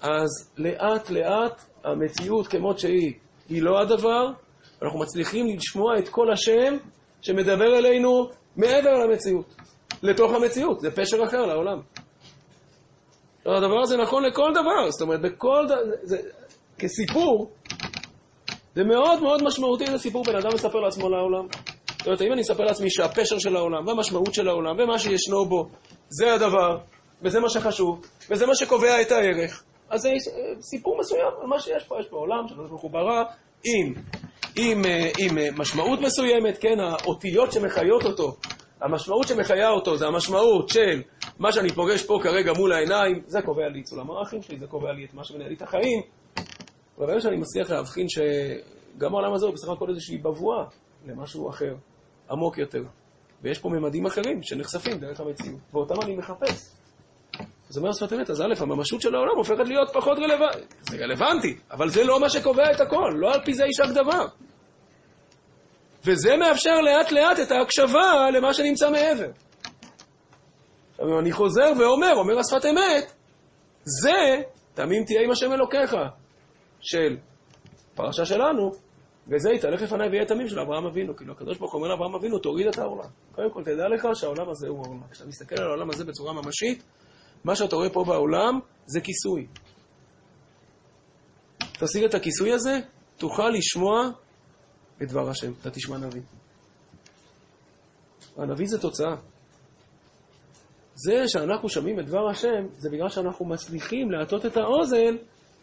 אז 0.00 0.52
לאט 0.56 1.10
לאט 1.10 1.64
המציאות 1.84 2.46
כמות 2.46 2.78
שהיא, 2.78 3.12
היא 3.48 3.62
לא 3.62 3.80
הדבר, 3.80 4.30
אנחנו 4.82 4.98
מצליחים 4.98 5.46
לשמוע 5.56 5.98
את 5.98 6.08
כל 6.08 6.32
השם 6.32 6.76
שמדבר 7.20 7.78
אלינו 7.78 8.30
מעבר 8.58 8.92
למציאות, 8.92 9.54
לתוך 10.02 10.32
המציאות, 10.32 10.80
זה 10.80 10.90
פשר 10.90 11.24
אחר 11.24 11.46
לעולם. 11.46 11.80
הדבר 13.46 13.80
הזה 13.82 13.96
נכון 13.96 14.24
לכל 14.24 14.50
דבר, 14.54 14.90
זאת 14.90 15.02
אומרת, 15.02 15.20
בכל 15.20 15.66
דבר, 15.66 15.76
כסיפור, 16.78 17.50
זה 18.74 18.84
מאוד 18.84 19.22
מאוד 19.22 19.42
משמעותי 19.44 19.84
לסיפור 19.84 20.24
בן 20.24 20.36
אדם 20.36 20.50
מספר 20.54 20.78
לעצמו 20.78 21.08
לעולם. 21.08 21.46
זאת 21.98 22.06
אומרת, 22.06 22.22
אם 22.22 22.32
אני 22.32 22.42
אספר 22.42 22.64
לעצמי 22.64 22.90
שהפשר 22.90 23.38
של 23.38 23.56
העולם, 23.56 23.86
והמשמעות 23.86 24.34
של 24.34 24.48
העולם, 24.48 24.76
ומה 24.78 24.98
שישנו 24.98 25.44
בו, 25.44 25.68
זה 26.08 26.34
הדבר, 26.34 26.78
וזה 27.22 27.40
מה 27.40 27.48
שחשוב, 27.48 28.00
וזה 28.30 28.46
מה 28.46 28.54
שקובע 28.54 29.00
את 29.00 29.12
הערך, 29.12 29.62
אז 29.90 30.00
זה 30.00 30.10
סיפור 30.60 30.98
מסוים 31.00 31.26
על 31.40 31.46
מה 31.46 31.60
שיש 31.60 31.84
פה. 31.84 31.96
יש 32.00 32.06
פה 32.08 32.16
עולם 32.16 32.48
שקדוש 32.48 32.68
ברוך 32.68 32.82
הוא 32.82 32.90
ברא 32.90 33.24
עם, 33.64 33.94
עם, 34.58 34.84
אה, 34.84 35.10
עם 35.18 35.38
אה, 35.38 35.48
משמעות 35.56 36.00
מסוימת, 36.00 36.58
כן, 36.58 36.80
האותיות 36.80 37.52
שמחיות 37.52 38.04
אותו, 38.04 38.36
המשמעות 38.80 39.28
שמחיה 39.28 39.70
אותו 39.70 39.96
זה 39.96 40.06
המשמעות 40.06 40.68
של 40.68 41.02
מה 41.38 41.52
שאני 41.52 41.68
פוגש 41.68 42.06
פה 42.06 42.18
כרגע 42.22 42.52
מול 42.52 42.72
העיניים, 42.72 43.22
זה 43.26 43.42
קובע 43.42 43.68
לי 43.68 43.80
את 43.80 43.86
סולם 43.86 44.10
הערכים 44.10 44.42
שלי, 44.42 44.58
זה 44.58 44.66
קובע 44.66 44.92
לי 44.92 45.04
את 45.04 45.14
מה 45.14 45.24
שמנהל 45.24 45.48
לי 45.48 45.54
את 45.54 45.62
החיים. 45.62 46.02
אבל 46.98 47.06
ברגע 47.06 47.20
שאני 47.20 47.36
מצליח 47.36 47.70
להבחין 47.70 48.06
שגם 48.08 49.14
העולם 49.14 49.34
הזה 49.34 49.46
הוא 49.46 49.54
בסך 49.54 49.68
הכל 49.68 49.90
איזושהי 49.90 50.18
בבואה 50.18 50.64
למשהו 51.06 51.50
אחר, 51.50 51.74
עמוק 52.30 52.58
יותר. 52.58 52.82
ויש 53.42 53.58
פה 53.58 53.68
ממדים 53.68 54.06
אחרים 54.06 54.42
שנחשפים 54.42 54.98
דרך 54.98 55.20
המציאות, 55.20 55.60
ואותם 55.72 55.94
אני 56.02 56.16
מחפש. 56.16 56.77
אז 57.70 57.78
אומר 57.78 57.92
שפת 57.92 58.12
אמת, 58.12 58.30
אז 58.30 58.40
א', 58.40 58.62
הממשות 58.62 59.00
של 59.00 59.14
העולם 59.14 59.36
הופכת 59.36 59.66
להיות 59.66 59.90
פחות 59.92 60.18
רלוונטית. 60.18 60.74
זה 60.80 60.96
רלוונטי, 60.96 61.58
אבל 61.70 61.88
זה 61.88 62.04
לא 62.04 62.20
מה 62.20 62.28
שקובע 62.28 62.70
את 62.72 62.80
הכל, 62.80 63.10
לא 63.14 63.34
על 63.34 63.40
פי 63.44 63.54
זה 63.54 63.64
יישק 63.64 63.94
דבר. 63.94 64.26
וזה 66.04 66.36
מאפשר 66.36 66.80
לאט 66.80 67.12
לאט 67.12 67.40
את 67.40 67.52
ההקשבה 67.52 68.30
למה 68.34 68.54
שנמצא 68.54 68.90
מעבר. 68.90 69.30
עכשיו, 70.90 71.18
אני 71.20 71.32
חוזר 71.32 71.72
ואומר, 71.78 72.12
אומר 72.16 72.38
השפת 72.38 72.64
אמת, 72.66 73.12
זה 73.82 74.42
תמים 74.74 75.04
תהיה 75.04 75.20
עם 75.24 75.30
השם 75.30 75.52
אלוקיך 75.52 75.96
של 76.80 77.16
פרשה 77.94 78.24
שלנו, 78.24 78.70
וזה 79.28 79.50
יתהלך 79.50 79.82
לפניי 79.82 80.08
ויהיה 80.08 80.24
תמים 80.24 80.48
של 80.48 80.60
אברהם 80.60 80.86
אבינו. 80.86 81.16
כאילו, 81.16 81.32
הקדוש 81.32 81.58
ברוך 81.58 81.72
הוא 81.72 81.78
אומר 81.78 81.90
לאברהם 81.94 82.14
אבינו, 82.14 82.38
תוריד 82.38 82.66
את 82.66 82.78
העולם. 82.78 83.08
קודם 83.32 83.50
כל, 83.52 83.62
תדע 83.64 83.88
לך 83.94 84.08
שהעולם 84.14 84.50
הזה 84.50 84.68
הוא 84.68 84.78
העולם. 84.84 85.02
כשאתה 85.10 85.28
מסתכל 85.28 85.54
על 85.58 85.66
העולם 85.66 85.90
הזה 85.90 86.04
בצורה 86.04 86.32
ממשית, 86.32 86.82
מה 87.48 87.56
שאתה 87.56 87.76
רואה 87.76 87.90
פה 87.90 88.04
בעולם 88.04 88.60
זה 88.86 89.00
כיסוי. 89.00 89.46
תשיג 91.58 92.04
את 92.04 92.14
הכיסוי 92.14 92.52
הזה, 92.52 92.80
תוכל 93.16 93.48
לשמוע 93.48 94.10
את 95.02 95.08
דבר 95.08 95.30
השם, 95.30 95.52
אתה 95.60 95.70
תשמע 95.70 95.98
נביא. 95.98 96.22
הנביא 98.36 98.66
זה 98.66 98.80
תוצאה. 98.80 99.14
זה 100.94 101.28
שאנחנו 101.28 101.68
שומעים 101.68 102.00
את 102.00 102.06
דבר 102.06 102.28
השם, 102.30 102.66
זה 102.78 102.90
בגלל 102.90 103.08
שאנחנו 103.08 103.44
מצליחים 103.46 104.10
להטות 104.10 104.46
את 104.46 104.56
האוזן 104.56 105.16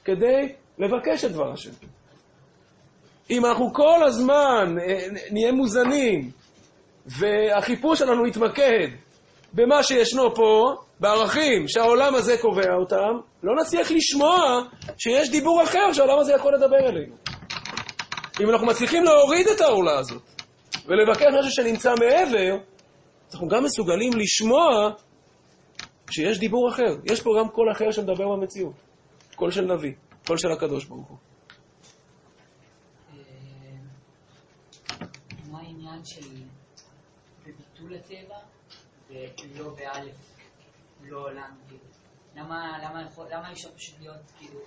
כדי 0.03 0.55
לבקש 0.77 1.25
את 1.25 1.31
דבר 1.31 1.51
השם. 1.51 1.71
אם 3.29 3.45
אנחנו 3.45 3.73
כל 3.73 4.03
הזמן 4.07 4.75
אה, 4.81 5.07
נהיה 5.31 5.51
מוזנים 5.51 6.31
והחיפוש 7.05 7.99
שלנו 7.99 8.27
יתמקד 8.27 8.87
במה 9.55 9.83
שישנו 9.83 10.35
פה, 10.35 10.73
בערכים 10.99 11.67
שהעולם 11.67 12.15
הזה 12.15 12.37
קובע 12.41 12.73
אותם, 12.79 13.19
לא 13.43 13.53
נצליח 13.61 13.91
לשמוע 13.91 14.61
שיש 14.97 15.29
דיבור 15.29 15.63
אחר 15.63 15.93
שהעולם 15.93 16.19
הזה 16.19 16.33
יכול 16.33 16.53
לדבר 16.53 16.89
אלינו. 16.89 17.15
אם 18.41 18.49
אנחנו 18.49 18.67
מצליחים 18.67 19.03
להוריד 19.03 19.47
את 19.47 19.61
העולה 19.61 19.99
הזאת 19.99 20.23
ולבקש 20.85 21.25
משהו 21.39 21.51
שנמצא 21.51 21.93
מעבר, 21.99 22.55
אנחנו 23.33 23.47
גם 23.47 23.63
מסוגלים 23.63 24.11
לשמוע 24.17 24.89
שיש 26.11 26.39
דיבור 26.39 26.69
אחר. 26.69 26.95
יש 27.11 27.21
פה 27.21 27.29
גם 27.39 27.49
קול 27.49 27.71
אחר 27.71 27.91
שמדבר 27.91 28.27
במציאות. 28.27 28.73
קול 29.35 29.51
של 29.51 29.73
נביא, 29.73 29.93
קול 30.27 30.37
של 30.37 30.51
הקדוש 30.51 30.85
ברוך 30.85 31.07
הוא. 31.07 31.17
אה, 33.09 33.17
מה 35.51 35.59
העניין 35.59 36.05
של 36.05 36.27
בביטול 37.43 37.93
הטבע 37.95 38.54
ולא 39.15 39.75
באלף, 39.75 40.15
לא 41.01 41.19
עולם, 41.19 41.57
כאילו? 41.67 41.83
למה, 42.35 42.79
למה, 42.83 43.09
למה 43.31 43.47
אי 43.47 43.53
אפשר 43.53 43.75
פשוט 43.75 43.99
להיות, 43.99 44.31
כאילו, 44.37 44.59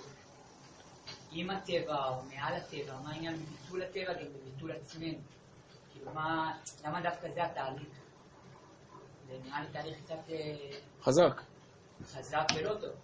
עם 1.33 1.51
הטבע 1.51 2.09
או 2.09 2.23
מעל 2.23 2.55
הטבע? 2.55 3.01
מה 3.01 3.11
העניין 3.13 3.37
בביטול 3.37 3.83
הטבע 3.83 4.13
גם 4.13 4.33
בביטול 4.33 4.73
עצמנו? 4.73 5.19
כאילו, 5.93 6.13
מה, 6.15 6.59
למה 6.85 7.01
דווקא 7.01 7.29
זה 7.35 7.45
התהליך? 7.45 7.89
זה 9.27 9.39
נראה 9.45 9.63
לי 9.63 9.69
תהליך 9.73 9.99
קצת... 10.05 10.31
אה, 10.31 10.79
חזק. 11.03 11.43
חזק 12.05 12.45
ולא 12.57 12.75
טוב. 12.81 12.95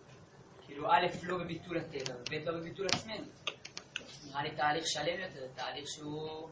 כאילו, 0.66 0.90
א', 0.90 1.06
לא 1.22 1.38
בביטול 1.38 1.78
הטבע, 1.78 2.14
וב', 2.14 2.48
לא 2.48 2.58
בביטול 2.58 2.86
עצמנו. 2.86 3.26
נראה 4.26 4.42
לי 4.42 4.56
תהליך 4.56 4.84
שלם 4.86 5.20
יותר, 5.20 5.46
תהליך 5.54 5.88
שהוא 5.88 6.48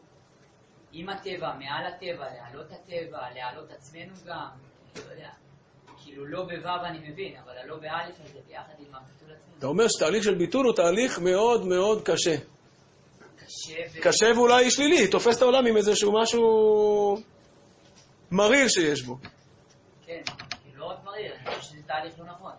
עם 0.91 1.09
הטבע, 1.09 1.53
מעל 1.53 1.85
הטבע, 1.85 2.33
להעלות 2.33 2.71
הטבע, 2.71 3.33
להעלות 3.33 3.71
עצמנו 3.71 4.13
גם, 4.25 4.49
לא 4.95 5.11
יודע. 5.11 5.29
כאילו 6.03 6.25
לא 6.25 6.43
בו' 6.43 6.85
אני 6.85 7.09
מבין, 7.09 7.35
אבל 7.43 7.57
הלא 7.57 7.77
באלף 7.77 8.15
הזה 8.19 8.39
ביחד 8.47 8.73
עם 8.79 8.95
הביטול 8.95 9.35
עצמנו. 9.35 9.57
אתה 9.57 9.67
אומר 9.67 9.87
שתהליך 9.87 10.23
של 10.23 10.35
ביטול 10.35 10.65
הוא 10.65 10.75
תהליך 10.75 11.19
מאוד 11.19 11.65
מאוד 11.65 12.01
קשה. 12.05 12.35
קשה 13.35 13.79
ו... 13.93 14.01
קשה 14.01 14.25
ואולי 14.35 14.71
שלילי, 14.71 15.07
תופס 15.07 15.37
את 15.37 15.41
העולם 15.41 15.65
עם 15.65 15.77
איזשהו 15.77 16.11
משהו 16.21 16.43
מריר 18.31 18.67
שיש 18.67 19.03
בו. 19.03 19.17
כן, 20.05 20.21
לא 20.75 20.85
רק 20.85 21.03
מריר, 21.03 21.35
אני 21.35 21.55
חושב 21.55 21.61
שזה 21.61 21.83
תהליך 21.87 22.19
לא 22.19 22.25
נכון. 22.25 22.53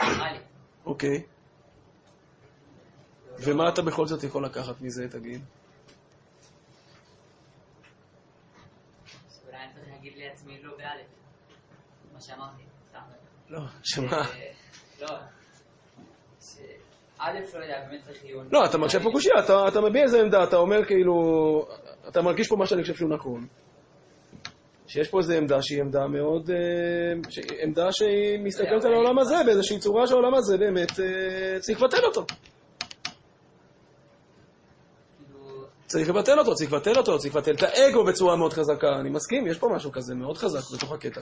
נראה 0.00 0.32
לי. 0.32 0.38
אוקיי. 0.86 1.22
ומה 3.38 3.68
אתה 3.68 3.82
בכל 3.82 4.06
זאת 4.06 4.24
יכול 4.24 4.44
לקחת 4.44 4.80
מזה, 4.80 5.08
תגיד? 5.08 5.44
אולי 9.46 9.56
אני 9.56 9.72
צריך 9.74 9.88
להגיד 9.88 10.12
לעצמי 10.16 10.62
לא 10.62 10.76
באלף. 10.76 11.06
מה 12.12 12.15
שאמרתי, 12.26 12.62
סתם. 12.88 12.98
לא, 13.48 13.60
שמה? 13.82 14.22
לא. 15.00 15.08
א', 17.18 17.38
לא 17.54 17.62
יודע, 17.62 17.84
באמת 17.88 18.02
צריך 18.04 18.24
עיון. 18.24 18.48
לא, 18.52 18.64
אתה 18.64 18.78
מרשה 18.78 19.00
פה 19.00 19.10
קושייה, 19.12 19.34
אתה, 19.68 19.80
מביע 19.80 20.02
איזה 20.02 20.20
עמדה, 20.20 20.44
אתה 20.44 20.56
אומר 20.56 20.84
כאילו, 20.84 21.14
אתה 22.08 22.22
מרגיש 22.22 22.48
פה 22.48 22.56
מה 22.56 22.66
שאני 22.66 22.82
חושב 22.82 22.94
שהוא 22.94 23.10
נכון. 23.10 23.46
שיש 24.86 25.08
פה 25.08 25.18
איזו 25.18 25.34
עמדה 25.34 25.62
שהיא 25.62 25.80
עמדה 25.80 26.06
מאוד, 26.06 26.50
אה, 26.50 26.56
עמדה 27.62 27.92
שהיא 27.92 28.40
מסתכלת 28.44 28.84
על 28.84 28.94
העולם 28.94 29.18
הזה 29.18 29.36
באיזושהי 29.46 29.78
צורה 29.78 30.06
שהעולם 30.06 30.34
הזה 30.34 30.58
באמת 30.58 31.00
אה, 31.00 31.60
צריך 31.60 31.82
לבטל 31.82 32.04
אותו. 32.04 32.24
צריך 35.86 36.08
לבטל 36.08 36.38
אותו, 36.38 36.54
צריך 36.54 36.72
לבטל 36.72 36.98
אותו, 36.98 37.18
צריך 37.18 37.36
לבטל 37.36 37.54
את 37.54 37.62
האגו 37.62 38.04
בצורה 38.04 38.36
מאוד 38.36 38.52
חזקה. 38.52 38.88
אני 39.00 39.10
מסכים, 39.10 39.46
יש 39.46 39.58
פה 39.58 39.68
משהו 39.74 39.92
כזה 39.92 40.14
מאוד 40.14 40.38
חזק 40.38 40.76
בתוך 40.76 40.92
הקטע. 40.92 41.20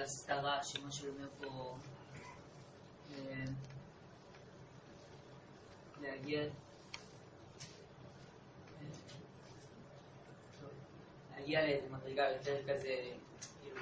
את 0.00 0.30
הרעש, 0.30 0.72
שמה 0.72 0.92
שאומר 0.92 1.28
פה, 1.40 1.76
אה, 3.10 3.44
להגיע, 6.02 6.40
אה, 6.40 6.48
להגיע 11.36 11.60
לאיזה 11.64 11.86
מדרגה 11.90 12.22
יותר 12.30 12.56
כזה, 12.62 12.94
כאילו, 13.62 13.80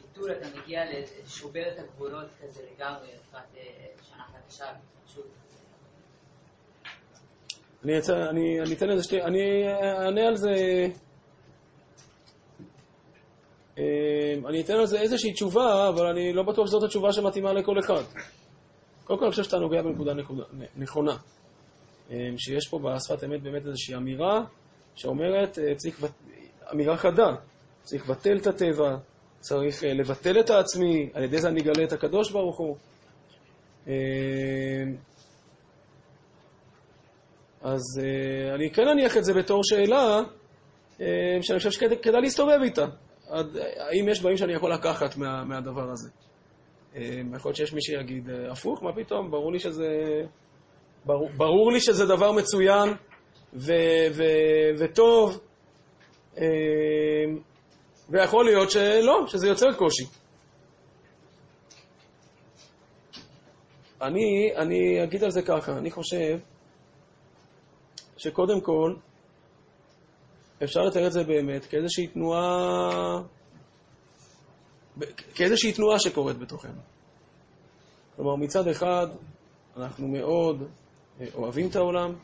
ביטול, 0.00 0.32
אתה 0.32 0.48
מגיע 0.58 0.80
לשובר 1.24 1.72
את 1.72 1.78
הגבולות 1.78 2.28
כזה 2.42 2.62
לגמרי, 2.74 3.08
לקראת 3.14 3.56
אה, 3.56 3.86
שנה 4.02 4.24
חדשה, 4.24 4.72
פשוט. 5.06 5.26
אני 7.84 8.74
אתן 8.76 8.88
לזה 8.88 9.02
שתי... 9.04 9.22
אני 9.22 9.68
אענה 9.82 10.28
על 10.28 10.36
זה... 10.36 10.54
אה, 13.78 13.84
אני 14.48 14.60
אתן 14.60 14.72
על 14.74 14.86
זה 14.86 15.00
איזושהי 15.00 15.32
תשובה, 15.32 15.88
אבל 15.88 16.06
אני 16.06 16.32
לא 16.32 16.42
בטוח 16.42 16.66
שזאת 16.66 16.82
התשובה 16.82 17.12
שמתאימה 17.12 17.52
לכל 17.52 17.78
אחד. 17.78 18.02
קודם 19.04 19.18
כל, 19.18 19.24
אני 19.24 19.30
חושב 19.30 19.42
שאתה 19.42 19.58
נוגע 19.58 19.82
בנקודה 19.82 20.14
נקודה- 20.14 20.44
נכונה. 20.76 21.16
אה, 22.10 22.16
שיש 22.36 22.68
פה 22.68 22.78
בשפת 22.78 23.24
אמת 23.24 23.42
באמת 23.42 23.66
איזושהי 23.66 23.94
אמירה 23.94 24.44
שאומרת, 24.94 25.58
אה, 25.58 25.74
צריך... 25.74 26.04
אמירה 26.72 26.96
חדה, 26.96 27.28
צריך 27.82 28.10
לבטל 28.10 28.36
את 28.36 28.46
הטבע, 28.46 28.96
צריך 29.40 29.84
אה, 29.84 29.94
לבטל 29.94 30.40
את 30.40 30.50
העצמי, 30.50 31.10
על 31.14 31.24
ידי 31.24 31.38
זה 31.38 31.48
אני 31.48 31.60
אגלה 31.60 31.84
את 31.84 31.92
הקדוש 31.92 32.30
ברוך 32.30 32.58
הוא. 32.58 32.76
אה, 33.88 33.92
אז 37.62 37.80
uh, 38.00 38.54
אני 38.54 38.70
כן 38.70 38.88
אניח 38.88 39.16
את 39.16 39.24
זה 39.24 39.34
בתור 39.34 39.60
שאלה 39.64 40.20
שאני 41.42 41.58
חושב 41.58 41.70
שכדאי 41.70 42.20
להסתובב 42.22 42.58
איתה. 42.62 42.86
עד, 43.32 43.56
האם 43.56 44.08
יש 44.08 44.20
דברים 44.20 44.36
שאני 44.36 44.52
יכול 44.52 44.72
לקחת 44.72 45.16
מה, 45.16 45.44
מהדבר 45.44 45.90
הזה? 45.90 46.10
Uh, 46.94 46.96
יכול 47.36 47.48
להיות 47.48 47.56
שיש 47.56 47.72
מי 47.72 47.82
שיגיד, 47.82 48.28
uh, 48.28 48.52
הפוך, 48.52 48.82
מה 48.82 48.92
פתאום? 48.96 49.30
ברור 49.30 49.52
לי 49.52 49.58
שזה, 49.58 49.88
ברור, 51.04 51.28
ברור 51.36 51.72
לי 51.72 51.80
שזה 51.80 52.06
דבר 52.06 52.32
מצוין 52.32 52.88
ו, 53.54 53.72
ו, 54.12 54.22
וטוב, 54.78 55.40
ויכול 58.10 58.44
להיות 58.44 58.70
שלא, 58.70 59.26
שזה 59.26 59.48
יוצר 59.48 59.72
קושי. 59.72 60.04
אני, 64.02 64.52
אני 64.56 65.04
אגיד 65.04 65.24
על 65.24 65.30
זה 65.30 65.42
ככה, 65.42 65.72
אני 65.72 65.90
חושב 65.90 66.38
שקודם 68.16 68.60
כל, 68.60 68.94
אפשר 70.64 70.80
לתאר 70.80 71.06
את 71.06 71.12
זה 71.12 71.24
באמת 71.24 71.64
כאיזושהי 71.64 72.06
תנועה, 72.06 73.22
כאיזושהי 75.34 75.72
תנועה 75.72 75.98
שקורית 75.98 76.38
בתוכנו. 76.38 76.80
כלומר, 78.16 78.36
מצד 78.36 78.68
אחד, 78.68 79.06
אנחנו 79.76 80.08
מאוד 80.08 80.62
אה, 81.20 81.26
אוהבים 81.34 81.68
את 81.70 81.76
העולם, 81.76 82.14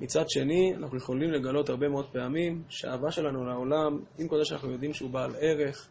מצד 0.00 0.24
שני, 0.28 0.74
אנחנו 0.76 0.96
יכולים 0.96 1.30
לגלות 1.30 1.68
הרבה 1.68 1.88
מאוד 1.88 2.06
פעמים 2.12 2.62
שהאהבה 2.68 3.10
שלנו 3.10 3.44
לעולם, 3.44 4.00
עם 4.18 4.28
כל 4.28 4.38
זה 4.38 4.44
שאנחנו 4.44 4.70
יודעים 4.70 4.94
שהוא 4.94 5.10
בעל 5.10 5.34
ערך 5.40 5.88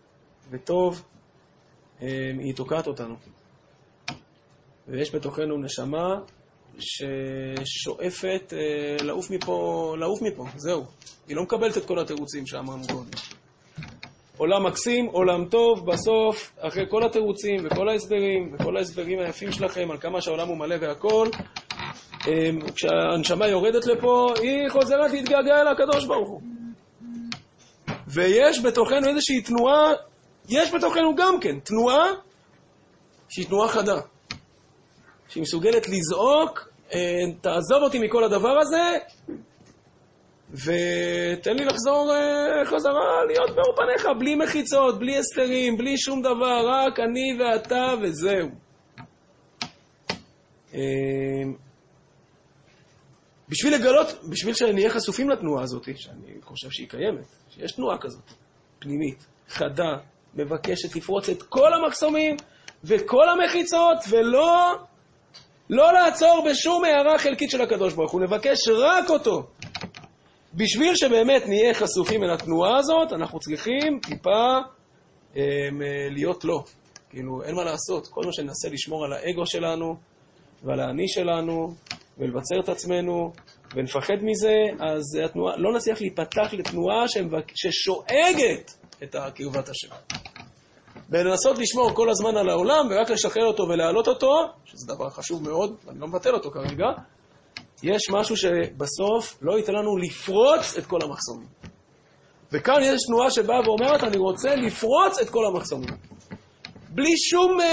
וטוב, 0.50 1.06
אה, 2.02 2.32
היא 2.40 2.56
תוקעת 2.56 2.88
אותנו. 2.88 3.16
ויש 4.88 5.16
בתוכנו 5.16 5.58
נשמה 5.58 6.20
ששואפת 6.80 8.54
אה, 8.54 9.06
לעוף 9.06 9.32
מפה, 9.32 9.96
לעוף 10.00 10.22
מפה, 10.22 10.46
זהו. 10.56 10.84
היא 11.28 11.36
לא 11.36 11.44
מקבלת 11.44 11.78
את 11.78 11.86
כל 11.86 12.00
התירוצים 12.00 12.48
שאמרנו 12.48 12.88
קודם. 12.88 13.10
עולם 14.38 14.66
מקסים, 14.66 15.06
עולם 15.06 15.46
טוב, 15.46 15.92
בסוף, 15.92 16.52
אחרי 16.60 16.84
כל 16.90 17.06
התירוצים 17.06 17.66
וכל 17.66 17.90
ההסברים 17.90 18.54
וכל 18.54 18.78
ההסברים 18.78 19.20
היפים 19.20 19.52
שלכם 19.52 19.92
על 19.92 19.98
כמה 19.98 20.22
שהעולם 20.22 20.48
הוא 20.48 20.58
מלא 20.58 20.76
והכל, 20.82 21.28
אה, 22.28 22.50
כשהנשמה 22.76 23.48
יורדת 23.48 23.86
לפה, 23.86 24.34
היא 24.42 24.70
חוזרת 24.70 25.12
להתגעגע 25.12 25.62
אל 25.62 25.68
הקדוש 25.68 26.06
ברוך 26.06 26.30
הוא. 26.30 26.42
ויש 28.08 28.60
בתוכנו 28.60 29.08
איזושהי 29.08 29.42
תנועה, 29.42 29.94
יש 30.50 30.74
בתוכנו 30.74 31.16
גם 31.16 31.40
כן 31.40 31.60
תנועה 31.60 32.06
שהיא 33.30 33.46
תנועה 33.46 33.70
חדה. 33.70 34.00
שהיא 35.36 35.42
מסוגלת 35.42 35.88
לזעוק, 35.90 36.70
אה, 36.94 37.00
תעזוב 37.42 37.84
אותי 37.84 38.00
מכל 38.00 38.24
הדבר 38.24 38.58
הזה, 38.62 38.98
ותן 40.52 41.56
לי 41.56 41.66
לחזור 41.66 42.14
אה, 42.14 42.66
חזרה 42.66 43.26
להיות 43.28 43.56
באור 43.56 43.76
פניך, 43.76 44.08
בלי 44.20 44.36
מחיצות, 44.36 45.00
בלי 45.00 45.18
הסתרים, 45.18 45.78
בלי 45.78 45.98
שום 45.98 46.22
דבר, 46.22 46.68
רק 46.68 47.00
אני 47.00 47.38
ואתה 47.40 47.94
וזהו. 48.02 48.50
אה, 50.74 50.80
בשביל 53.50 53.74
לגלות, 53.76 54.08
בשביל 54.30 54.54
שנהיה 54.54 54.90
חשופים 54.90 55.30
לתנועה 55.30 55.64
הזאת, 55.64 55.84
שאני 55.96 56.42
חושב 56.42 56.70
שהיא 56.72 56.90
קיימת, 56.90 57.26
שיש 57.50 57.72
תנועה 57.72 57.98
כזאת, 57.98 58.32
פנימית, 58.80 59.26
חדה, 59.50 59.98
מבקשת 60.34 60.96
לפרוץ 60.96 61.30
את 61.30 61.44
כל 61.44 61.74
המחסומים 61.74 62.36
וכל 62.84 63.30
המחיצות, 63.30 63.98
ולא 64.10 64.76
לא 65.70 65.94
לעצור 65.94 66.46
בשום 66.50 66.84
הערה 66.86 67.18
חלקית 67.18 67.50
של 67.50 67.62
הקדוש 67.62 67.94
ברוך 67.94 68.12
הוא, 68.12 68.22
נבקש 68.22 68.68
רק 68.68 69.10
אותו. 69.10 69.44
בשביל 70.54 70.96
שבאמת 70.96 71.48
נהיה 71.48 71.74
חשופים 71.74 72.24
אל 72.24 72.34
התנועה 72.34 72.78
הזאת, 72.78 73.14
אנחנו 73.14 73.40
צריכים 73.40 74.00
טיפה 74.08 74.58
אה, 75.38 75.42
להיות 76.12 76.46
לא. 76.46 76.64
כאילו, 77.10 77.44
אין 77.44 77.56
מה 77.56 77.64
לעשות. 77.64 78.08
כל 78.08 78.22
מה 78.26 78.34
שננסה 78.34 78.70
לשמור 78.70 79.06
על 79.06 79.14
האגו 79.14 79.46
שלנו 79.46 79.96
ועל 80.64 80.80
האני 80.80 81.08
שלנו 81.08 81.76
ולבצר 82.18 82.56
את 82.64 82.70
עצמנו 82.70 83.32
ונפחד 83.76 84.18
מזה, 84.22 84.54
אז 84.80 85.04
התנועה, 85.26 85.58
לא 85.58 85.74
נצליח 85.76 86.02
להיפתח 86.02 86.54
לתנועה. 86.54 87.06
ששואגת 87.56 88.72
את 89.04 89.16
קרבת 89.36 89.70
השם. 89.70 89.96
ולנסות 91.10 91.58
לשמור 91.58 91.94
כל 91.94 92.10
הזמן 92.10 92.38
על 92.38 92.50
העולם 92.50 92.88
ורק 92.90 93.10
לשחרר 93.10 93.46
אותו 93.46 93.64
ולהעלות 93.64 94.08
אותו, 94.08 94.46
שזה 94.66 94.88
דבר 94.96 95.10
חשוב 95.10 95.44
מאוד, 95.44 95.76
ואני 95.86 96.00
לא 96.00 96.08
מבטל 96.08 96.34
אותו 96.34 96.52
כרגע, 96.52 96.86
יש 97.84 98.10
משהו 98.10 98.38
שבסוף 98.38 99.38
לא 99.42 99.58
ייתן 99.58 99.74
לנו 99.74 99.98
לפרוץ 99.98 100.78
את 100.78 100.86
כל 100.86 101.00
המחסומים. 101.04 101.48
וכאן 102.52 102.80
יש 102.82 103.02
תנועה 103.08 103.32
שבאה 103.32 103.60
ואומרת, 103.66 104.04
אני 104.04 104.18
רוצה 104.18 104.56
לפרוץ 104.56 105.20
את 105.22 105.30
כל 105.30 105.46
המחסומים. 105.46 105.90
בלי 106.90 107.18
שום 107.18 107.60
uh, 107.60 107.64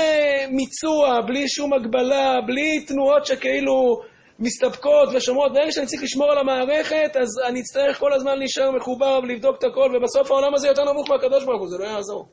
מיצוע, 0.51 1.21
בלי 1.27 1.49
שום 1.49 1.73
הגבלה, 1.73 2.41
בלי 2.47 2.85
תנועות 2.85 3.27
שכאילו 3.27 4.01
מסתפקות 4.39 5.09
ושומרות. 5.15 5.53
ברגע 5.53 5.73
שאני 5.73 5.87
צריך 5.87 6.03
לשמור 6.03 6.31
על 6.31 6.39
המערכת, 6.39 7.17
אז 7.17 7.29
אני 7.49 7.61
אצטרך 7.61 7.99
כל 7.99 8.13
הזמן 8.13 8.39
להישאר 8.39 8.71
מחובר 8.71 9.21
ולבדוק 9.23 9.57
את 9.59 9.65
הכל, 9.65 9.97
ובסוף 9.97 10.31
העולם 10.31 10.55
הזה 10.55 10.69
יותר 10.69 10.83
נמוך 10.93 11.11
מהקדוש 11.11 11.45
ברוך 11.45 11.61
הוא, 11.61 11.69
זה 11.69 11.79
לא 11.79 11.85
יעזור. 11.85 12.27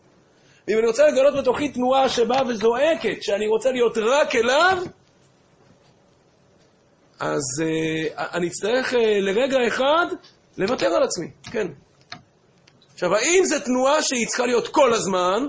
ואם 0.69 0.77
אני 0.77 0.87
רוצה 0.87 1.07
לגלות 1.07 1.33
בתוכי 1.41 1.69
תנועה 1.69 2.09
שבאה 2.09 2.47
וזועקת, 2.47 3.23
שאני 3.23 3.47
רוצה 3.47 3.71
להיות 3.71 3.97
רק 3.97 4.35
אליו, 4.35 4.77
אז 7.19 7.43
uh, 7.61 8.19
אני 8.33 8.47
אצטרך 8.47 8.93
uh, 8.93 8.97
לרגע 9.21 9.57
אחד 9.67 10.05
לוותר 10.57 10.85
על 10.85 11.03
עצמי, 11.03 11.31
כן. 11.51 11.67
עכשיו, 12.93 13.15
האם 13.15 13.43
זו 13.43 13.55
תנועה 13.65 14.01
שהיא 14.01 14.27
צריכה 14.27 14.45
להיות 14.45 14.67
כל 14.67 14.93
הזמן, 14.93 15.47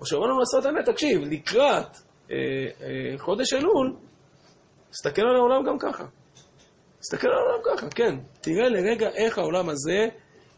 או 0.00 0.06
שאומרים 0.06 0.30
לנו 0.30 0.40
לעשות 0.40 0.66
האמת, 0.66 0.88
תקשיב, 0.88 1.20
לקראת 1.22 1.96
uh, 1.96 2.30
uh, 2.30 2.32
חודש 3.18 3.52
אלול, 3.52 3.96
תסתכל 4.90 5.22
על 5.22 5.36
העולם 5.36 5.64
גם 5.66 5.78
ככה. 5.78 6.04
תסתכל 7.00 7.28
על 7.28 7.38
העולם 7.38 7.62
ככה, 7.64 7.86
כן. 7.90 8.16
תראה 8.40 8.68
לרגע 8.68 9.08
איך 9.08 9.38
העולם 9.38 9.68
הזה, 9.68 10.06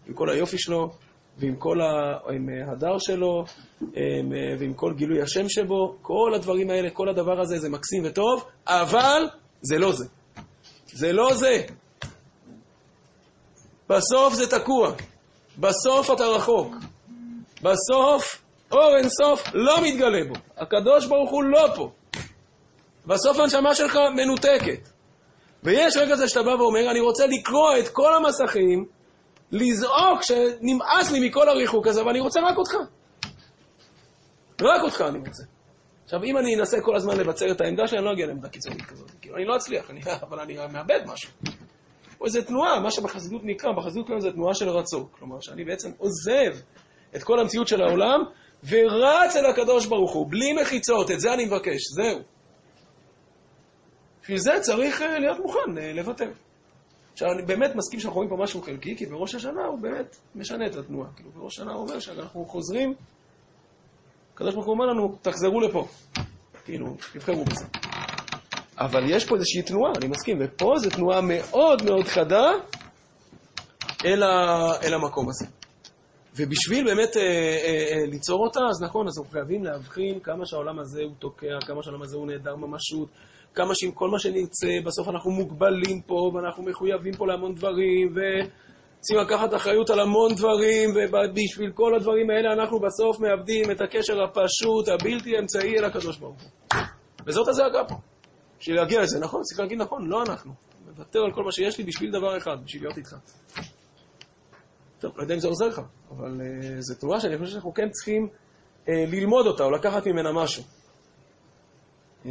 עם 0.07 0.15
כל 0.15 0.31
היופי 0.31 0.59
שלו, 0.59 0.91
ועם 1.39 1.57
כל 1.57 1.81
ההדר 1.81 2.99
שלו, 2.99 3.45
ועם 4.59 4.75
כל 4.75 4.93
גילוי 4.97 5.23
השם 5.23 5.49
שבו, 5.49 5.97
כל 6.03 6.33
הדברים 6.35 6.71
האלה, 6.71 6.91
כל 6.91 7.09
הדבר 7.09 7.41
הזה 7.41 7.59
זה 7.59 7.69
מקסים 7.69 8.03
וטוב, 8.05 8.45
אבל 8.67 9.29
זה 9.63 9.79
לא 9.79 9.93
זה. 9.93 10.05
זה 10.87 11.13
לא 11.13 11.35
זה. 11.35 11.63
בסוף 13.89 14.35
זה 14.35 14.51
תקוע. 14.51 14.93
בסוף 15.59 16.11
אתה 16.11 16.25
רחוק. 16.27 16.75
בסוף 17.63 18.43
אור 18.73 18.97
אינסוף 18.97 19.43
לא 19.55 19.77
מתגלה 19.83 20.25
בו. 20.29 20.35
הקדוש 20.57 21.07
ברוך 21.07 21.31
הוא 21.31 21.45
לא 21.45 21.69
פה. 21.77 21.91
בסוף 23.07 23.39
הנשמה 23.39 23.75
שלך 23.75 23.99
מנותקת. 24.17 24.89
ויש 25.63 25.97
רגע 25.97 26.17
זה 26.17 26.29
שאתה 26.29 26.43
בא 26.43 26.51
ואומר, 26.51 26.91
אני 26.91 27.01
רוצה 27.01 27.27
לקרוא 27.27 27.77
את 27.79 27.89
כל 27.89 28.15
המסכים, 28.15 28.85
לזעוק 29.53 30.23
שנמאס 30.23 31.11
לי 31.13 31.29
מכל 31.29 31.49
הריחוק 31.49 31.87
הזה, 31.87 32.07
ואני 32.07 32.21
רוצה 32.21 32.41
רק 32.41 32.59
אותך. 32.59 32.75
רק 34.63 34.83
אותך 34.83 35.05
אני 35.09 35.19
רוצה. 35.19 35.43
עכשיו, 36.05 36.25
אם 36.25 36.39
אני 36.39 36.57
אנסה 36.57 36.81
כל 36.81 36.97
הזמן 36.97 37.17
לבצר 37.17 37.51
את 37.51 37.61
העמדה 37.61 37.87
שלי, 37.87 37.99
אני 37.99 38.07
לא 38.07 38.13
אגיע 38.13 38.27
לעמדה 38.27 38.49
קיצונית 38.49 38.83
כזאת. 38.83 39.11
כאילו, 39.21 39.37
אני 39.37 39.45
לא 39.45 39.57
אצליח, 39.57 39.91
אני, 39.91 40.01
אבל 40.29 40.41
אני 40.41 40.57
מאבד 40.73 41.01
משהו. 41.07 41.31
או 42.21 42.27
איזו 42.27 42.43
תנועה, 42.43 42.81
מה 42.81 42.91
שבחסידות 42.91 43.41
נקרא, 43.45 43.71
בחסידות 43.73 44.07
קוראים 44.07 44.19
לזה 44.19 44.33
תנועה 44.33 44.55
של 44.55 44.69
רצון. 44.69 45.07
כלומר, 45.11 45.37
שאני 45.41 45.65
בעצם 45.65 45.91
עוזב 45.99 46.61
את 47.17 47.23
כל 47.23 47.41
המציאות 47.41 47.69
של 47.69 47.83
העולם, 47.83 48.21
ורץ 48.69 49.37
אל 49.37 49.47
הקדוש 49.47 49.87
ברוך 49.87 50.13
הוא, 50.13 50.31
בלי 50.31 50.53
מחיצות, 50.53 51.11
את 51.11 51.21
זה 51.21 51.35
אני 51.35 51.45
מבקש, 51.45 51.81
זהו. 51.95 52.19
בשביל 54.23 54.39
זה 54.39 54.53
צריך 54.61 55.03
אה, 55.03 55.19
להיות 55.19 55.39
מוכן 55.39 55.79
אה, 55.79 55.93
לוותר. 55.93 56.31
עכשיו, 57.17 57.33
אני 57.33 57.43
באמת 57.43 57.75
מסכים 57.75 58.01
שאנחנו 58.01 58.17
רואים 58.17 58.31
פה 58.31 58.37
משהו 58.43 58.63
חלקי, 58.63 58.97
כי 58.97 59.07
בראש 59.07 59.35
השנה 59.35 59.65
הוא 59.65 59.79
באמת 59.79 60.17
משנה 60.35 60.67
את 60.67 60.77
התנועה. 60.77 61.09
כאילו, 61.17 61.31
בראש 61.31 61.59
השנה 61.59 61.73
הוא 61.73 61.83
אומר 61.83 62.01
שאנחנו 62.01 62.45
חוזרים, 62.45 62.95
הקדוש 64.35 64.55
ברוך 64.55 64.67
הוא 64.67 64.75
אומר 64.75 64.87
לנו, 64.87 65.19
תחזרו 65.23 65.61
לפה. 65.61 65.87
כאילו, 66.65 66.97
תבחרו 67.13 67.45
בזה. 67.45 67.65
אבל 68.79 69.11
יש 69.11 69.25
פה 69.25 69.35
איזושהי 69.35 69.63
תנועה, 69.63 69.93
אני 69.99 70.09
מסכים, 70.09 70.39
ופה 70.41 70.75
זו 70.77 70.91
תנועה 70.91 71.21
מאוד 71.21 71.83
מאוד 71.83 72.05
חדה 72.05 72.51
אל, 74.05 74.23
ה, 74.23 74.73
אל 74.83 74.95
המקום 74.95 75.29
הזה. 75.29 75.47
ובשביל 76.37 76.85
באמת 76.85 77.17
אה, 77.17 77.23
אה, 77.23 77.97
אה, 77.99 78.07
ליצור 78.07 78.45
אותה, 78.47 78.61
אז 78.71 78.83
נכון, 78.83 79.07
אז 79.09 79.19
אנחנו 79.19 79.33
חייבים 79.33 79.65
להבחין 79.65 80.21
כמה 80.21 80.47
שהעולם 80.47 80.79
הזה 80.79 81.03
הוא 81.03 81.15
תוקע, 81.19 81.59
כמה 81.67 81.83
שהעולם 81.83 82.03
הזה 82.03 82.17
הוא 82.17 82.27
נעדר 82.27 82.57
ממשות, 82.57 83.09
כמה 83.57 83.75
שעם 83.75 83.91
כל 83.91 84.09
מה 84.09 84.19
שנרצה, 84.19 84.69
בסוף 84.85 85.09
אנחנו 85.09 85.31
מוגבלים 85.31 86.01
פה, 86.07 86.31
ואנחנו 86.35 86.63
מחויבים 86.63 87.13
פה 87.15 87.27
להמון 87.27 87.55
דברים, 87.55 88.15
וצריכים 88.15 89.25
לקחת 89.25 89.55
אחריות 89.55 89.91
על 89.91 90.01
המון 90.01 90.35
דברים, 90.35 90.91
ובשביל 90.91 91.71
כל 91.75 91.95
הדברים 91.95 92.31
האלה 92.31 92.53
אנחנו 92.53 92.81
בסוף 92.81 93.21
מאבדים 93.21 93.71
את 93.71 93.81
הקשר 93.81 94.23
הפשוט, 94.23 94.89
הבלתי 94.89 95.39
אמצעי 95.39 95.79
אל 95.79 95.85
הקדוש 95.85 96.19
ברוך 96.19 96.43
הוא. 96.43 96.81
וזאת 97.27 97.49
הזעקה 97.49 97.85
פה. 97.89 97.95
בשביל 98.61 98.77
להגיע 98.77 99.03
לזה, 99.03 99.19
נכון? 99.21 99.43
צריך 99.43 99.61
להגיד 99.61 99.79
נכון, 99.79 100.09
לא 100.09 100.23
אנחנו. 100.23 100.53
מוותר 100.87 101.19
על 101.19 101.33
כל 101.33 101.45
מה 101.45 101.53
שיש 101.53 101.79
לי 101.79 101.85
בשביל 101.85 102.13
דבר 102.13 102.37
אחד, 102.37 102.57
בשביל 102.65 102.83
להיות 102.83 102.97
איתך. 102.99 103.17
טוב, 104.99 105.13
לא 105.17 105.23
יודע 105.23 105.35
אם 105.35 105.41
זה 105.41 105.49
עוזר 105.49 105.67
לך, 105.67 105.81
אבל 106.11 106.41
uh, 106.41 106.65
זו 106.79 106.95
תנועה 106.95 107.21
שאני 107.21 107.39
חושב 107.39 107.51
שאנחנו 107.51 107.75
כן 107.75 107.89
צריכים 107.91 108.29
uh, 108.87 108.89
ללמוד 108.89 109.47
אותה 109.47 109.65
או 109.65 109.71
לקחת 109.71 110.07
ממנה 110.07 110.33
משהו. 110.33 110.63
Uh, 112.25 112.29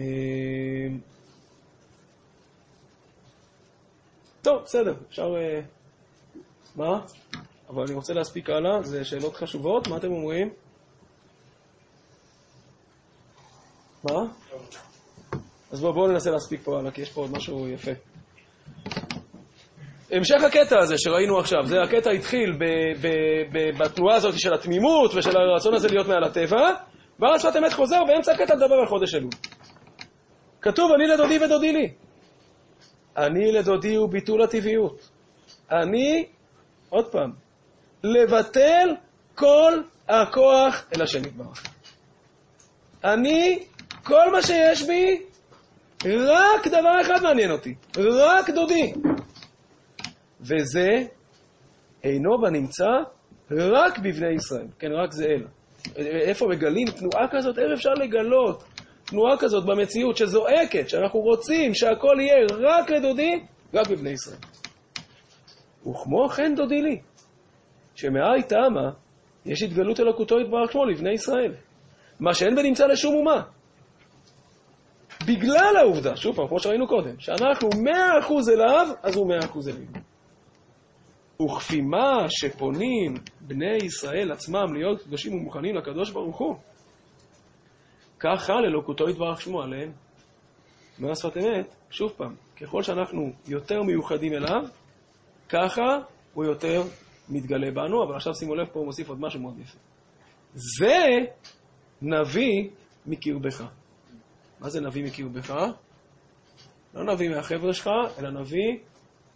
טוב, 4.46 4.62
בסדר, 4.64 4.94
אפשר... 5.10 5.34
Uh, 5.34 6.38
מה? 6.76 7.00
אבל 7.70 7.84
אני 7.84 7.94
רוצה 7.94 8.14
להספיק 8.14 8.50
הלאה, 8.50 8.82
זה 8.84 9.06
שאלות 9.06 9.36
חשובות, 9.36 9.88
מה 9.88 9.98
אתם 9.98 10.12
אומרים? 10.12 10.50
מה? 14.04 14.22
אז 15.72 15.82
בואו 15.82 15.94
בוא 15.94 16.08
ננסה 16.08 16.32
להספיק 16.32 16.62
פה 16.64 16.80
הלאה, 16.80 16.92
כי 16.92 17.02
יש 17.02 17.12
פה 17.12 17.22
עוד 17.22 17.32
משהו 17.32 17.68
יפה. 17.68 17.92
המשך 20.12 20.44
הקטע 20.44 20.80
הזה 20.80 20.98
שראינו 20.98 21.40
עכשיו, 21.40 21.66
זה 21.66 21.82
הקטע 21.82 22.10
התחיל 22.10 22.52
ב, 22.52 22.64
ב, 23.02 23.08
ב, 23.52 23.84
בתנועה 23.84 24.16
הזאת 24.16 24.40
של 24.40 24.54
התמימות 24.54 25.12
ושל 25.16 25.38
הרצון 25.38 25.74
הזה 25.74 25.88
להיות 25.88 26.08
מעל 26.08 26.24
הטבע, 26.24 26.70
ואז 27.20 27.42
שפת 27.42 27.56
אמת 27.56 27.74
חוזר 27.74 28.00
באמצע 28.08 28.32
הקטע 28.32 28.56
לדבר 28.56 28.76
על 28.76 28.88
חודש 28.88 29.16
אלול. 29.16 29.32
כתוב, 30.62 30.92
אני 30.92 31.08
לדודי 31.08 31.46
ודודי 31.46 31.72
לי. 31.72 32.05
אני 33.18 33.52
לדודי 33.52 33.96
הוא 33.96 34.10
ביטול 34.10 34.44
הטבעיות. 34.44 35.10
אני, 35.72 36.26
עוד 36.90 37.12
פעם, 37.12 37.32
לבטל 38.04 38.90
כל 39.36 39.82
הכוח 40.08 40.86
אל 40.96 41.02
השם 41.02 41.20
יתברך. 41.26 41.64
אני, 43.04 43.64
כל 44.04 44.32
מה 44.32 44.42
שיש 44.42 44.84
בי, 44.84 45.22
רק 46.06 46.68
דבר 46.68 47.02
אחד 47.02 47.24
מעניין 47.24 47.52
אותי, 47.52 47.76
רק 47.98 48.50
דודי. 48.50 48.94
וזה 50.42 50.90
אינו 52.04 52.42
בנמצא 52.42 52.92
רק 53.52 54.00
בבני 54.00 54.34
ישראל, 54.36 54.68
כן, 54.80 54.92
רק 54.92 55.12
זה 55.12 55.26
אל. 55.26 55.46
איפה 56.06 56.48
מגלים 56.48 56.88
תנועה 56.88 57.28
כזאת? 57.32 57.58
איך 57.58 57.68
אפשר 57.74 57.94
לגלות 57.94 58.64
תנועה 59.16 59.38
כזאת 59.38 59.66
במציאות 59.66 60.18
שזועקת, 60.18 60.90
שאנחנו 60.90 61.20
רוצים 61.20 61.74
שהכל 61.74 62.18
יהיה 62.20 62.36
רק 62.60 62.90
לדודי, 62.90 63.32
רק 63.74 63.90
בבני 63.90 64.10
ישראל. 64.10 64.38
וכמו 65.82 66.30
כן 66.30 66.56
דודי 66.56 66.82
לי, 66.82 67.00
שמאי 67.96 68.44
תמה 68.48 68.92
יש 69.46 69.64
התגלות 69.64 70.00
אלוקותו 70.00 70.40
יתברך 70.40 70.72
שמו 70.72 70.86
לבני 70.86 71.12
ישראל, 71.14 71.54
מה 72.20 72.34
שאין 72.34 72.56
בנמצא 72.56 72.88
לשום 72.88 73.16
אומה. 73.16 73.42
בגלל 75.28 75.78
העובדה, 75.78 76.16
שוב 76.16 76.36
פעם, 76.36 76.48
כמו 76.48 76.60
שראינו 76.60 76.88
קודם, 76.88 77.20
שאנחנו 77.20 77.70
מאה 77.84 78.20
אחוז 78.20 78.50
אליו, 78.50 78.88
אז 79.04 79.16
הוא 79.16 79.30
מאה 79.30 79.46
אחוז 79.46 79.70
אלינו. 79.70 79.92
וכפי 81.42 81.82
מה 81.82 82.26
שפונים 82.30 83.14
בני 83.42 83.78
ישראל 83.86 84.32
עצמם 84.32 84.74
להיות 84.74 85.02
קדושים 85.02 85.34
ומוכנים 85.34 85.76
לקדוש 85.76 86.12
ברוך 86.12 86.38
הוא, 86.38 86.56
ככה 88.20 88.54
ללוקותו 88.54 89.10
יתברך 89.10 89.42
שמו 89.42 89.62
עליהם. 89.62 89.92
אומר 91.00 91.14
שפת 91.14 91.38
אמת, 91.38 91.76
שוב 91.90 92.14
פעם, 92.18 92.36
ככל 92.62 92.84
שאנחנו 92.84 93.32
יותר 93.48 93.84
מיוחדים 93.84 94.34
אליו, 94.34 94.62
ככה 95.50 95.84
הוא 96.34 96.46
יותר 96.46 96.82
מתגלה 97.30 97.72
בנו, 97.72 98.04
אבל 98.04 98.16
עכשיו 98.16 98.36
שימו 98.36 98.56
לב, 98.56 98.68
פה 98.68 98.80
הוא 98.80 98.86
מוסיף 98.86 99.10
עוד 99.10 99.20
משהו 99.22 99.40
מאוד 99.40 99.60
יפה. 99.60 99.78
זה 100.54 101.06
נביא 102.02 102.70
מקרבך. 103.06 103.64
מה 104.60 104.70
זה 104.70 104.82
נביא 104.82 105.04
מקרבך? 105.04 105.54
לא 106.94 107.14
נביא 107.14 107.30
מהחבר'ה 107.30 107.74
שלך, 107.74 107.90
אלא 108.20 108.30
נביא 108.30 108.78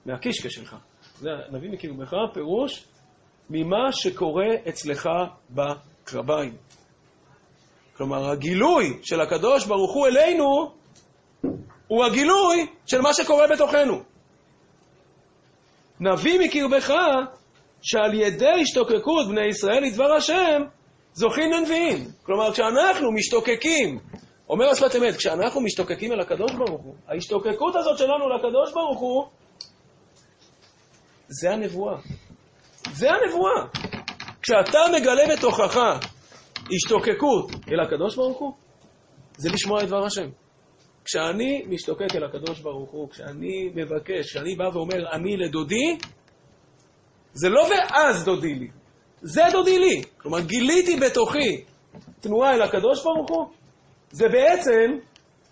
מהקישקע 0.05 0.49
שלך. 0.49 0.75
זה 1.15 1.29
נביא 1.51 1.69
מקרבך, 1.69 2.13
פירוש 2.33 2.85
ממה 3.49 3.91
שקורה 3.91 4.47
אצלך 4.69 5.09
בקרביים. 5.49 6.53
כלומר, 7.99 8.29
הגילוי 8.29 8.99
של 9.03 9.21
הקדוש 9.21 9.65
ברוך 9.65 9.93
הוא 9.93 10.07
אלינו 10.07 10.71
הוא 11.87 12.05
הגילוי 12.05 12.67
של 12.85 13.01
מה 13.01 13.13
שקורה 13.13 13.47
בתוכנו. 13.47 14.01
נביא 15.99 16.39
מקרבך 16.39 16.93
שעל 17.81 18.13
ידי 18.13 18.61
השתוקקות 18.61 19.27
בני 19.27 19.47
ישראל 19.47 19.83
לדבר 19.83 20.11
השם, 20.13 20.61
זוכים 21.13 21.51
לנביאים. 21.51 21.97
כלומר, 22.23 22.53
כשאנחנו 22.53 23.11
משתוקקים, 23.11 23.99
אומר 24.49 24.69
השפת 24.69 24.95
אמת, 24.95 25.15
כשאנחנו 25.15 25.61
משתוקקים 25.61 26.11
אל 26.11 26.19
הקדוש 26.19 26.51
ברוך 26.51 26.81
הוא, 26.81 26.95
ההשתוקקות 27.07 27.75
הזאת 27.75 27.97
שלנו 27.97 28.29
לקדוש 28.29 28.73
ברוך 28.73 28.99
הוא, 28.99 29.25
זה 31.27 31.51
הנבואה. 31.51 31.95
זה 32.93 33.07
הנבואה. 33.11 33.65
כשאתה 34.41 34.79
מגלה 34.95 35.23
בתוכך 35.35 35.79
השתוקקות 36.75 37.51
אל 37.71 37.79
הקדוש 37.79 38.15
ברוך 38.15 38.37
הוא, 38.37 38.53
זה 39.37 39.49
לשמוע 39.49 39.83
את 39.83 39.87
דבר 39.87 40.05
השם. 40.05 40.29
כשאני 41.05 41.63
משתוקק 41.67 42.15
אל 42.15 42.23
הקדוש 42.23 42.59
ברוך 42.59 42.91
הוא, 42.91 43.09
כשאני 43.09 43.69
מבקש, 43.75 44.29
כשאני 44.29 44.55
בא 44.55 44.63
ואומר 44.73 45.11
אני 45.11 45.37
לדודי, 45.37 45.97
זה 47.33 47.49
לא 47.49 47.61
ואז 47.61 48.25
דודי 48.25 48.53
לי, 48.53 48.67
זה 49.21 49.41
דודי 49.51 49.79
לי. 49.79 50.01
כלומר, 50.17 50.39
גיליתי 50.39 50.95
בתוכי 50.97 51.63
תנועה 52.19 52.55
אל 52.55 52.61
הקדוש 52.61 53.03
ברוך 53.03 53.29
הוא, 53.29 53.47
זה 54.11 54.25
בעצם 54.29 54.97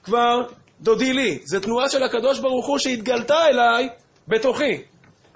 כבר 0.04 0.42
דודי 0.82 1.14
לי. 1.14 1.40
זה 1.44 1.62
תנועה 1.62 1.90
של 1.90 2.04
הקדוש 2.04 2.40
ברוך 2.40 2.68
הוא 2.68 2.78
שהתגלתה 2.78 3.48
אליי 3.48 3.90
בתוכי. 4.28 4.84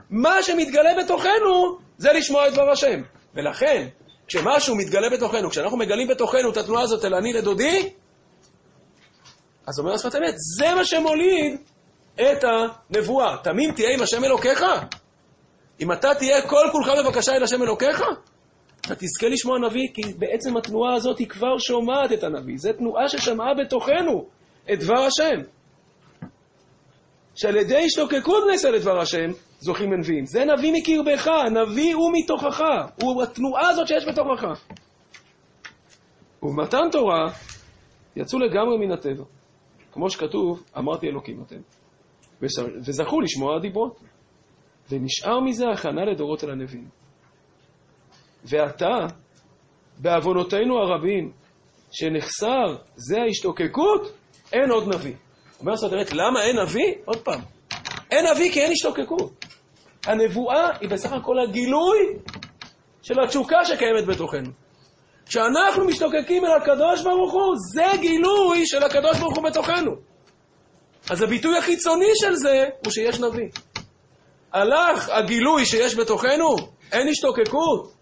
מה 0.09 0.43
שמתגלה 0.43 1.03
בתוכנו 1.03 1.77
זה 1.97 2.13
לשמוע 2.13 2.47
את 2.47 2.53
דבר 2.53 2.71
השם. 2.71 3.01
ולכן, 3.35 3.87
כשמשהו 4.31 4.75
מתגלה 4.75 5.09
בתוכנו, 5.09 5.49
כשאנחנו 5.49 5.77
מגלים 5.77 6.07
בתוכנו 6.07 6.51
את 6.51 6.57
התנועה 6.57 6.83
הזאת 6.83 7.05
אל 7.05 7.15
אני 7.15 7.33
לדודי, 7.33 7.89
אז 9.67 9.79
אומר 9.79 9.93
השפת 9.93 10.15
אמת, 10.15 10.33
זה 10.57 10.75
מה 10.75 10.85
שמוליד 10.85 11.57
את 12.15 12.43
הנבואה. 12.43 13.37
תמים 13.43 13.71
תהיה 13.71 13.93
עם 13.93 14.01
השם 14.01 14.23
אלוקיך. 14.23 14.63
אם 15.79 15.91
אתה 15.91 16.15
תהיה 16.15 16.41
כל 16.41 16.65
כולך 16.71 16.91
בבקשה 17.05 17.35
אל 17.35 17.43
השם 17.43 17.63
אלוקיך, 17.63 18.03
אתה 18.81 18.95
תזכה 18.95 19.27
לשמוע 19.27 19.59
נביא, 19.59 19.87
כי 19.93 20.01
בעצם 20.17 20.57
התנועה 20.57 20.95
הזאת 20.95 21.19
היא 21.19 21.27
כבר 21.27 21.57
שומעת 21.57 22.11
את 22.11 22.23
הנביא. 22.23 22.57
זו 22.57 22.73
תנועה 22.73 23.09
ששמעה 23.09 23.53
בתוכנו 23.53 24.25
את 24.73 24.79
דבר 24.79 24.99
השם. 24.99 25.41
שעל 27.35 27.55
ידי 27.55 27.85
השתוקקות 27.85 28.43
ישראל 28.53 28.75
לדבר 28.75 29.01
השם, 29.01 29.31
זוכים 29.61 29.93
לנביאים. 29.93 30.25
זה 30.25 30.45
נביא 30.45 30.73
מקרבך, 30.73 31.27
נביא 31.51 31.95
הוא 31.95 32.11
מתוכך, 32.13 32.61
הוא 33.03 33.23
התנועה 33.23 33.69
הזאת 33.69 33.87
שיש 33.87 34.05
בתוכך. 34.07 34.65
ובמתן 36.43 36.89
תורה 36.91 37.25
יצאו 38.15 38.39
לגמרי 38.39 38.77
מן 38.77 38.91
הטבע. 38.91 39.23
כמו 39.91 40.09
שכתוב, 40.09 40.63
אמרתי 40.77 41.07
אלוקים 41.07 41.43
אתם. 41.43 41.61
וזכו 42.85 43.21
לשמוע 43.21 43.55
הדיברות. 43.55 43.99
ונשאר 44.89 45.39
מזה 45.39 45.65
הכנה 45.73 46.05
לדורות 46.05 46.43
אל 46.43 46.49
הנביאים. 46.49 46.89
ועתה, 48.43 49.07
בעוונותינו 49.97 50.77
הרבים, 50.77 51.31
שנחסר 51.91 52.75
זה 52.95 53.21
ההשתוקקות, 53.21 54.01
אין 54.53 54.71
עוד 54.71 54.95
נביא. 54.95 55.15
אומר 55.59 55.75
סודרת, 55.75 56.13
למה 56.13 56.43
אין 56.43 56.59
נביא? 56.59 56.93
עוד 57.05 57.17
פעם, 57.17 57.41
אין 58.11 58.25
נביא 58.31 58.51
כי 58.51 58.61
אין 58.61 58.71
השתוקקות. 58.71 59.45
הנבואה 60.05 60.69
היא 60.81 60.89
בסך 60.89 61.11
הכל 61.11 61.39
הגילוי 61.39 61.99
של 63.01 63.19
התשוקה 63.23 63.65
שקיימת 63.65 64.05
בתוכנו. 64.07 64.51
כשאנחנו 65.25 65.85
משתוקקים 65.85 66.45
אל 66.45 66.51
הקדוש 66.61 67.01
ברוך 67.03 67.33
הוא, 67.33 67.55
זה 67.73 67.85
גילוי 68.01 68.65
של 68.65 68.83
הקדוש 68.83 69.19
ברוך 69.19 69.37
הוא 69.37 69.43
בתוכנו. 69.43 69.91
אז 71.09 71.21
הביטוי 71.21 71.57
החיצוני 71.57 72.11
של 72.15 72.35
זה 72.35 72.65
הוא 72.85 72.91
שיש 72.91 73.19
נביא. 73.19 73.47
הלך 74.53 75.09
הגילוי 75.09 75.65
שיש 75.65 75.95
בתוכנו, 75.95 76.55
אין 76.91 77.07
השתוקקות, 77.07 77.93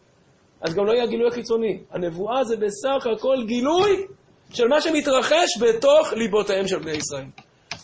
אז 0.61 0.73
גם 0.73 0.85
לא 0.85 0.91
יהיה 0.91 1.03
הגילוי 1.03 1.27
החיצוני. 1.27 1.79
הנבואה 1.91 2.43
זה 2.43 2.55
בסך 2.57 3.07
הכל 3.15 3.43
גילוי 3.45 4.05
של 4.53 4.67
מה 4.67 4.81
שמתרחש 4.81 5.57
בתוך 5.61 6.13
ליבותיהם 6.13 6.67
של 6.67 6.79
בני 6.79 6.91
ישראל. 6.91 7.25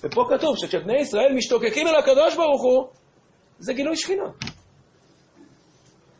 ופה 0.03 0.25
כתוב 0.29 0.55
שכשבני 0.57 1.01
ישראל 1.01 1.33
משתוקקים 1.35 1.87
אל 1.87 1.95
הקדוש 1.95 2.35
ברוך 2.35 2.63
הוא, 2.63 2.87
זה 3.59 3.73
גילוי 3.73 3.95
שכינה. 3.95 4.29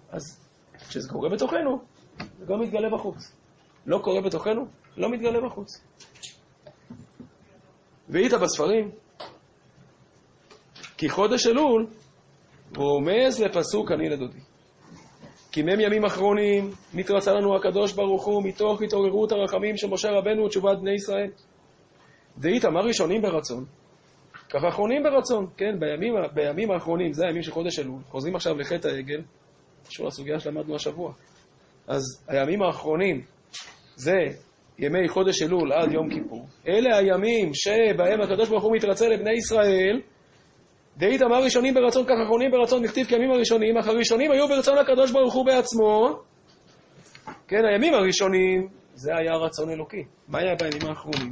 אז 0.09 0.39
כשזה 0.89 1.09
קורה 1.09 1.29
בתוכנו, 1.29 1.79
זה 2.39 2.45
גם 2.45 2.59
מתגלה 2.59 2.89
בחוץ. 2.89 3.31
לא 3.85 3.99
קורה 4.03 4.21
בתוכנו, 4.21 4.65
לא 4.97 5.11
מתגלה 5.11 5.41
בחוץ. 5.49 5.81
והיית 8.09 8.33
בספרים, 8.33 8.91
כי 10.97 11.09
חודש 11.09 11.47
אלול 11.47 11.87
רומז 12.75 13.41
לפסוק 13.41 13.91
אני 13.91 14.09
לדודי. 14.09 14.39
כי 15.51 15.61
מהם 15.63 15.79
ימים 15.79 16.05
אחרונים 16.05 16.71
נתרצה 16.93 17.33
לנו 17.33 17.55
הקדוש 17.55 17.93
ברוך 17.93 18.25
הוא 18.25 18.43
מתוך 18.43 18.81
התעוררות 18.81 19.31
הרחמים 19.31 19.77
של 19.77 19.87
משה 19.87 20.09
רבנו 20.11 20.45
ותשובת 20.45 20.77
בני 20.77 20.93
ישראל. 20.93 21.31
דאית 22.37 22.65
מה 22.65 22.79
ראשונים 22.79 23.21
ברצון, 23.21 23.65
כך 24.49 24.63
אחרונים 24.63 25.03
ברצון, 25.03 25.47
כן, 25.57 25.79
בימים, 25.79 26.13
בימים 26.33 26.71
האחרונים, 26.71 27.13
זה 27.13 27.25
הימים 27.25 27.43
של 27.43 27.51
חודש 27.51 27.79
אלול, 27.79 27.99
חוזרים 28.09 28.35
עכשיו 28.35 28.57
לחטא 28.57 28.87
העגל, 28.87 29.21
קשור 29.87 30.07
לסוגיה 30.07 30.39
שלמדנו 30.39 30.75
השבוע. 30.75 31.13
אז 31.87 32.01
הימים 32.27 32.61
האחרונים 32.61 33.21
זה 33.95 34.13
ימי 34.79 35.07
חודש 35.07 35.41
אלול 35.41 35.73
עד 35.73 35.91
יום 35.91 36.09
כיפור. 36.09 36.45
אלה 36.67 36.97
הימים 36.97 37.51
שבהם 37.53 38.21
הקדוש 38.21 38.49
ברוך 38.49 38.63
הוא 38.63 38.75
מתרצה 38.75 39.09
לבני 39.09 39.33
ישראל, 39.33 40.01
דאית 40.97 41.21
אמר 41.21 41.43
ראשונים 41.43 41.73
ברצון, 41.73 42.05
כך 42.05 42.15
אחרונים 42.25 42.51
ברצון, 42.51 42.83
נכתיב 42.83 43.07
כימים 43.07 43.31
הראשונים, 43.31 43.77
אך 43.77 43.87
הראשונים 43.87 44.31
היו 44.31 44.47
ברצון 44.47 44.77
הקדוש 44.77 45.11
ברוך 45.11 45.33
הוא 45.33 45.45
בעצמו. 45.45 46.19
כן, 47.47 47.65
הימים 47.65 47.93
הראשונים, 47.93 48.67
זה 48.93 49.11
היה 49.15 49.35
רצון 49.35 49.69
אלוקי. 49.69 50.03
מה 50.27 50.39
היה 50.39 50.55
בימים 50.55 50.89
האחרונים? 50.89 51.31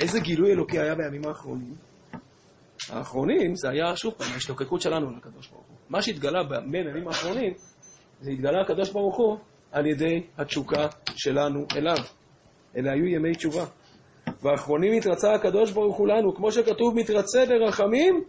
איזה 0.00 0.20
גילוי 0.20 0.52
אלוקי 0.52 0.78
היה 0.78 0.94
בימים 0.94 1.26
האחרונים? 1.28 1.74
האחרונים 2.90 3.54
זה 3.54 3.68
היה, 3.68 3.96
שוב 3.96 4.14
פעם, 4.14 4.32
ההשתוקקות 4.32 4.80
שלנו 4.80 5.10
לקדוש 5.16 5.48
ברוך 5.48 5.66
הוא. 5.68 5.76
מה 5.88 6.02
שהתגלה 6.02 6.42
בין 6.42 6.86
הימים 6.86 7.08
האחרונים, 7.08 7.52
זה 8.20 8.30
התגלה 8.30 8.60
הקדוש 8.60 8.90
ברוך 8.90 9.16
הוא 9.16 9.38
על 9.72 9.86
ידי 9.86 10.22
התשוקה 10.38 10.86
שלנו 11.16 11.66
אליו. 11.76 11.96
אלה 12.76 12.92
היו 12.92 13.06
ימי 13.06 13.32
תשובה. 13.32 13.64
והאחרונים 14.42 14.92
התרצה 14.98 15.34
הקדוש 15.34 15.72
ברוך 15.72 15.96
הוא 15.96 16.08
לנו, 16.08 16.34
כמו 16.34 16.52
שכתוב, 16.52 16.94
מתרצה 16.96 17.44
ברחמים 17.46 18.24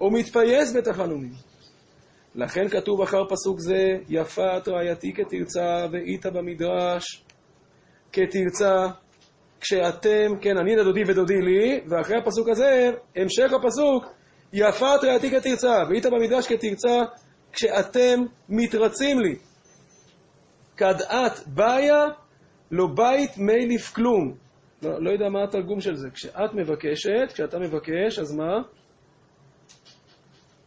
ומתפייס 0.00 0.76
בתחנונים. 0.76 1.32
לכן 2.34 2.68
כתוב 2.68 3.02
אחר 3.02 3.24
פסוק 3.28 3.60
זה, 3.60 3.98
יפת 4.08 4.68
רעייתי 4.68 5.12
כתרצה 5.12 5.86
ואית 5.92 6.26
במדרש 6.26 7.24
כתרצה, 8.12 8.86
כשאתם, 9.60 10.32
כן, 10.40 10.58
אני 10.58 10.76
לדודי 10.76 11.02
ודודי 11.06 11.40
לי, 11.40 11.80
ואחרי 11.88 12.16
הפסוק 12.18 12.48
הזה, 12.48 12.90
המשך 13.16 13.52
הפסוק, 13.52 14.04
יפת 14.52 15.04
רעייתי 15.04 15.30
כתרצה 15.30 15.82
ואית 15.90 16.06
במדרש 16.06 16.46
כתרצה, 16.46 17.02
כשאתם 17.52 18.20
מתרצים 18.48 19.20
לי. 19.20 19.36
כדעת 20.76 21.46
באיה, 21.46 22.04
לא 22.70 22.86
בית 22.94 23.38
מיליף 23.38 23.94
כלום. 23.94 24.34
לא, 24.82 25.02
לא 25.02 25.10
יודע 25.10 25.28
מה 25.28 25.44
התרגום 25.44 25.80
של 25.80 25.94
זה. 25.94 26.08
כשאת 26.10 26.54
מבקשת, 26.54 27.32
כשאתה 27.34 27.58
מבקש, 27.58 28.18
אז 28.18 28.34
מה? 28.34 28.62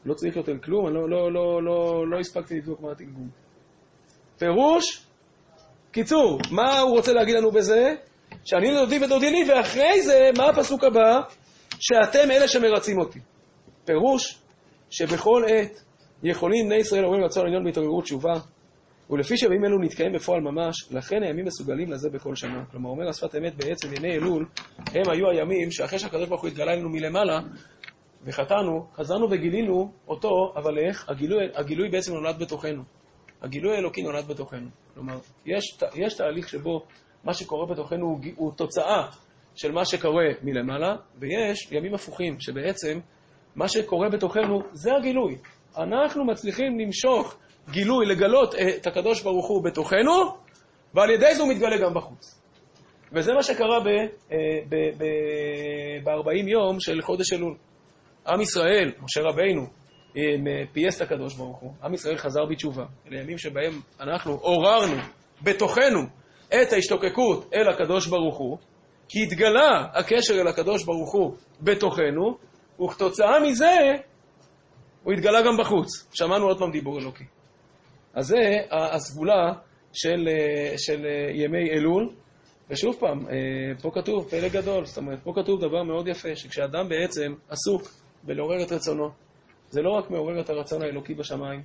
לא 0.06 0.14
צריך 0.14 0.36
יותר 0.36 0.58
כלום, 0.64 0.88
אני 0.88 0.96
לא, 0.96 1.10
לא, 1.10 1.34
לא, 1.34 1.64
לא, 1.64 2.08
לא 2.10 2.20
הספקתי 2.20 2.58
לבדוק 2.58 2.82
מה 2.82 2.92
התרגום. 2.92 3.30
פירוש, 4.38 5.06
קיצור, 5.92 6.40
מה 6.52 6.80
הוא 6.80 6.92
רוצה 6.92 7.14
להגיד 7.14 7.36
לנו 7.36 7.52
בזה? 7.52 7.96
שאני 8.45 8.71
לדודי 8.71 9.05
ודודי 9.05 9.30
לי, 9.32 9.51
ואחרי 9.51 10.01
זה, 10.01 10.30
מה 10.38 10.49
הפסוק 10.49 10.84
הבא? 10.84 11.21
שאתם 11.80 12.32
אלה 12.32 12.47
שמרצים 12.47 12.99
אותי. 12.99 13.19
פירוש, 13.86 14.41
שבכל 14.89 15.43
עת 15.47 15.82
יכולים 16.23 16.65
בני 16.65 16.75
ישראל 16.75 17.05
אומרים 17.05 17.23
רצון 17.23 17.45
עליון 17.45 17.63
בהתעוררות 17.63 18.03
תשובה, 18.03 18.34
ולפי 19.09 19.38
שבימים 19.38 19.65
אלו 19.65 19.80
נתקיים 19.80 20.13
בפועל 20.13 20.41
ממש, 20.41 20.75
לכן 20.91 21.23
הימים 21.23 21.45
מסוגלים 21.45 21.91
לזה 21.91 22.09
בכל 22.09 22.36
שנה. 22.36 22.65
כלומר, 22.71 22.89
אומר 22.89 23.09
השפת 23.09 23.36
אמת 23.36 23.55
בעצם, 23.55 23.88
ימי 23.93 24.11
אלול, 24.11 24.45
הם 24.77 25.09
היו 25.11 25.30
הימים 25.30 25.71
שאחרי 25.71 25.99
שהקדוש 25.99 26.30
ברוך 26.30 26.41
הוא 26.41 26.47
התגלה 26.47 26.75
לנו 26.75 26.89
מלמעלה, 26.89 27.39
וחטאנו, 28.23 28.88
חזרנו 28.93 29.27
וגילינו 29.32 29.91
אותו, 30.07 30.53
אבל 30.55 30.80
איך? 30.80 31.09
הגילוי, 31.09 31.43
הגילוי 31.55 31.89
בעצם 31.89 32.13
נולד 32.13 32.39
בתוכנו. 32.39 32.84
הגילוי 33.41 33.75
האלוקי 33.75 34.01
נולד 34.01 34.27
בתוכנו. 34.27 34.69
כלומר, 34.93 35.17
יש, 35.45 35.77
יש 35.95 36.13
תהליך 36.13 36.49
שבו 36.49 36.86
מה 37.24 37.34
שקורה 37.34 37.65
בתוכנו 37.65 38.05
הוא, 38.05 38.20
הוא 38.36 38.51
תוצאה 38.55 39.07
של 39.55 39.72
מה 39.72 39.86
שקורה 39.86 40.26
מלמעלה, 40.43 40.95
ויש 41.20 41.72
ימים 41.72 41.93
הפוכים, 41.93 42.39
שבעצם 42.39 42.99
מה 43.55 43.67
שקורה 43.67 44.09
בתוכנו 44.09 44.61
זה 44.72 44.95
הגילוי. 44.95 45.38
אנחנו 45.78 46.26
מצליחים 46.26 46.80
למשוך 46.80 47.38
גילוי, 47.72 48.05
לגלות 48.05 48.55
את 48.55 48.88
הקדוש 48.88 49.22
ברוך 49.22 49.47
הוא 49.47 49.63
בתוכנו, 49.63 50.38
ועל 50.93 51.09
ידי 51.09 51.36
זה 51.36 51.43
הוא 51.43 51.51
מתגלה 51.51 51.78
גם 51.78 51.93
בחוץ. 51.93 52.41
וזה 53.13 53.34
מה 53.34 53.43
שקרה 53.43 53.80
ב-40 54.99 56.47
יום 56.47 56.80
של 56.80 57.01
חודש 57.01 57.34
אלול. 57.34 57.55
עם 58.28 58.41
ישראל, 58.41 58.91
משה 59.01 59.22
רבינו, 59.22 59.67
פייס 60.74 60.97
את 60.97 61.01
הקדוש 61.01 61.36
ברוך 61.36 61.57
הוא, 61.57 61.74
עם 61.84 61.93
ישראל 61.93 62.17
חזר 62.17 62.45
בתשובה. 62.45 62.86
אלה 63.07 63.20
ימים 63.22 63.38
שבהם 63.38 63.82
אנחנו 63.99 64.32
עוררנו 64.32 64.95
בתוכנו 65.43 65.99
את 66.50 66.74
ההשתוקקות 66.74 67.54
אל 67.54 67.70
הקדוש 67.70 68.08
ברוך 68.08 68.38
הוא, 68.38 68.58
כי 69.10 69.24
התגלה 69.24 69.86
הקשר 69.93 70.41
אל 70.41 70.47
הקדוש 70.47 70.84
ברוך 70.84 71.14
הוא 71.14 71.36
בתוכנו, 71.62 72.38
וכתוצאה 72.84 73.39
מזה 73.39 73.76
הוא 75.04 75.14
התגלה 75.14 75.41
גם 75.41 75.58
בחוץ. 75.60 75.88
שמענו 76.14 76.45
עוד 76.45 76.60
פעם 76.60 76.72
דיבור 76.72 77.00
אלוקי. 77.00 77.24
אז 78.14 78.28
זה 78.28 78.38
הסגולה 78.72 79.54
של, 79.93 80.28
של 80.78 81.06
ימי 81.34 81.70
אלול, 81.70 82.10
ושוב 82.70 82.95
פעם, 83.00 83.26
פה 83.82 83.91
כתוב 83.93 84.30
פלא 84.30 84.47
גדול, 84.47 84.86
זאת 84.86 84.97
אומרת, 84.97 85.20
פה 85.24 85.34
כתוב 85.36 85.62
דבר 85.62 85.84
מאוד 85.84 86.08
יפה, 86.08 86.36
שכשאדם 86.36 86.89
בעצם 86.89 87.34
עסוק 87.50 87.82
בלעורר 88.24 88.64
את 88.64 88.72
רצונו, 88.72 89.10
זה 89.70 89.82
לא 89.82 89.89
רק 89.89 90.10
מעורר 90.10 90.41
את 90.41 90.50
הרצון 90.50 90.82
האלוקי 90.82 91.14
בשמיים, 91.14 91.64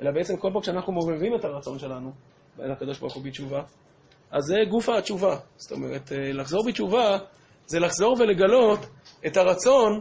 אלא 0.00 0.10
בעצם 0.10 0.36
כל 0.36 0.48
פעם 0.52 0.62
כשאנחנו 0.62 0.92
מעוררים 0.92 1.34
את 1.34 1.44
הרצון 1.44 1.78
שלנו, 1.78 2.12
אל 2.60 2.72
הקדוש 2.72 2.98
ברוך 2.98 3.14
הוא 3.14 3.24
בתשובה, 3.24 3.62
אז 4.34 4.44
זה 4.44 4.56
גוף 4.70 4.88
התשובה. 4.88 5.36
זאת 5.56 5.72
אומרת, 5.72 6.12
לחזור 6.32 6.64
בתשובה 6.66 7.18
זה 7.66 7.80
לחזור 7.80 8.16
ולגלות 8.18 8.78
את 9.26 9.36
הרצון 9.36 10.00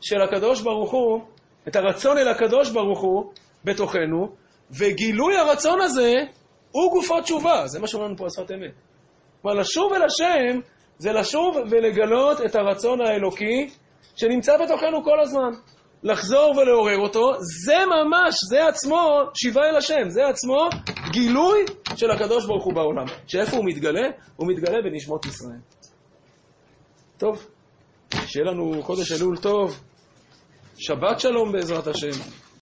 של 0.00 0.22
הקדוש 0.22 0.62
ברוך 0.62 0.90
הוא, 0.90 1.20
את 1.68 1.76
הרצון 1.76 2.18
אל 2.18 2.28
הקדוש 2.28 2.70
ברוך 2.70 3.00
הוא 3.00 3.32
בתוכנו, 3.64 4.28
וגילוי 4.70 5.36
הרצון 5.36 5.80
הזה 5.80 6.12
הוא 6.70 6.92
גופו 6.92 7.20
תשובה. 7.20 7.66
זה 7.66 7.80
מה 7.80 7.86
שאומר 7.86 8.06
לנו 8.06 8.16
פה 8.16 8.26
השפת 8.26 8.50
אמת. 8.50 8.72
כלומר, 9.42 9.60
לשוב 9.60 9.92
אל 9.92 10.02
השם 10.02 10.60
זה 10.98 11.12
לשוב 11.12 11.56
ולגלות 11.70 12.40
את 12.40 12.54
הרצון 12.56 13.00
האלוקי 13.00 13.70
שנמצא 14.16 14.56
בתוכנו 14.56 15.04
כל 15.04 15.20
הזמן. 15.20 15.50
לחזור 16.04 16.54
ולעורר 16.56 16.98
אותו, 16.98 17.32
זה 17.64 17.76
ממש, 17.86 18.34
זה 18.50 18.68
עצמו 18.68 19.08
שיבה 19.34 19.60
אל 19.60 19.76
השם, 19.76 20.08
זה 20.08 20.20
עצמו 20.28 20.68
גילוי 21.10 21.64
של 21.96 22.10
הקדוש 22.10 22.46
ברוך 22.46 22.64
הוא 22.64 22.74
בעולם. 22.74 23.04
שאיפה 23.26 23.56
הוא 23.56 23.64
מתגלה? 23.64 24.08
הוא 24.36 24.48
מתגלה 24.48 24.82
בנשמות 24.84 25.26
ישראל. 25.26 25.58
טוב, 27.18 27.46
שיהיה 28.26 28.46
לנו 28.46 28.82
חודש 28.82 29.12
אלול 29.12 29.36
טוב, 29.36 29.80
שבת 30.76 31.20
שלום 31.20 31.52
בעזרת 31.52 31.86
השם. 31.86 32.43